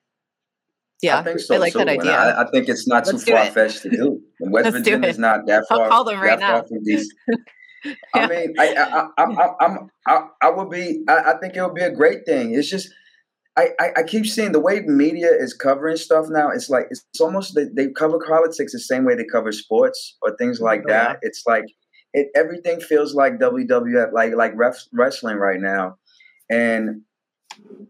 [1.02, 1.54] Yeah, I think so.
[1.54, 1.78] I like too.
[1.78, 2.12] that idea.
[2.12, 4.20] I, I, think it's not Let's too far fetched to do.
[4.40, 5.82] And West Virginia is not that far.
[5.82, 6.64] I'll call them right now.
[8.14, 11.02] I mean, I, I, I, I'm, I, I would be.
[11.08, 12.54] I, I think it would be a great thing.
[12.54, 12.90] It's just,
[13.56, 16.51] I, I, I keep seeing the way media is covering stuff now.
[16.51, 20.36] It's like it's almost they, they cover politics the same way they cover sports or
[20.36, 21.18] things like that.
[21.22, 21.64] It's like
[22.12, 25.97] it everything feels like WWF, like like ref, wrestling right now,
[26.48, 27.02] and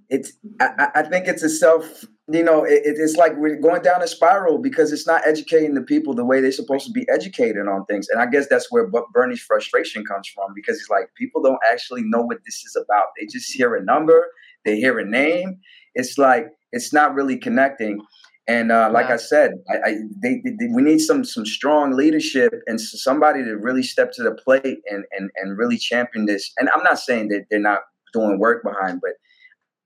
[0.09, 0.32] it's.
[0.61, 4.07] I, I think it's a self you know, it, it's like we're going down a
[4.07, 7.85] spiral because it's not educating the people the way they're supposed to be educated on
[7.87, 8.09] things.
[8.09, 12.03] And I guess that's where Bernie's frustration comes from because he's like, people don't actually
[12.05, 13.07] know what this is about.
[13.19, 14.28] They just hear a number,
[14.65, 15.59] they hear a name.
[15.95, 18.01] It's like, it's not really connecting.
[18.47, 19.15] And uh, like yeah.
[19.15, 23.55] I said, I, I they, they, we need some some strong leadership and somebody to
[23.57, 26.51] really step to the plate and and and really champion this.
[26.59, 27.81] And I'm not saying that they're not
[28.12, 29.12] doing work behind, but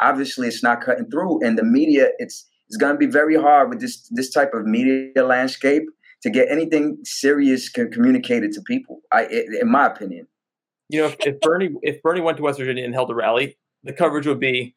[0.01, 1.45] obviously it's not cutting through.
[1.45, 4.65] And the media, it's it's going to be very hard with this this type of
[4.65, 5.83] media landscape
[6.23, 9.01] to get anything serious communicated to people.
[9.13, 9.27] I,
[9.61, 10.27] in my opinion.
[10.89, 13.59] You know, if, if Bernie if Bernie went to West Virginia and held a rally,
[13.85, 14.75] the coverage would be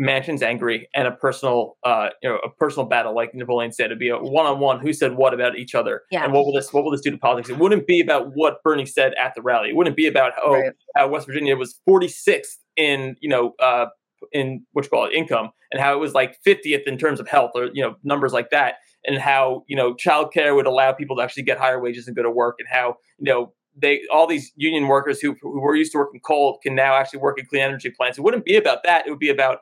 [0.00, 3.86] Manchin's angry and a personal, uh, you know, a personal battle, like Napoleon said.
[3.86, 4.80] It'd be a one-on-one.
[4.80, 6.02] Who said what about each other?
[6.10, 6.24] Yeah.
[6.24, 7.48] And what will this, what will this do to politics?
[7.48, 9.70] It wouldn't be about what Bernie said at the rally.
[9.70, 10.72] It wouldn't be about oh, right.
[10.94, 13.86] how West Virginia was 46th in, you know, uh,
[14.32, 17.28] in what you call it, income, and how it was like 50th in terms of
[17.28, 21.16] health, or you know, numbers like that, and how you know, childcare would allow people
[21.16, 24.26] to actually get higher wages and go to work, and how you know they all
[24.26, 27.46] these union workers who who were used to working coal can now actually work in
[27.46, 28.18] clean energy plants.
[28.18, 29.06] It wouldn't be about that.
[29.06, 29.58] It would be about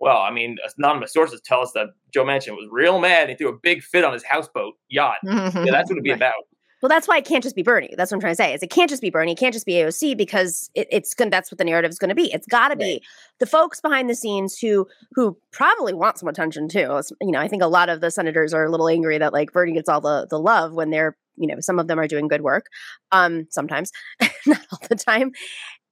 [0.00, 3.28] well, I mean, anonymous sources tell us that Joe Manchin was real mad.
[3.28, 5.16] He threw a big fit on his houseboat yacht.
[5.24, 6.34] yeah, that's what it'd be about.
[6.80, 7.92] Well, that's why it can't just be Bernie.
[7.96, 8.54] That's what I'm trying to say.
[8.54, 9.32] Is it can't just be Bernie.
[9.32, 11.30] It can't just be AOC because it, it's going.
[11.30, 12.32] That's what the narrative is going to be.
[12.32, 13.00] It's got to right.
[13.00, 13.02] be
[13.40, 16.96] the folks behind the scenes who who probably want some attention too.
[16.96, 19.32] It's, you know, I think a lot of the senators are a little angry that
[19.32, 22.08] like Bernie gets all the the love when they're you know some of them are
[22.08, 22.66] doing good work.
[23.12, 23.90] Um, sometimes,
[24.46, 25.32] not all the time,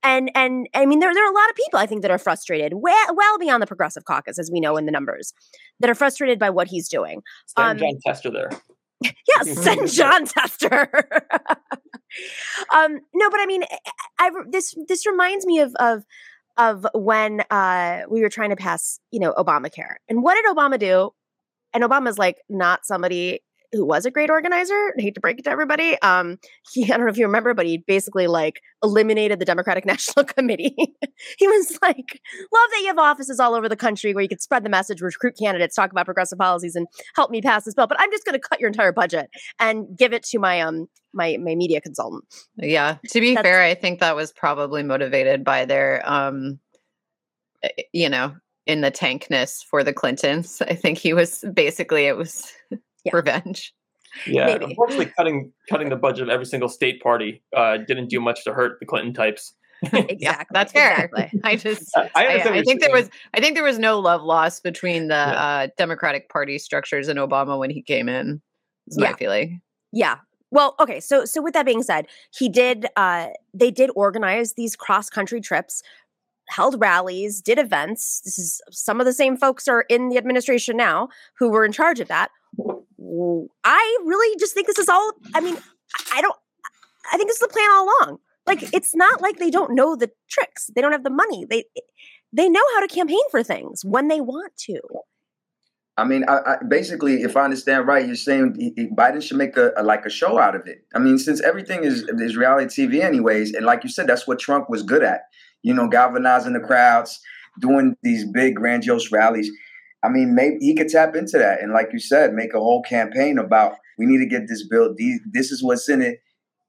[0.02, 2.18] and and I mean there there are a lot of people I think that are
[2.18, 5.32] frustrated well well beyond the progressive caucus as we know in the numbers
[5.80, 7.22] that are frustrated by what he's doing.
[7.46, 8.50] Send um, Jon Tester there.
[9.02, 10.90] yeah, send Jon Tester.
[12.74, 13.64] um, no, but I mean,
[14.18, 16.04] I, this this reminds me of of
[16.56, 20.78] of when uh, we were trying to pass, you know, Obamacare, and what did Obama
[20.78, 21.10] do?
[21.74, 23.40] And Obama's like not somebody
[23.72, 24.94] who was a great organizer.
[24.98, 26.00] I hate to break it to everybody.
[26.02, 26.38] Um,
[26.72, 30.24] he, I don't know if you remember, but he basically like eliminated the Democratic National
[30.24, 30.74] Committee.
[31.38, 32.20] he was like,
[32.52, 35.00] love that you have offices all over the country where you could spread the message,
[35.00, 37.86] recruit candidates, talk about progressive policies, and help me pass this bill.
[37.86, 39.28] But I'm just going to cut your entire budget
[39.58, 42.24] and give it to my um my my media consultant.
[42.56, 42.98] Yeah.
[43.08, 46.60] To be fair, I think that was probably motivated by their um
[47.62, 48.34] eh, you know
[48.66, 50.60] in the tankness for the Clintons.
[50.68, 52.52] I think he was basically it was
[53.06, 53.16] yeah.
[53.16, 53.74] revenge.
[54.26, 54.64] Yeah, Maybe.
[54.66, 58.52] unfortunately, cutting cutting the budget of every single state party uh, didn't do much to
[58.52, 59.54] hurt the Clinton types.
[59.82, 60.16] exactly.
[60.20, 61.10] yeah, that's fair.
[61.12, 61.40] Exactly.
[61.44, 64.62] I just, I, I, I think there was, I think there was no love lost
[64.62, 65.44] between the yeah.
[65.44, 68.40] uh, Democratic Party structures and Obama when he came in.
[68.86, 69.16] Is my yeah.
[69.16, 69.60] feeling.
[69.92, 70.16] Yeah.
[70.50, 71.00] Well, okay.
[71.00, 72.86] So, so with that being said, he did.
[72.96, 75.82] Uh, they did organize these cross country trips
[76.48, 78.20] held rallies, did events.
[78.24, 81.08] This is some of the same folks are in the administration now
[81.38, 82.30] who were in charge of that.
[83.64, 85.12] I really just think this is all.
[85.34, 85.56] I mean,
[86.12, 86.36] I don't.
[87.12, 88.18] I think this is the plan all along.
[88.46, 90.70] Like, it's not like they don't know the tricks.
[90.74, 91.44] They don't have the money.
[91.48, 91.64] They
[92.32, 94.80] they know how to campaign for things when they want to.
[95.98, 99.38] I mean, I, I, basically, if I understand right, you're saying he, he, Biden should
[99.38, 100.84] make a, a, like a show out of it.
[100.94, 104.38] I mean, since everything is is reality TV, anyways, and like you said, that's what
[104.38, 105.22] Trump was good at.
[105.62, 107.18] You know, galvanizing the crowds,
[107.60, 109.50] doing these big grandiose rallies.
[110.02, 112.82] I mean, maybe he could tap into that and, like you said, make a whole
[112.82, 114.94] campaign about we need to get this bill.
[114.96, 116.20] These, this is what's in it.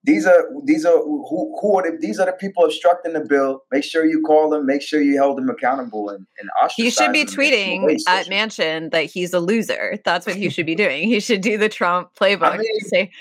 [0.03, 3.63] These are these are who who are the, these are the people obstructing the bill.
[3.73, 4.65] Make sure you call them.
[4.65, 9.05] Make sure you hold them accountable and, and He should be tweeting at Manchin that
[9.05, 9.97] he's a loser.
[10.05, 11.09] That's what he should be doing.
[11.09, 12.53] He should do the Trump playbook.
[12.53, 13.11] I mean, say,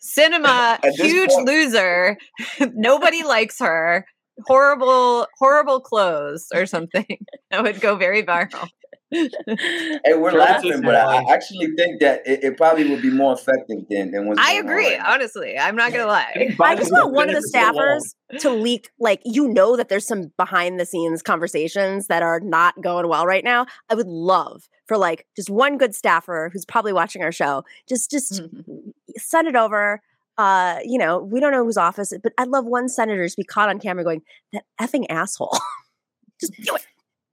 [0.00, 2.16] Sinema, huge point, loser.
[2.74, 4.06] Nobody likes her
[4.44, 7.06] horrible horrible clothes or something
[7.50, 8.68] that would go very viral
[9.10, 13.34] hey, we're laughing, but I, I actually think that it, it, probably would be more
[13.34, 14.96] effective than than what's I agree.
[14.96, 16.54] Right honestly, I'm not gonna lie.
[16.60, 20.32] I just want one of the staffers to leak, like you know, that there's some
[20.36, 23.66] behind the scenes conversations that are not going well right now.
[23.88, 28.10] I would love for like just one good staffer who's probably watching our show, just
[28.10, 28.90] just mm-hmm.
[29.16, 30.00] send it over
[30.38, 33.44] uh, you know, we don't know whose office, but I'd love one senator to be
[33.44, 34.22] caught on camera going,
[34.52, 35.56] that effing asshole.
[36.40, 36.86] Just do it.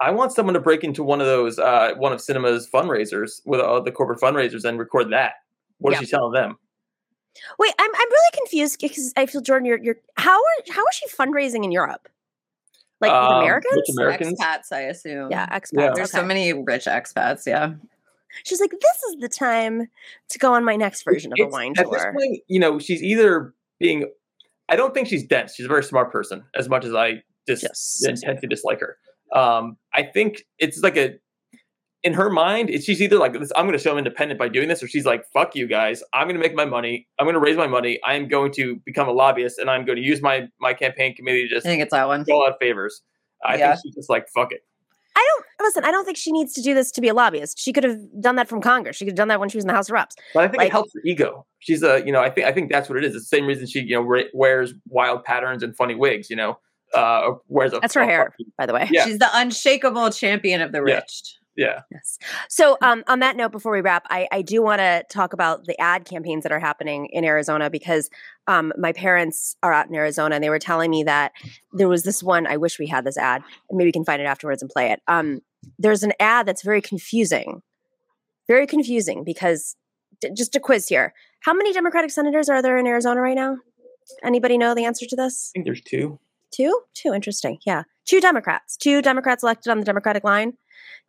[0.03, 3.61] I want someone to break into one of those, uh, one of Sinema's fundraisers with
[3.61, 5.35] uh, the corporate fundraisers and record that.
[5.77, 6.57] What What is she telling them?
[7.57, 10.95] Wait, I'm I'm really confused because I feel Jordan, you're you're how are how is
[10.95, 12.09] she fundraising in Europe?
[12.99, 13.89] Like um, Americans?
[13.97, 14.39] Americans?
[14.39, 15.31] Expats, I assume.
[15.31, 15.69] Yeah, expats.
[15.73, 15.91] Yeah.
[15.95, 16.21] There's okay.
[16.21, 17.45] so many rich expats.
[17.47, 17.73] Yeah.
[18.43, 19.87] She's like, this is the time
[20.29, 22.13] to go on my next version of a wine tour.
[22.13, 24.11] Point, you know, she's either being,
[24.69, 25.53] I don't think she's dense.
[25.53, 28.03] She's a very smart person, as much as I just yes.
[28.07, 28.97] intensely dislike her.
[29.33, 31.15] Um, I think it's like a,
[32.03, 34.83] in her mind, she's either like, I'm going to show I'm independent by doing this,
[34.83, 36.03] or she's like, fuck you guys.
[36.13, 37.07] I'm going to make my money.
[37.17, 37.99] I'm going to raise my money.
[38.05, 41.15] I am going to become a lobbyist, and I'm going to use my my campaign
[41.15, 42.25] committee to just I think it's that one.
[42.25, 43.01] Fill out favors.
[43.45, 43.69] I yeah.
[43.69, 44.61] think she's just like, fuck it.
[45.15, 45.85] I don't listen.
[45.85, 47.59] I don't think she needs to do this to be a lobbyist.
[47.59, 48.95] She could have done that from Congress.
[48.95, 50.15] She could have done that when she was in the House of Reps.
[50.33, 51.45] But I think Like- it helps her ego.
[51.59, 53.15] She's a, you know, I think I think that's what it is.
[53.15, 56.29] It's the same reason she, you know, re- wears wild patterns and funny wigs.
[56.29, 56.57] You know,
[56.93, 57.79] uh, wears a.
[57.79, 58.87] That's her a- hair, by the way.
[58.91, 59.05] Yeah.
[59.05, 60.95] She's the unshakable champion of the Yeah.
[60.95, 61.37] rich.
[61.55, 61.81] Yeah.
[61.91, 62.17] Yes.
[62.49, 65.65] So, um, on that note, before we wrap, I, I do want to talk about
[65.65, 68.09] the ad campaigns that are happening in Arizona because
[68.47, 71.31] um, my parents are out in Arizona and they were telling me that
[71.71, 72.47] there was this one.
[72.47, 73.43] I wish we had this ad.
[73.71, 75.01] Maybe we can find it afterwards and play it.
[75.07, 75.41] Um,
[75.77, 77.61] there's an ad that's very confusing,
[78.47, 79.75] very confusing because
[80.21, 81.13] d- just a quiz here.
[81.41, 83.57] How many Democratic senators are there in Arizona right now?
[84.23, 85.51] Anybody know the answer to this?
[85.51, 86.19] I think there's two.
[86.53, 86.81] Two?
[86.93, 87.13] Two.
[87.13, 87.57] Interesting.
[87.65, 87.83] Yeah.
[88.05, 88.77] Two Democrats.
[88.77, 90.53] Two Democrats elected on the Democratic line.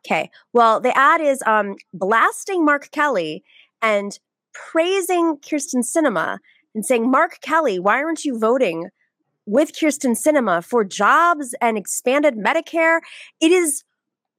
[0.07, 0.31] Okay.
[0.53, 3.43] Well, the ad is um, blasting Mark Kelly
[3.83, 4.19] and
[4.53, 6.39] praising Kyrsten Sinema
[6.75, 8.89] and saying, Mark Kelly, why aren't you voting
[9.47, 13.01] with Kyrsten Sinema for jobs and expanded Medicare?
[13.41, 13.85] It is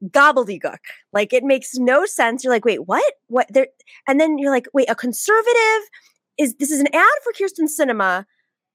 [0.04, 0.78] gobbledygook.
[1.14, 2.44] Like it makes no sense.
[2.44, 3.14] You're like, wait, what?
[3.28, 3.48] What?
[3.50, 3.68] There?
[4.08, 5.90] And then you're like, wait, a conservative
[6.38, 8.26] is this is an ad for Kyrsten Sinema?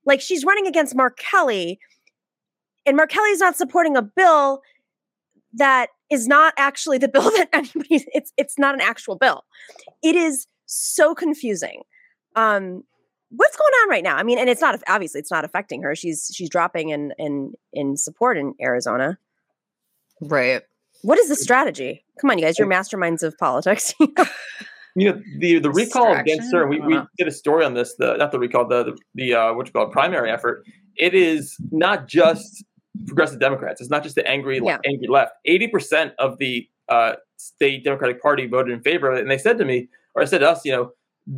[0.07, 1.79] Like she's running against Mark Kelly,
[2.91, 4.61] and Mark Kelly's not supporting a bill
[5.55, 8.05] that is not actually the bill that anybody.
[8.13, 9.45] It's it's not an actual bill.
[10.03, 11.83] It is so confusing.
[12.37, 12.83] Um,
[13.31, 14.17] what's going on right now?
[14.17, 15.95] I mean, and it's not obviously it's not affecting her.
[15.95, 19.19] She's she's dropping in in in support in Arizona.
[20.21, 20.63] Right.
[21.03, 22.05] What is the strategy?
[22.21, 23.95] Come on, you guys, you're masterminds of politics.
[24.97, 26.67] You know, the the recall against her.
[26.67, 27.07] We, we Uh-huh.
[27.17, 27.95] did a story on this.
[27.97, 30.65] The not the recall, the the, the uh, what you call it, primary effort.
[30.97, 32.65] It is not just
[33.07, 33.81] progressive Democrats.
[33.81, 34.79] It's not just the angry Yeah.
[34.87, 35.33] angry left.
[35.45, 39.39] Eighty percent of the uh, state Democratic Party voted in favor of it, and they
[39.39, 40.93] said to me, or I said to us, you know,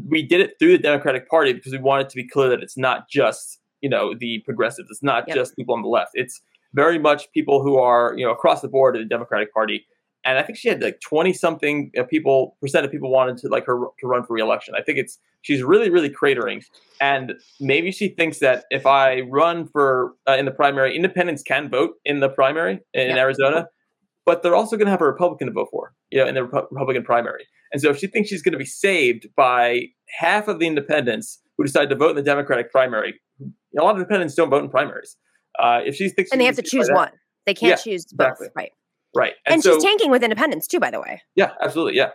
[0.08, 2.78] we did it through the Democratic Party because we wanted to be clear that it's
[2.78, 4.88] not just you know the progressives.
[4.90, 5.36] It's not Yep.
[5.36, 6.12] just people on the left.
[6.14, 6.40] It's
[6.74, 9.84] very much people who are you know across the board of the Democratic Party.
[10.24, 13.48] And I think she had like twenty something uh, people percent of people wanted to
[13.48, 14.74] like her to run for reelection.
[14.76, 16.62] I think it's she's really really cratering,
[17.00, 21.68] and maybe she thinks that if I run for uh, in the primary, independents can
[21.68, 23.16] vote in the primary in Yeah.
[23.18, 23.66] Arizona,
[24.24, 26.42] but they're also going to have a Republican to vote for, you know, in the
[26.42, 27.44] Repu- Republican primary.
[27.72, 29.86] And so if she thinks she's going to be saved by
[30.18, 33.96] half of the independents who decide to vote in the Democratic primary, a lot of
[33.96, 35.16] independents don't vote in primaries.
[35.58, 37.10] Uh, if she thinks and they have to gonna be saved choose that- one.
[37.46, 38.28] They can't Yeah, choose both.
[38.28, 38.48] exactly.
[38.54, 38.72] Right.
[39.14, 39.34] Right?
[39.46, 41.22] And, so, she's tanking with independents too, by the way.
[41.34, 41.96] yeah, absolutely.
[41.96, 42.10] Yeah.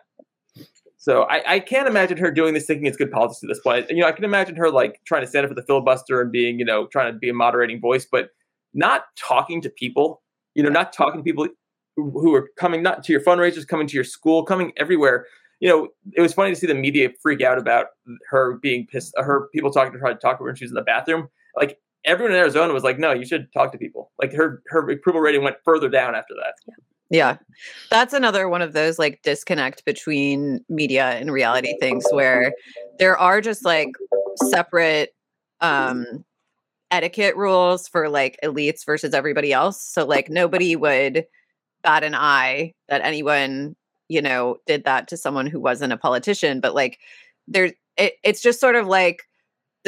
[1.07, 3.90] So I, I can't imagine her doing this thinking it's good politics at this point.
[3.90, 6.32] You know, I can imagine her like trying to stand up for the filibuster and
[6.32, 8.32] being, you know, trying to be a moderating voice, but
[8.74, 10.22] not talking to people,
[10.53, 11.48] you know, not talking to people
[11.95, 15.26] who, who are coming, not to your fundraisers, coming to your school, coming everywhere.
[15.60, 17.88] You know, it was funny to see the media freak out about
[18.30, 20.72] her being pissed, her people talking to her, to talk to her when she was
[20.72, 21.30] in the bathroom.
[21.56, 24.11] Like everyone in Arizona was like, no, you should talk to people.
[24.19, 26.76] Like her, her approval rating went further down after that.
[27.10, 27.38] Yeah.
[27.90, 32.53] That's another one of those like disconnect between media and reality things where
[32.99, 33.90] there are just like
[34.49, 35.15] separate
[35.61, 36.24] um
[36.91, 39.82] etiquette rules for like elites versus everybody else.
[39.82, 41.26] So like nobody would
[41.84, 43.76] bat an eye that anyone,
[44.10, 46.99] you know, did that to someone who wasn't a politician, but like
[47.48, 49.27] there's it, it's just sort of like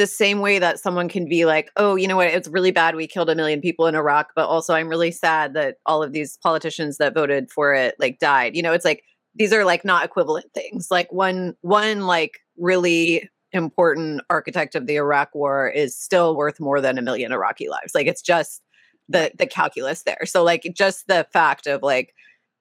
[0.00, 2.96] the same way that someone can be like, oh, you know what, it's really bad
[2.96, 6.12] we killed a million people in Iraq, but also I'm really sad that all of
[6.12, 8.56] these politicians that voted for it like died.
[8.56, 9.04] You know, it's like
[9.34, 10.88] these are like not equivalent things.
[10.90, 16.80] Like one one like really important architect of the Iraq war is still worth more
[16.80, 17.94] than a million Iraqi lives.
[17.94, 18.62] Like it's just
[19.10, 20.24] the the calculus there.
[20.24, 22.14] So like just the fact of like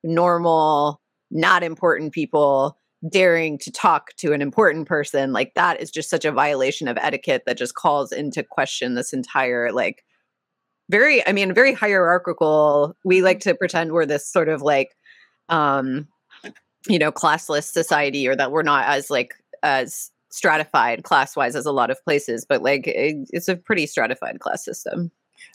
[0.03, 0.99] normal
[1.31, 2.75] not important people
[3.07, 6.97] daring to talk to an important person like that is just such a violation of
[6.97, 10.03] etiquette that just calls into question this entire like
[10.89, 14.97] very i mean very hierarchical we like to pretend we're this sort of like
[15.47, 16.07] um
[16.89, 21.65] you know classless society or that we're not as like as stratified class wise as
[21.65, 25.09] a lot of places but like it, it's a pretty stratified class system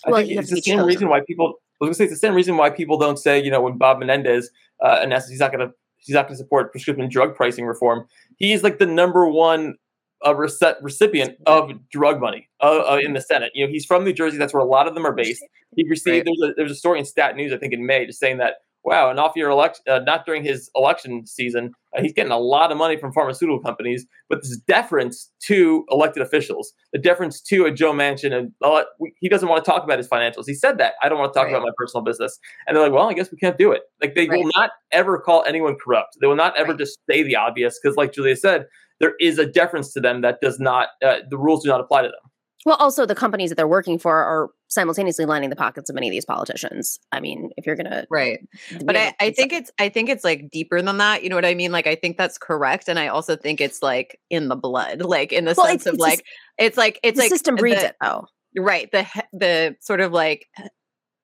[0.07, 1.55] I think it's the same reason why people.
[1.81, 3.77] I was gonna say it's the same reason why people don't say, you know, when
[3.77, 4.51] Bob Menendez
[4.81, 5.73] uh, announced he's not gonna
[6.05, 8.06] he's not gonna support prescription drug pricing reform.
[8.36, 9.76] He's like the number one
[10.24, 13.52] uh, recipient of drug money uh, uh, in the Senate.
[13.55, 14.39] You know, he's from New Jersey.
[14.39, 15.44] That's where a lot of them are based.
[15.76, 18.20] He received there's a there's a story in Stat News I think in May just
[18.20, 18.55] saying that
[18.85, 22.39] wow, and off your election, uh, not during his election season, uh, he's getting a
[22.39, 24.06] lot of money from pharmaceutical companies.
[24.28, 28.85] But this deference to elected officials, the deference to a Joe Manchin, and uh,
[29.19, 30.44] he doesn't want to talk about his financials.
[30.47, 32.93] He said that I don't want to talk about my personal business, and they're like,
[32.93, 33.82] well, I guess we can't do it.
[34.02, 36.19] Like they will not ever call anyone corrupt.
[36.20, 38.66] They will not ever just say the obvious because, like Julia said,
[39.01, 42.02] there is a deference to them that does not uh, the rules do not apply
[42.02, 42.31] to them.
[42.65, 46.09] Well, also the companies that they're working for are simultaneously lining the pockets of many
[46.09, 46.99] of these politicians.
[47.12, 48.41] I mean, if you're gonna right,
[48.85, 51.23] but I, I think it's I think it's like deeper than that.
[51.23, 51.73] You know what I mean?
[51.73, 55.32] Like I think that's correct, and I also think it's like in the blood, like
[55.32, 56.24] in the well, sense it's, of it's like
[56.59, 57.97] it's like it's the like system breeds the, it.
[58.03, 58.24] Oh,
[58.57, 58.91] right.
[58.93, 60.47] The the sort of like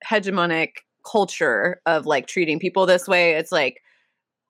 [0.07, 0.73] hegemonic
[1.09, 3.31] culture of like treating people this way.
[3.31, 3.81] It's like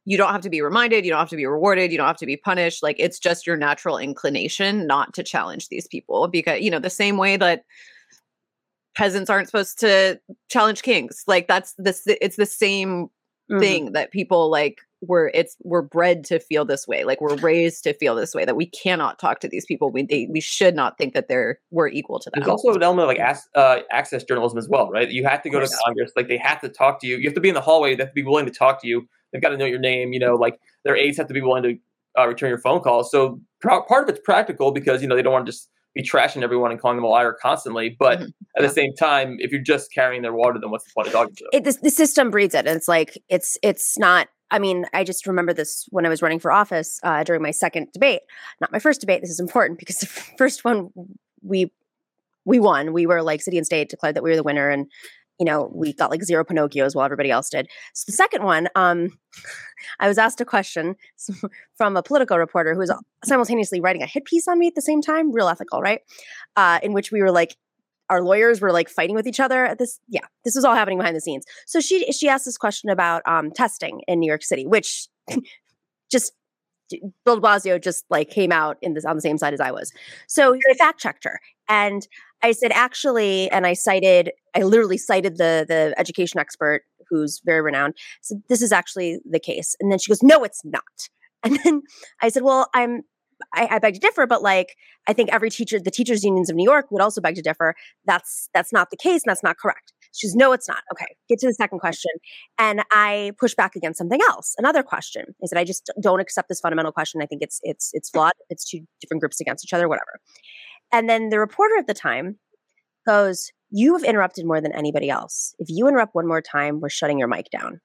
[0.06, 2.18] you don't have to be reminded, you don't have to be rewarded, you don't have
[2.18, 2.82] to be punished.
[2.82, 6.90] Like it's just your natural inclination not to challenge these people because, you know, the
[6.90, 7.64] same way that
[8.96, 10.20] peasants aren't supposed to
[10.50, 11.24] challenge kings.
[11.28, 13.10] Like that's this it's the same
[13.50, 13.60] mm-hmm.
[13.60, 17.84] thing that people like we're it's we're bred to feel this way like we're raised
[17.84, 20.76] to feel this way that we cannot talk to these people we they, we should
[20.76, 23.48] not think that they're we're equal to them there's also an element of like as,
[23.56, 26.62] uh, access journalism as well right you have to go to congress like they have
[26.62, 28.24] to talk to you you have to be in the hallway they have to be
[28.24, 30.14] willing to talk to you they've got to know your name.
[30.14, 31.78] You know, like their aides have to be willing to
[32.18, 33.12] uh, return your phone calls.
[33.12, 36.04] So pr- part of it's practical because you know they don't want to just be
[36.04, 37.96] trashing everyone and calling them a liar constantly.
[37.98, 38.28] But mm-hmm.
[38.56, 38.68] at yeah.
[38.68, 41.36] the same time, if you're just carrying their water, then what's the point of talking
[41.36, 41.50] to them?
[41.54, 42.66] It, the, the system breeds it.
[42.68, 44.28] And it's like it's it's not.
[44.54, 47.52] I mean, I just remember this when I was running for office uh, during my
[47.52, 48.22] second debate.
[48.60, 49.22] Not my first debate.
[49.22, 50.06] This is important because the
[50.38, 50.90] first one
[51.42, 51.72] we
[52.46, 52.94] we won.
[52.94, 54.88] We were like city and state declared that we were the winner, and
[55.42, 57.68] you know, we got like zero Pinocchios while everybody else did.
[57.96, 59.10] So the second one, um,
[60.00, 60.96] I was asked a question
[61.76, 62.94] from a political reporter who was
[63.26, 66.02] simultaneously writing a hit piece on me at the same time, real ethical, right?
[66.56, 67.56] Uh, in which we were like,
[68.12, 70.00] our lawyers were like fighting with each other at this.
[70.08, 71.44] Yeah, this was all happening behind the scenes.
[71.66, 75.08] So she she asked this question about um, testing in New York City, which
[76.12, 76.34] just
[77.26, 79.72] Bill de Blasio just like came out in this on the same side as I
[79.72, 79.92] was.
[80.28, 82.08] So I fact checked her, and
[82.44, 87.62] I said, actually, and I cited, I literally cited the the education expert who's very
[87.62, 87.96] renowned.
[88.22, 89.76] So this is actually the case.
[89.80, 90.82] And then she goes, no, it's not.
[91.44, 91.82] And then
[92.22, 93.02] I said, well, I'm
[93.56, 94.76] I, I, beg to differ, but like
[95.08, 97.74] I think every teacher, the teachers unions of New York would also beg to differ.
[98.06, 99.92] That's that's not the case, and that's not correct.
[100.14, 100.84] She goes, no, it's not.
[100.92, 102.12] Okay, get to the second question,
[102.58, 104.54] and I push back against something else.
[104.58, 107.22] Another question is that I just don't accept this fundamental question.
[107.22, 108.34] I think it's it's it's flawed.
[108.50, 110.20] It's two different groups against each other, whatever.
[110.92, 112.38] And then the reporter at the time
[113.08, 115.56] goes, You have interrupted more than anybody else.
[115.60, 117.80] If you interrupt one more time, we're shutting your mic down.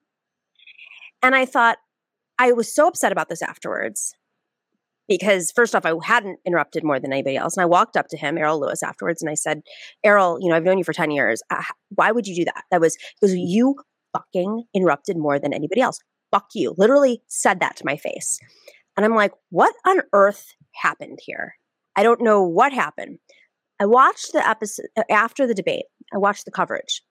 [1.23, 1.79] And I thought,
[2.39, 4.15] I was so upset about this afterwards
[5.09, 7.57] because first off, I hadn't interrupted more than anybody else.
[7.57, 9.63] And I walked up to him, Errol Lewis, afterwards, and I said,
[10.05, 11.43] Errol, you know, I've known you for 10 years.
[11.51, 12.65] Uh, why would you do that?
[12.71, 13.77] That was because you
[14.13, 15.99] fucking interrupted more than anybody else.
[16.31, 16.75] Fuck you.
[16.77, 18.39] Literally said that to my face.
[18.97, 21.55] And I'm like, what on earth happened here?
[21.97, 23.19] I don't know what happened.
[23.79, 25.85] I watched the episode uh, after the debate.
[26.13, 27.03] I watched the coverage.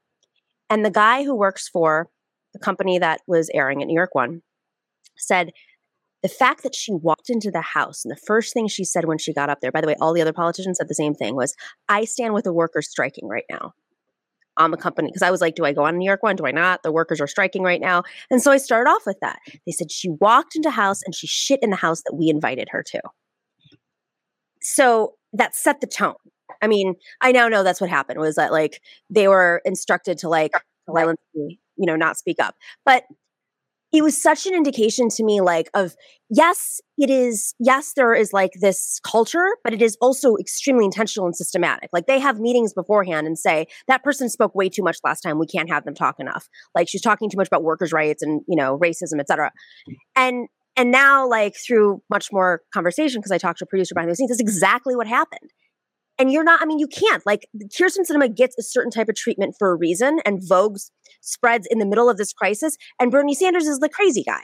[0.69, 2.09] And the guy who works for
[2.53, 4.41] the company that was airing at New York One
[5.17, 5.51] said
[6.25, 9.19] the fact that she walked into the house and the first thing she said when
[9.19, 11.35] she got up there, by the way, all the other politicians said the same thing
[11.35, 11.55] was,
[11.87, 13.73] I stand with the workers striking right now
[14.57, 15.09] on the company.
[15.09, 16.35] Because I was like, do I go on New York One?
[16.35, 16.81] Do I not?
[16.81, 18.01] The workers are striking right now.
[18.31, 19.37] And so I started off with that.
[19.67, 22.69] They said she walked into house and she shit in the house that we invited
[22.71, 23.01] her to.
[24.63, 26.15] So that set the tone.
[26.59, 28.81] I mean, I now know that's what happened was that like
[29.11, 30.53] they were instructed to like
[30.89, 32.55] violently, you know, not speak up.
[32.83, 33.03] But
[33.95, 35.95] it was such an indication to me like of
[36.29, 41.25] yes it is yes there is like this culture but it is also extremely intentional
[41.25, 41.89] and systematic.
[41.93, 45.39] Like they have meetings beforehand and say that person spoke way too much last time.
[45.39, 46.47] We can't have them talk enough.
[46.73, 49.51] Like she's talking too much about workers rights and you know racism etc
[50.15, 50.47] and
[50.77, 54.15] and now, like through much more conversation, because I talked to a producer behind the
[54.15, 55.51] scenes, that's exactly what happened.
[56.17, 57.25] And you're not, I mean, you can't.
[57.25, 60.77] Like Kyrsten Sinema gets a certain type of treatment for a reason, and Vogue
[61.21, 64.43] spreads in the middle of this crisis, and Bernie Sanders is the crazy guy.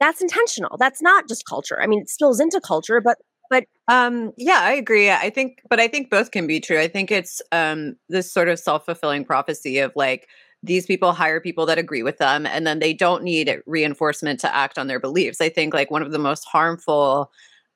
[0.00, 0.76] That's intentional.
[0.78, 1.82] That's not just culture.
[1.82, 3.18] I mean, it spills into culture, but
[3.50, 6.88] but um yeah i agree i think but i think both can be true i
[6.88, 10.28] think it's um this sort of self-fulfilling prophecy of like
[10.62, 14.54] these people hire people that agree with them and then they don't need reinforcement to
[14.54, 17.30] act on their beliefs i think like one of the most harmful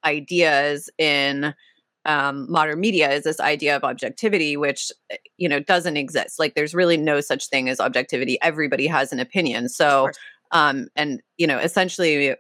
[0.04, 1.54] ideas in
[2.04, 6.38] um, modern media is this idea of objectivity which eh, you know doesn't exist.
[6.38, 8.38] Like there's really no such thing as objectivity.
[8.42, 9.68] Everybody has an opinion.
[9.68, 10.10] So
[10.50, 12.34] um and you know essentially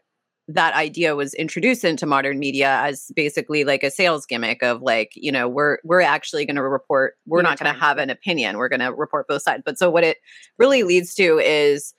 [0.48, 5.12] that idea was introduced into modern media as basically like a sales gimmick of like
[5.14, 8.58] you know we're we're actually going to report we're not going to have an opinion.
[8.58, 9.62] We're going to report both sides.
[9.64, 10.18] But so what it
[10.58, 11.94] really leads to is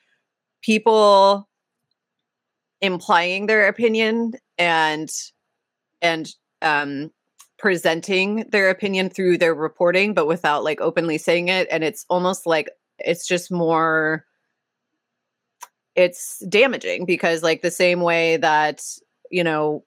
[0.61, 1.48] people
[2.81, 5.10] implying their opinion and
[6.02, 6.30] and
[6.61, 7.11] um
[7.64, 12.45] presenting their opinion through their reporting but without like openly saying it and it's almost
[12.45, 12.69] like
[12.99, 14.26] it's just more
[15.95, 18.81] it's damaging because like the same way that
[19.31, 19.81] you know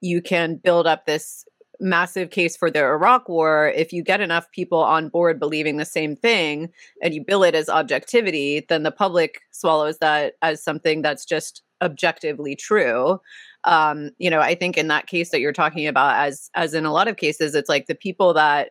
[0.00, 1.44] you can build up this
[1.78, 5.84] massive case for the Iraq war, if you get enough people on board believing the
[5.84, 6.68] same thing
[7.02, 11.62] and you bill it as objectivity, then the public swallows that as something that's just
[11.80, 13.18] objectively true.
[13.64, 16.84] Um, you know, I think in that case that you're talking about, as as in
[16.84, 18.70] a lot of cases, it's like the people that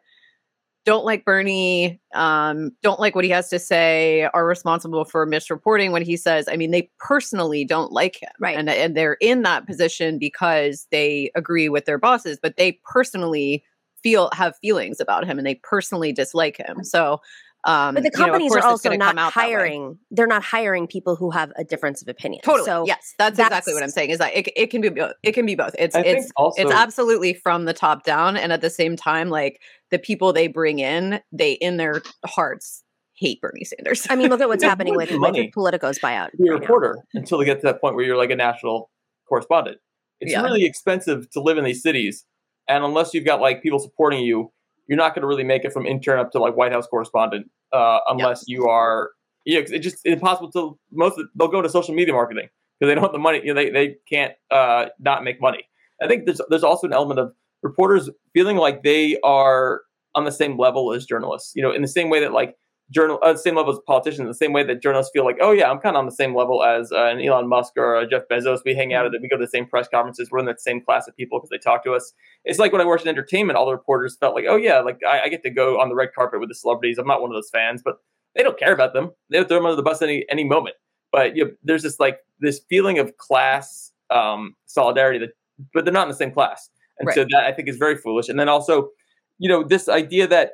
[0.85, 5.91] don't like Bernie, um, don't like what he has to say, are responsible for misreporting
[5.91, 6.47] what he says.
[6.47, 8.31] I mean, they personally don't like him.
[8.39, 8.57] Right.
[8.57, 13.63] And, and they're in that position because they agree with their bosses, but they personally
[14.01, 16.83] feel have feelings about him and they personally dislike him.
[16.83, 17.19] So
[17.65, 19.51] um, but the you know, companies are also not out that way.
[19.51, 19.99] hiring.
[20.11, 22.41] They're not hiring people who have a difference of opinion.
[22.43, 22.65] Totally.
[22.65, 24.11] So yes, that's, exactly what I'm saying.
[24.11, 25.13] Is that it, it can be both.
[25.23, 25.75] It can be both.
[25.77, 29.29] It's I it's also- it's absolutely from the top down, and at the same time,
[29.29, 29.59] like
[29.91, 32.83] the people they bring in, they in their hearts
[33.15, 34.07] hate Bernie Sanders.
[34.09, 35.51] I mean, look at what's happening with, the with.
[35.53, 36.31] Politico's buyout.
[36.31, 36.61] to be a right now.
[36.61, 38.89] reporter until they get to that point where you're like a national
[39.27, 39.77] correspondent.
[40.21, 40.43] It's Yeah.
[40.43, 42.25] really expensive to live in these cities,
[42.69, 44.53] and unless you've got like people supporting you,
[44.89, 47.49] you're not going to really make it from intern up to like White House correspondent
[47.73, 49.11] uh, unless you are.
[49.45, 51.17] Yeah, 'cause it's just impossible to most.
[51.19, 52.49] Of, they'll go to social media marketing
[52.79, 53.41] because they don't have the money.
[53.43, 55.63] You know, they they can't uh, not make money.
[56.03, 57.33] I think there's there's also an element of
[57.63, 59.81] reporters feeling like they are
[60.15, 61.53] on the same level as journalists.
[61.55, 62.55] You know, in the same way that like
[62.91, 65.69] journal, uh, same level as politicians, the same way that journalists feel like, oh yeah,
[65.69, 68.23] I'm kind of on the same level as uh, an Elon Musk or a Jeff
[68.31, 68.61] Bezos.
[68.65, 70.29] We hang out at, we go to the same press conferences.
[70.31, 72.13] We're in that same class of people because they talk to us.
[72.45, 74.99] It's like when I worked in entertainment, all the reporters felt like, oh yeah, like
[75.07, 76.97] I, I get to go on the red carpet with the celebrities.
[76.97, 77.97] I'm not one of those fans, but
[78.35, 79.11] they don't care about them.
[79.29, 80.75] They'll throw them under the bus any any moment.
[81.11, 85.29] But you know, there's this like this feeling of class um, solidarity that,
[85.73, 88.29] but they're not in the same class, and so that I think is very foolish.
[88.29, 88.89] And then also,
[89.37, 90.53] you know, this idea that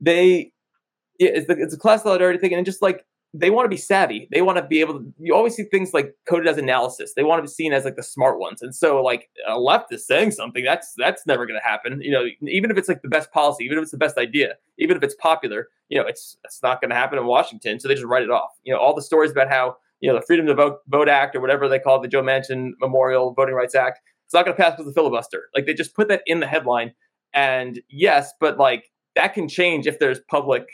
[0.00, 0.52] they
[1.18, 3.04] yeah, it's, the, it's a class solidarity thing, and just like
[3.36, 5.12] they want to be savvy, they want to be able to.
[5.18, 7.14] You always see things like coded as analysis.
[7.14, 9.92] They want to be seen as like the smart ones, and so like a left
[9.92, 12.00] is saying something that's that's never going to happen.
[12.00, 14.54] You know, even if it's like the best policy, even if it's the best idea,
[14.78, 17.88] even if it's popular, you know, it's it's not going to happen in Washington, so
[17.88, 18.52] they just write it off.
[18.62, 21.34] You know, all the stories about how you know the Freedom to Vote, Vote Act
[21.34, 24.56] or whatever they call it, the Joe Manchin Memorial Voting Rights Act, it's not going
[24.56, 25.48] to pass because the filibuster.
[25.56, 26.92] Like they just put that in the headline,
[27.32, 30.68] and yes, but like that can change if there's public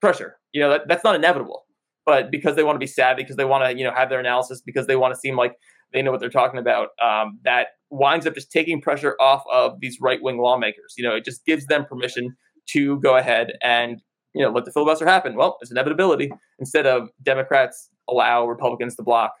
[0.00, 0.38] pressure.
[0.52, 1.66] You know, that, that's not inevitable.
[2.06, 4.20] But because they want to be savvy, because they want to, you know, have their
[4.20, 5.54] analysis, because they want to seem like
[5.92, 9.78] they know what they're talking about, um, that winds up just taking pressure off of
[9.80, 10.94] these right wing lawmakers.
[10.96, 12.36] You know, it just gives them permission
[12.70, 14.00] to go ahead and,
[14.34, 15.36] you know, let the filibuster happen.
[15.36, 19.32] Well, it's inevitability instead of Democrats allow Republicans to block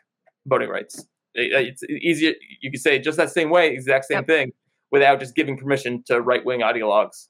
[0.46, 1.06] voting rights.
[1.34, 2.34] It's easier.
[2.60, 4.52] You could say just that same way, exact same thing,
[4.90, 7.28] without just giving permission to right wing ideologues.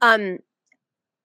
[0.00, 0.38] Um,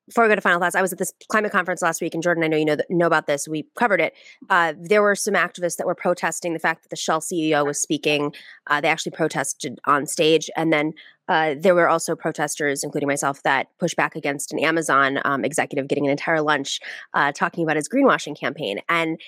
[0.07, 2.21] before we go to final thoughts, I was at this climate conference last week, and
[2.21, 3.47] Jordan, I know you know know about this.
[3.47, 4.13] We covered it.
[4.49, 7.81] Uh, there were some activists that were protesting the fact that the Shell CEO was
[7.81, 8.33] speaking.
[8.67, 10.93] Uh, they actually protested on stage, and then
[11.27, 15.87] uh, there were also protesters, including myself, that pushed back against an Amazon um, executive
[15.87, 16.79] getting an entire lunch
[17.13, 18.79] uh, talking about his greenwashing campaign.
[18.87, 19.19] And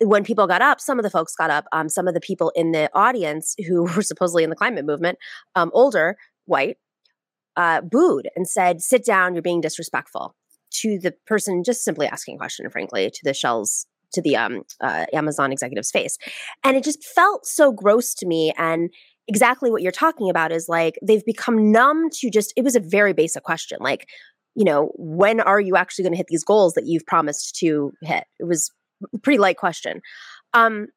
[0.00, 1.66] when people got up, some of the folks got up.
[1.72, 5.18] Um, some of the people in the audience who were supposedly in the climate movement,
[5.54, 6.78] um, older, white,
[7.56, 9.34] uh, booed and said, "Sit down.
[9.34, 10.34] You're being disrespectful."
[10.82, 14.62] To the person just simply asking a question, frankly, to the Shell's to the um,
[14.80, 16.16] uh, Amazon executive's face,
[16.64, 18.52] and it just felt so gross to me.
[18.56, 18.90] And
[19.28, 22.52] exactly what you're talking about is like they've become numb to just.
[22.56, 24.06] It was a very basic question, like
[24.54, 27.92] you know, when are you actually going to hit these goals that you've promised to
[28.02, 28.24] hit?
[28.38, 28.70] It was
[29.14, 30.00] a pretty light question.
[30.52, 30.88] Um,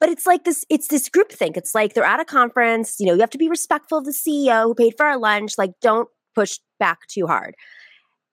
[0.00, 3.06] but it's like this it's this group think it's like they're at a conference you
[3.06, 5.72] know you have to be respectful of the ceo who paid for our lunch like
[5.80, 6.08] don't
[6.38, 7.54] push back too hard.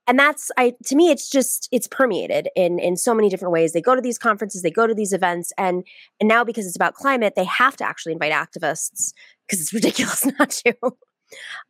[0.08, 3.74] And that's i to me it's just it's permeated in in so many different ways.
[3.74, 5.84] They go to these conferences they go to these events and
[6.20, 9.14] and now because it's about climate they have to actually invite activists
[9.48, 10.76] because it's ridiculous not to.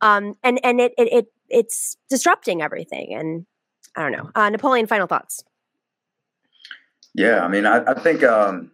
[0.02, 3.46] Um and and it, it it it's disrupting everything and
[3.96, 4.30] i don't know.
[4.36, 5.42] Uh napoleon final thoughts.
[7.18, 8.72] Yeah, I mean, I, I think um,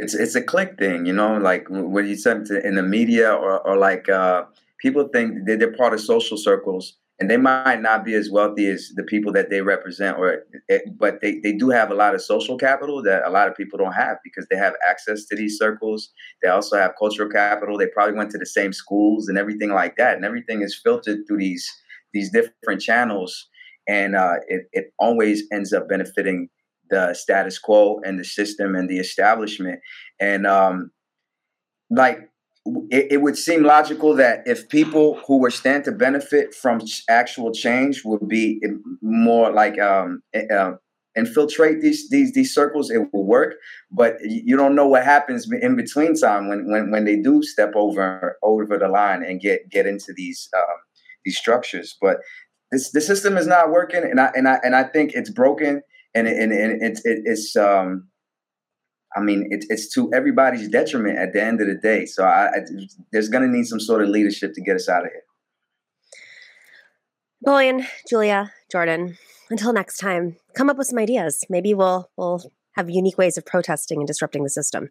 [0.00, 3.32] it's it's a click thing, you know, like when you said to- in the media
[3.32, 4.44] or, or like uh,
[4.78, 8.92] people think they're part of social circles and they might not be as wealthy as
[8.96, 12.22] the people that they represent, or it, but they, they do have a lot of
[12.22, 15.58] social capital that a lot of people don't have because they have access to these
[15.58, 16.10] circles.
[16.42, 17.76] They also have cultural capital.
[17.76, 21.20] They probably went to the same schools and everything like that, and everything is filtered
[21.28, 21.68] through these
[22.14, 23.48] these different channels,
[23.88, 26.48] and uh, it it always ends up benefiting
[26.90, 29.80] the status quo and the system and the establishment.
[30.20, 30.90] And um,
[31.90, 32.30] like
[32.90, 37.52] it, it would seem logical that if people who were stand to benefit from actual
[37.52, 38.60] change would be
[39.02, 40.22] more like um,
[40.54, 40.72] uh,
[41.16, 43.54] infiltrate these these these circles, it will work.
[43.90, 47.72] But you don't know what happens in between time when when when they do step
[47.74, 50.76] over over the line and get get into these um,
[51.24, 51.96] these structures.
[52.00, 52.18] But
[52.70, 55.82] this the system is not working, and I and I and I think it's broken,
[56.14, 58.08] and and, and it's it, it's um.
[59.16, 62.06] I mean, it's it's to everybody's detriment at the end of the day.
[62.06, 62.60] So I, I
[63.10, 65.22] there's going to need some sort of leadership to get us out of here.
[67.42, 69.16] Napoleon, Julia, Jordan,
[69.50, 71.44] until next time, come up with some ideas.
[71.50, 74.90] Maybe we'll we'll have unique ways of protesting and disrupting the system.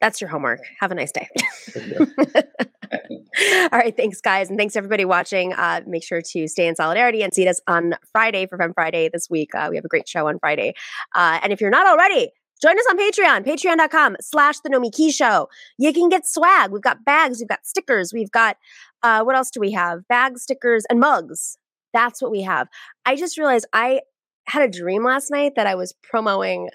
[0.00, 0.60] That's your homework.
[0.80, 1.28] Have a nice day.
[3.72, 5.52] All right, thanks, guys, and thanks everybody watching.
[5.52, 9.08] Uh, make sure to stay in solidarity and see us on Friday for Fem Friday
[9.12, 9.54] this week.
[9.54, 10.74] Uh, we have a great show on Friday,
[11.14, 12.30] uh, and if you're not already,
[12.60, 15.48] Join us on Patreon, patreon.com slash the Nomiki Show.
[15.78, 16.72] You can get swag.
[16.72, 18.56] We've got bags, we've got stickers, we've got,
[19.04, 20.00] uh, what else do we have?
[20.08, 21.56] Bags, stickers, and mugs.
[21.94, 22.66] That's what we have.
[23.06, 24.00] I just realized I
[24.48, 26.70] had a dream last night that I was promoting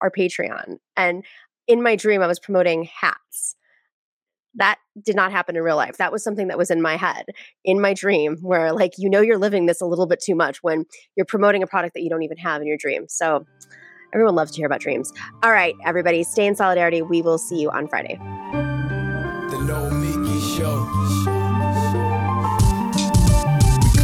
[0.00, 0.78] our Patreon.
[0.96, 1.24] And
[1.66, 3.56] in my dream, I was promoting hats.
[4.54, 5.98] That did not happen in real life.
[5.98, 7.26] That was something that was in my head,
[7.64, 10.62] in my dream, where like you know you're living this a little bit too much
[10.62, 13.06] when you're promoting a product that you don't even have in your dream.
[13.08, 13.46] So
[14.12, 15.12] Everyone loves to hear about dreams.
[15.42, 17.02] All right, everybody, stay in solidarity.
[17.02, 18.18] We will see you on Friday.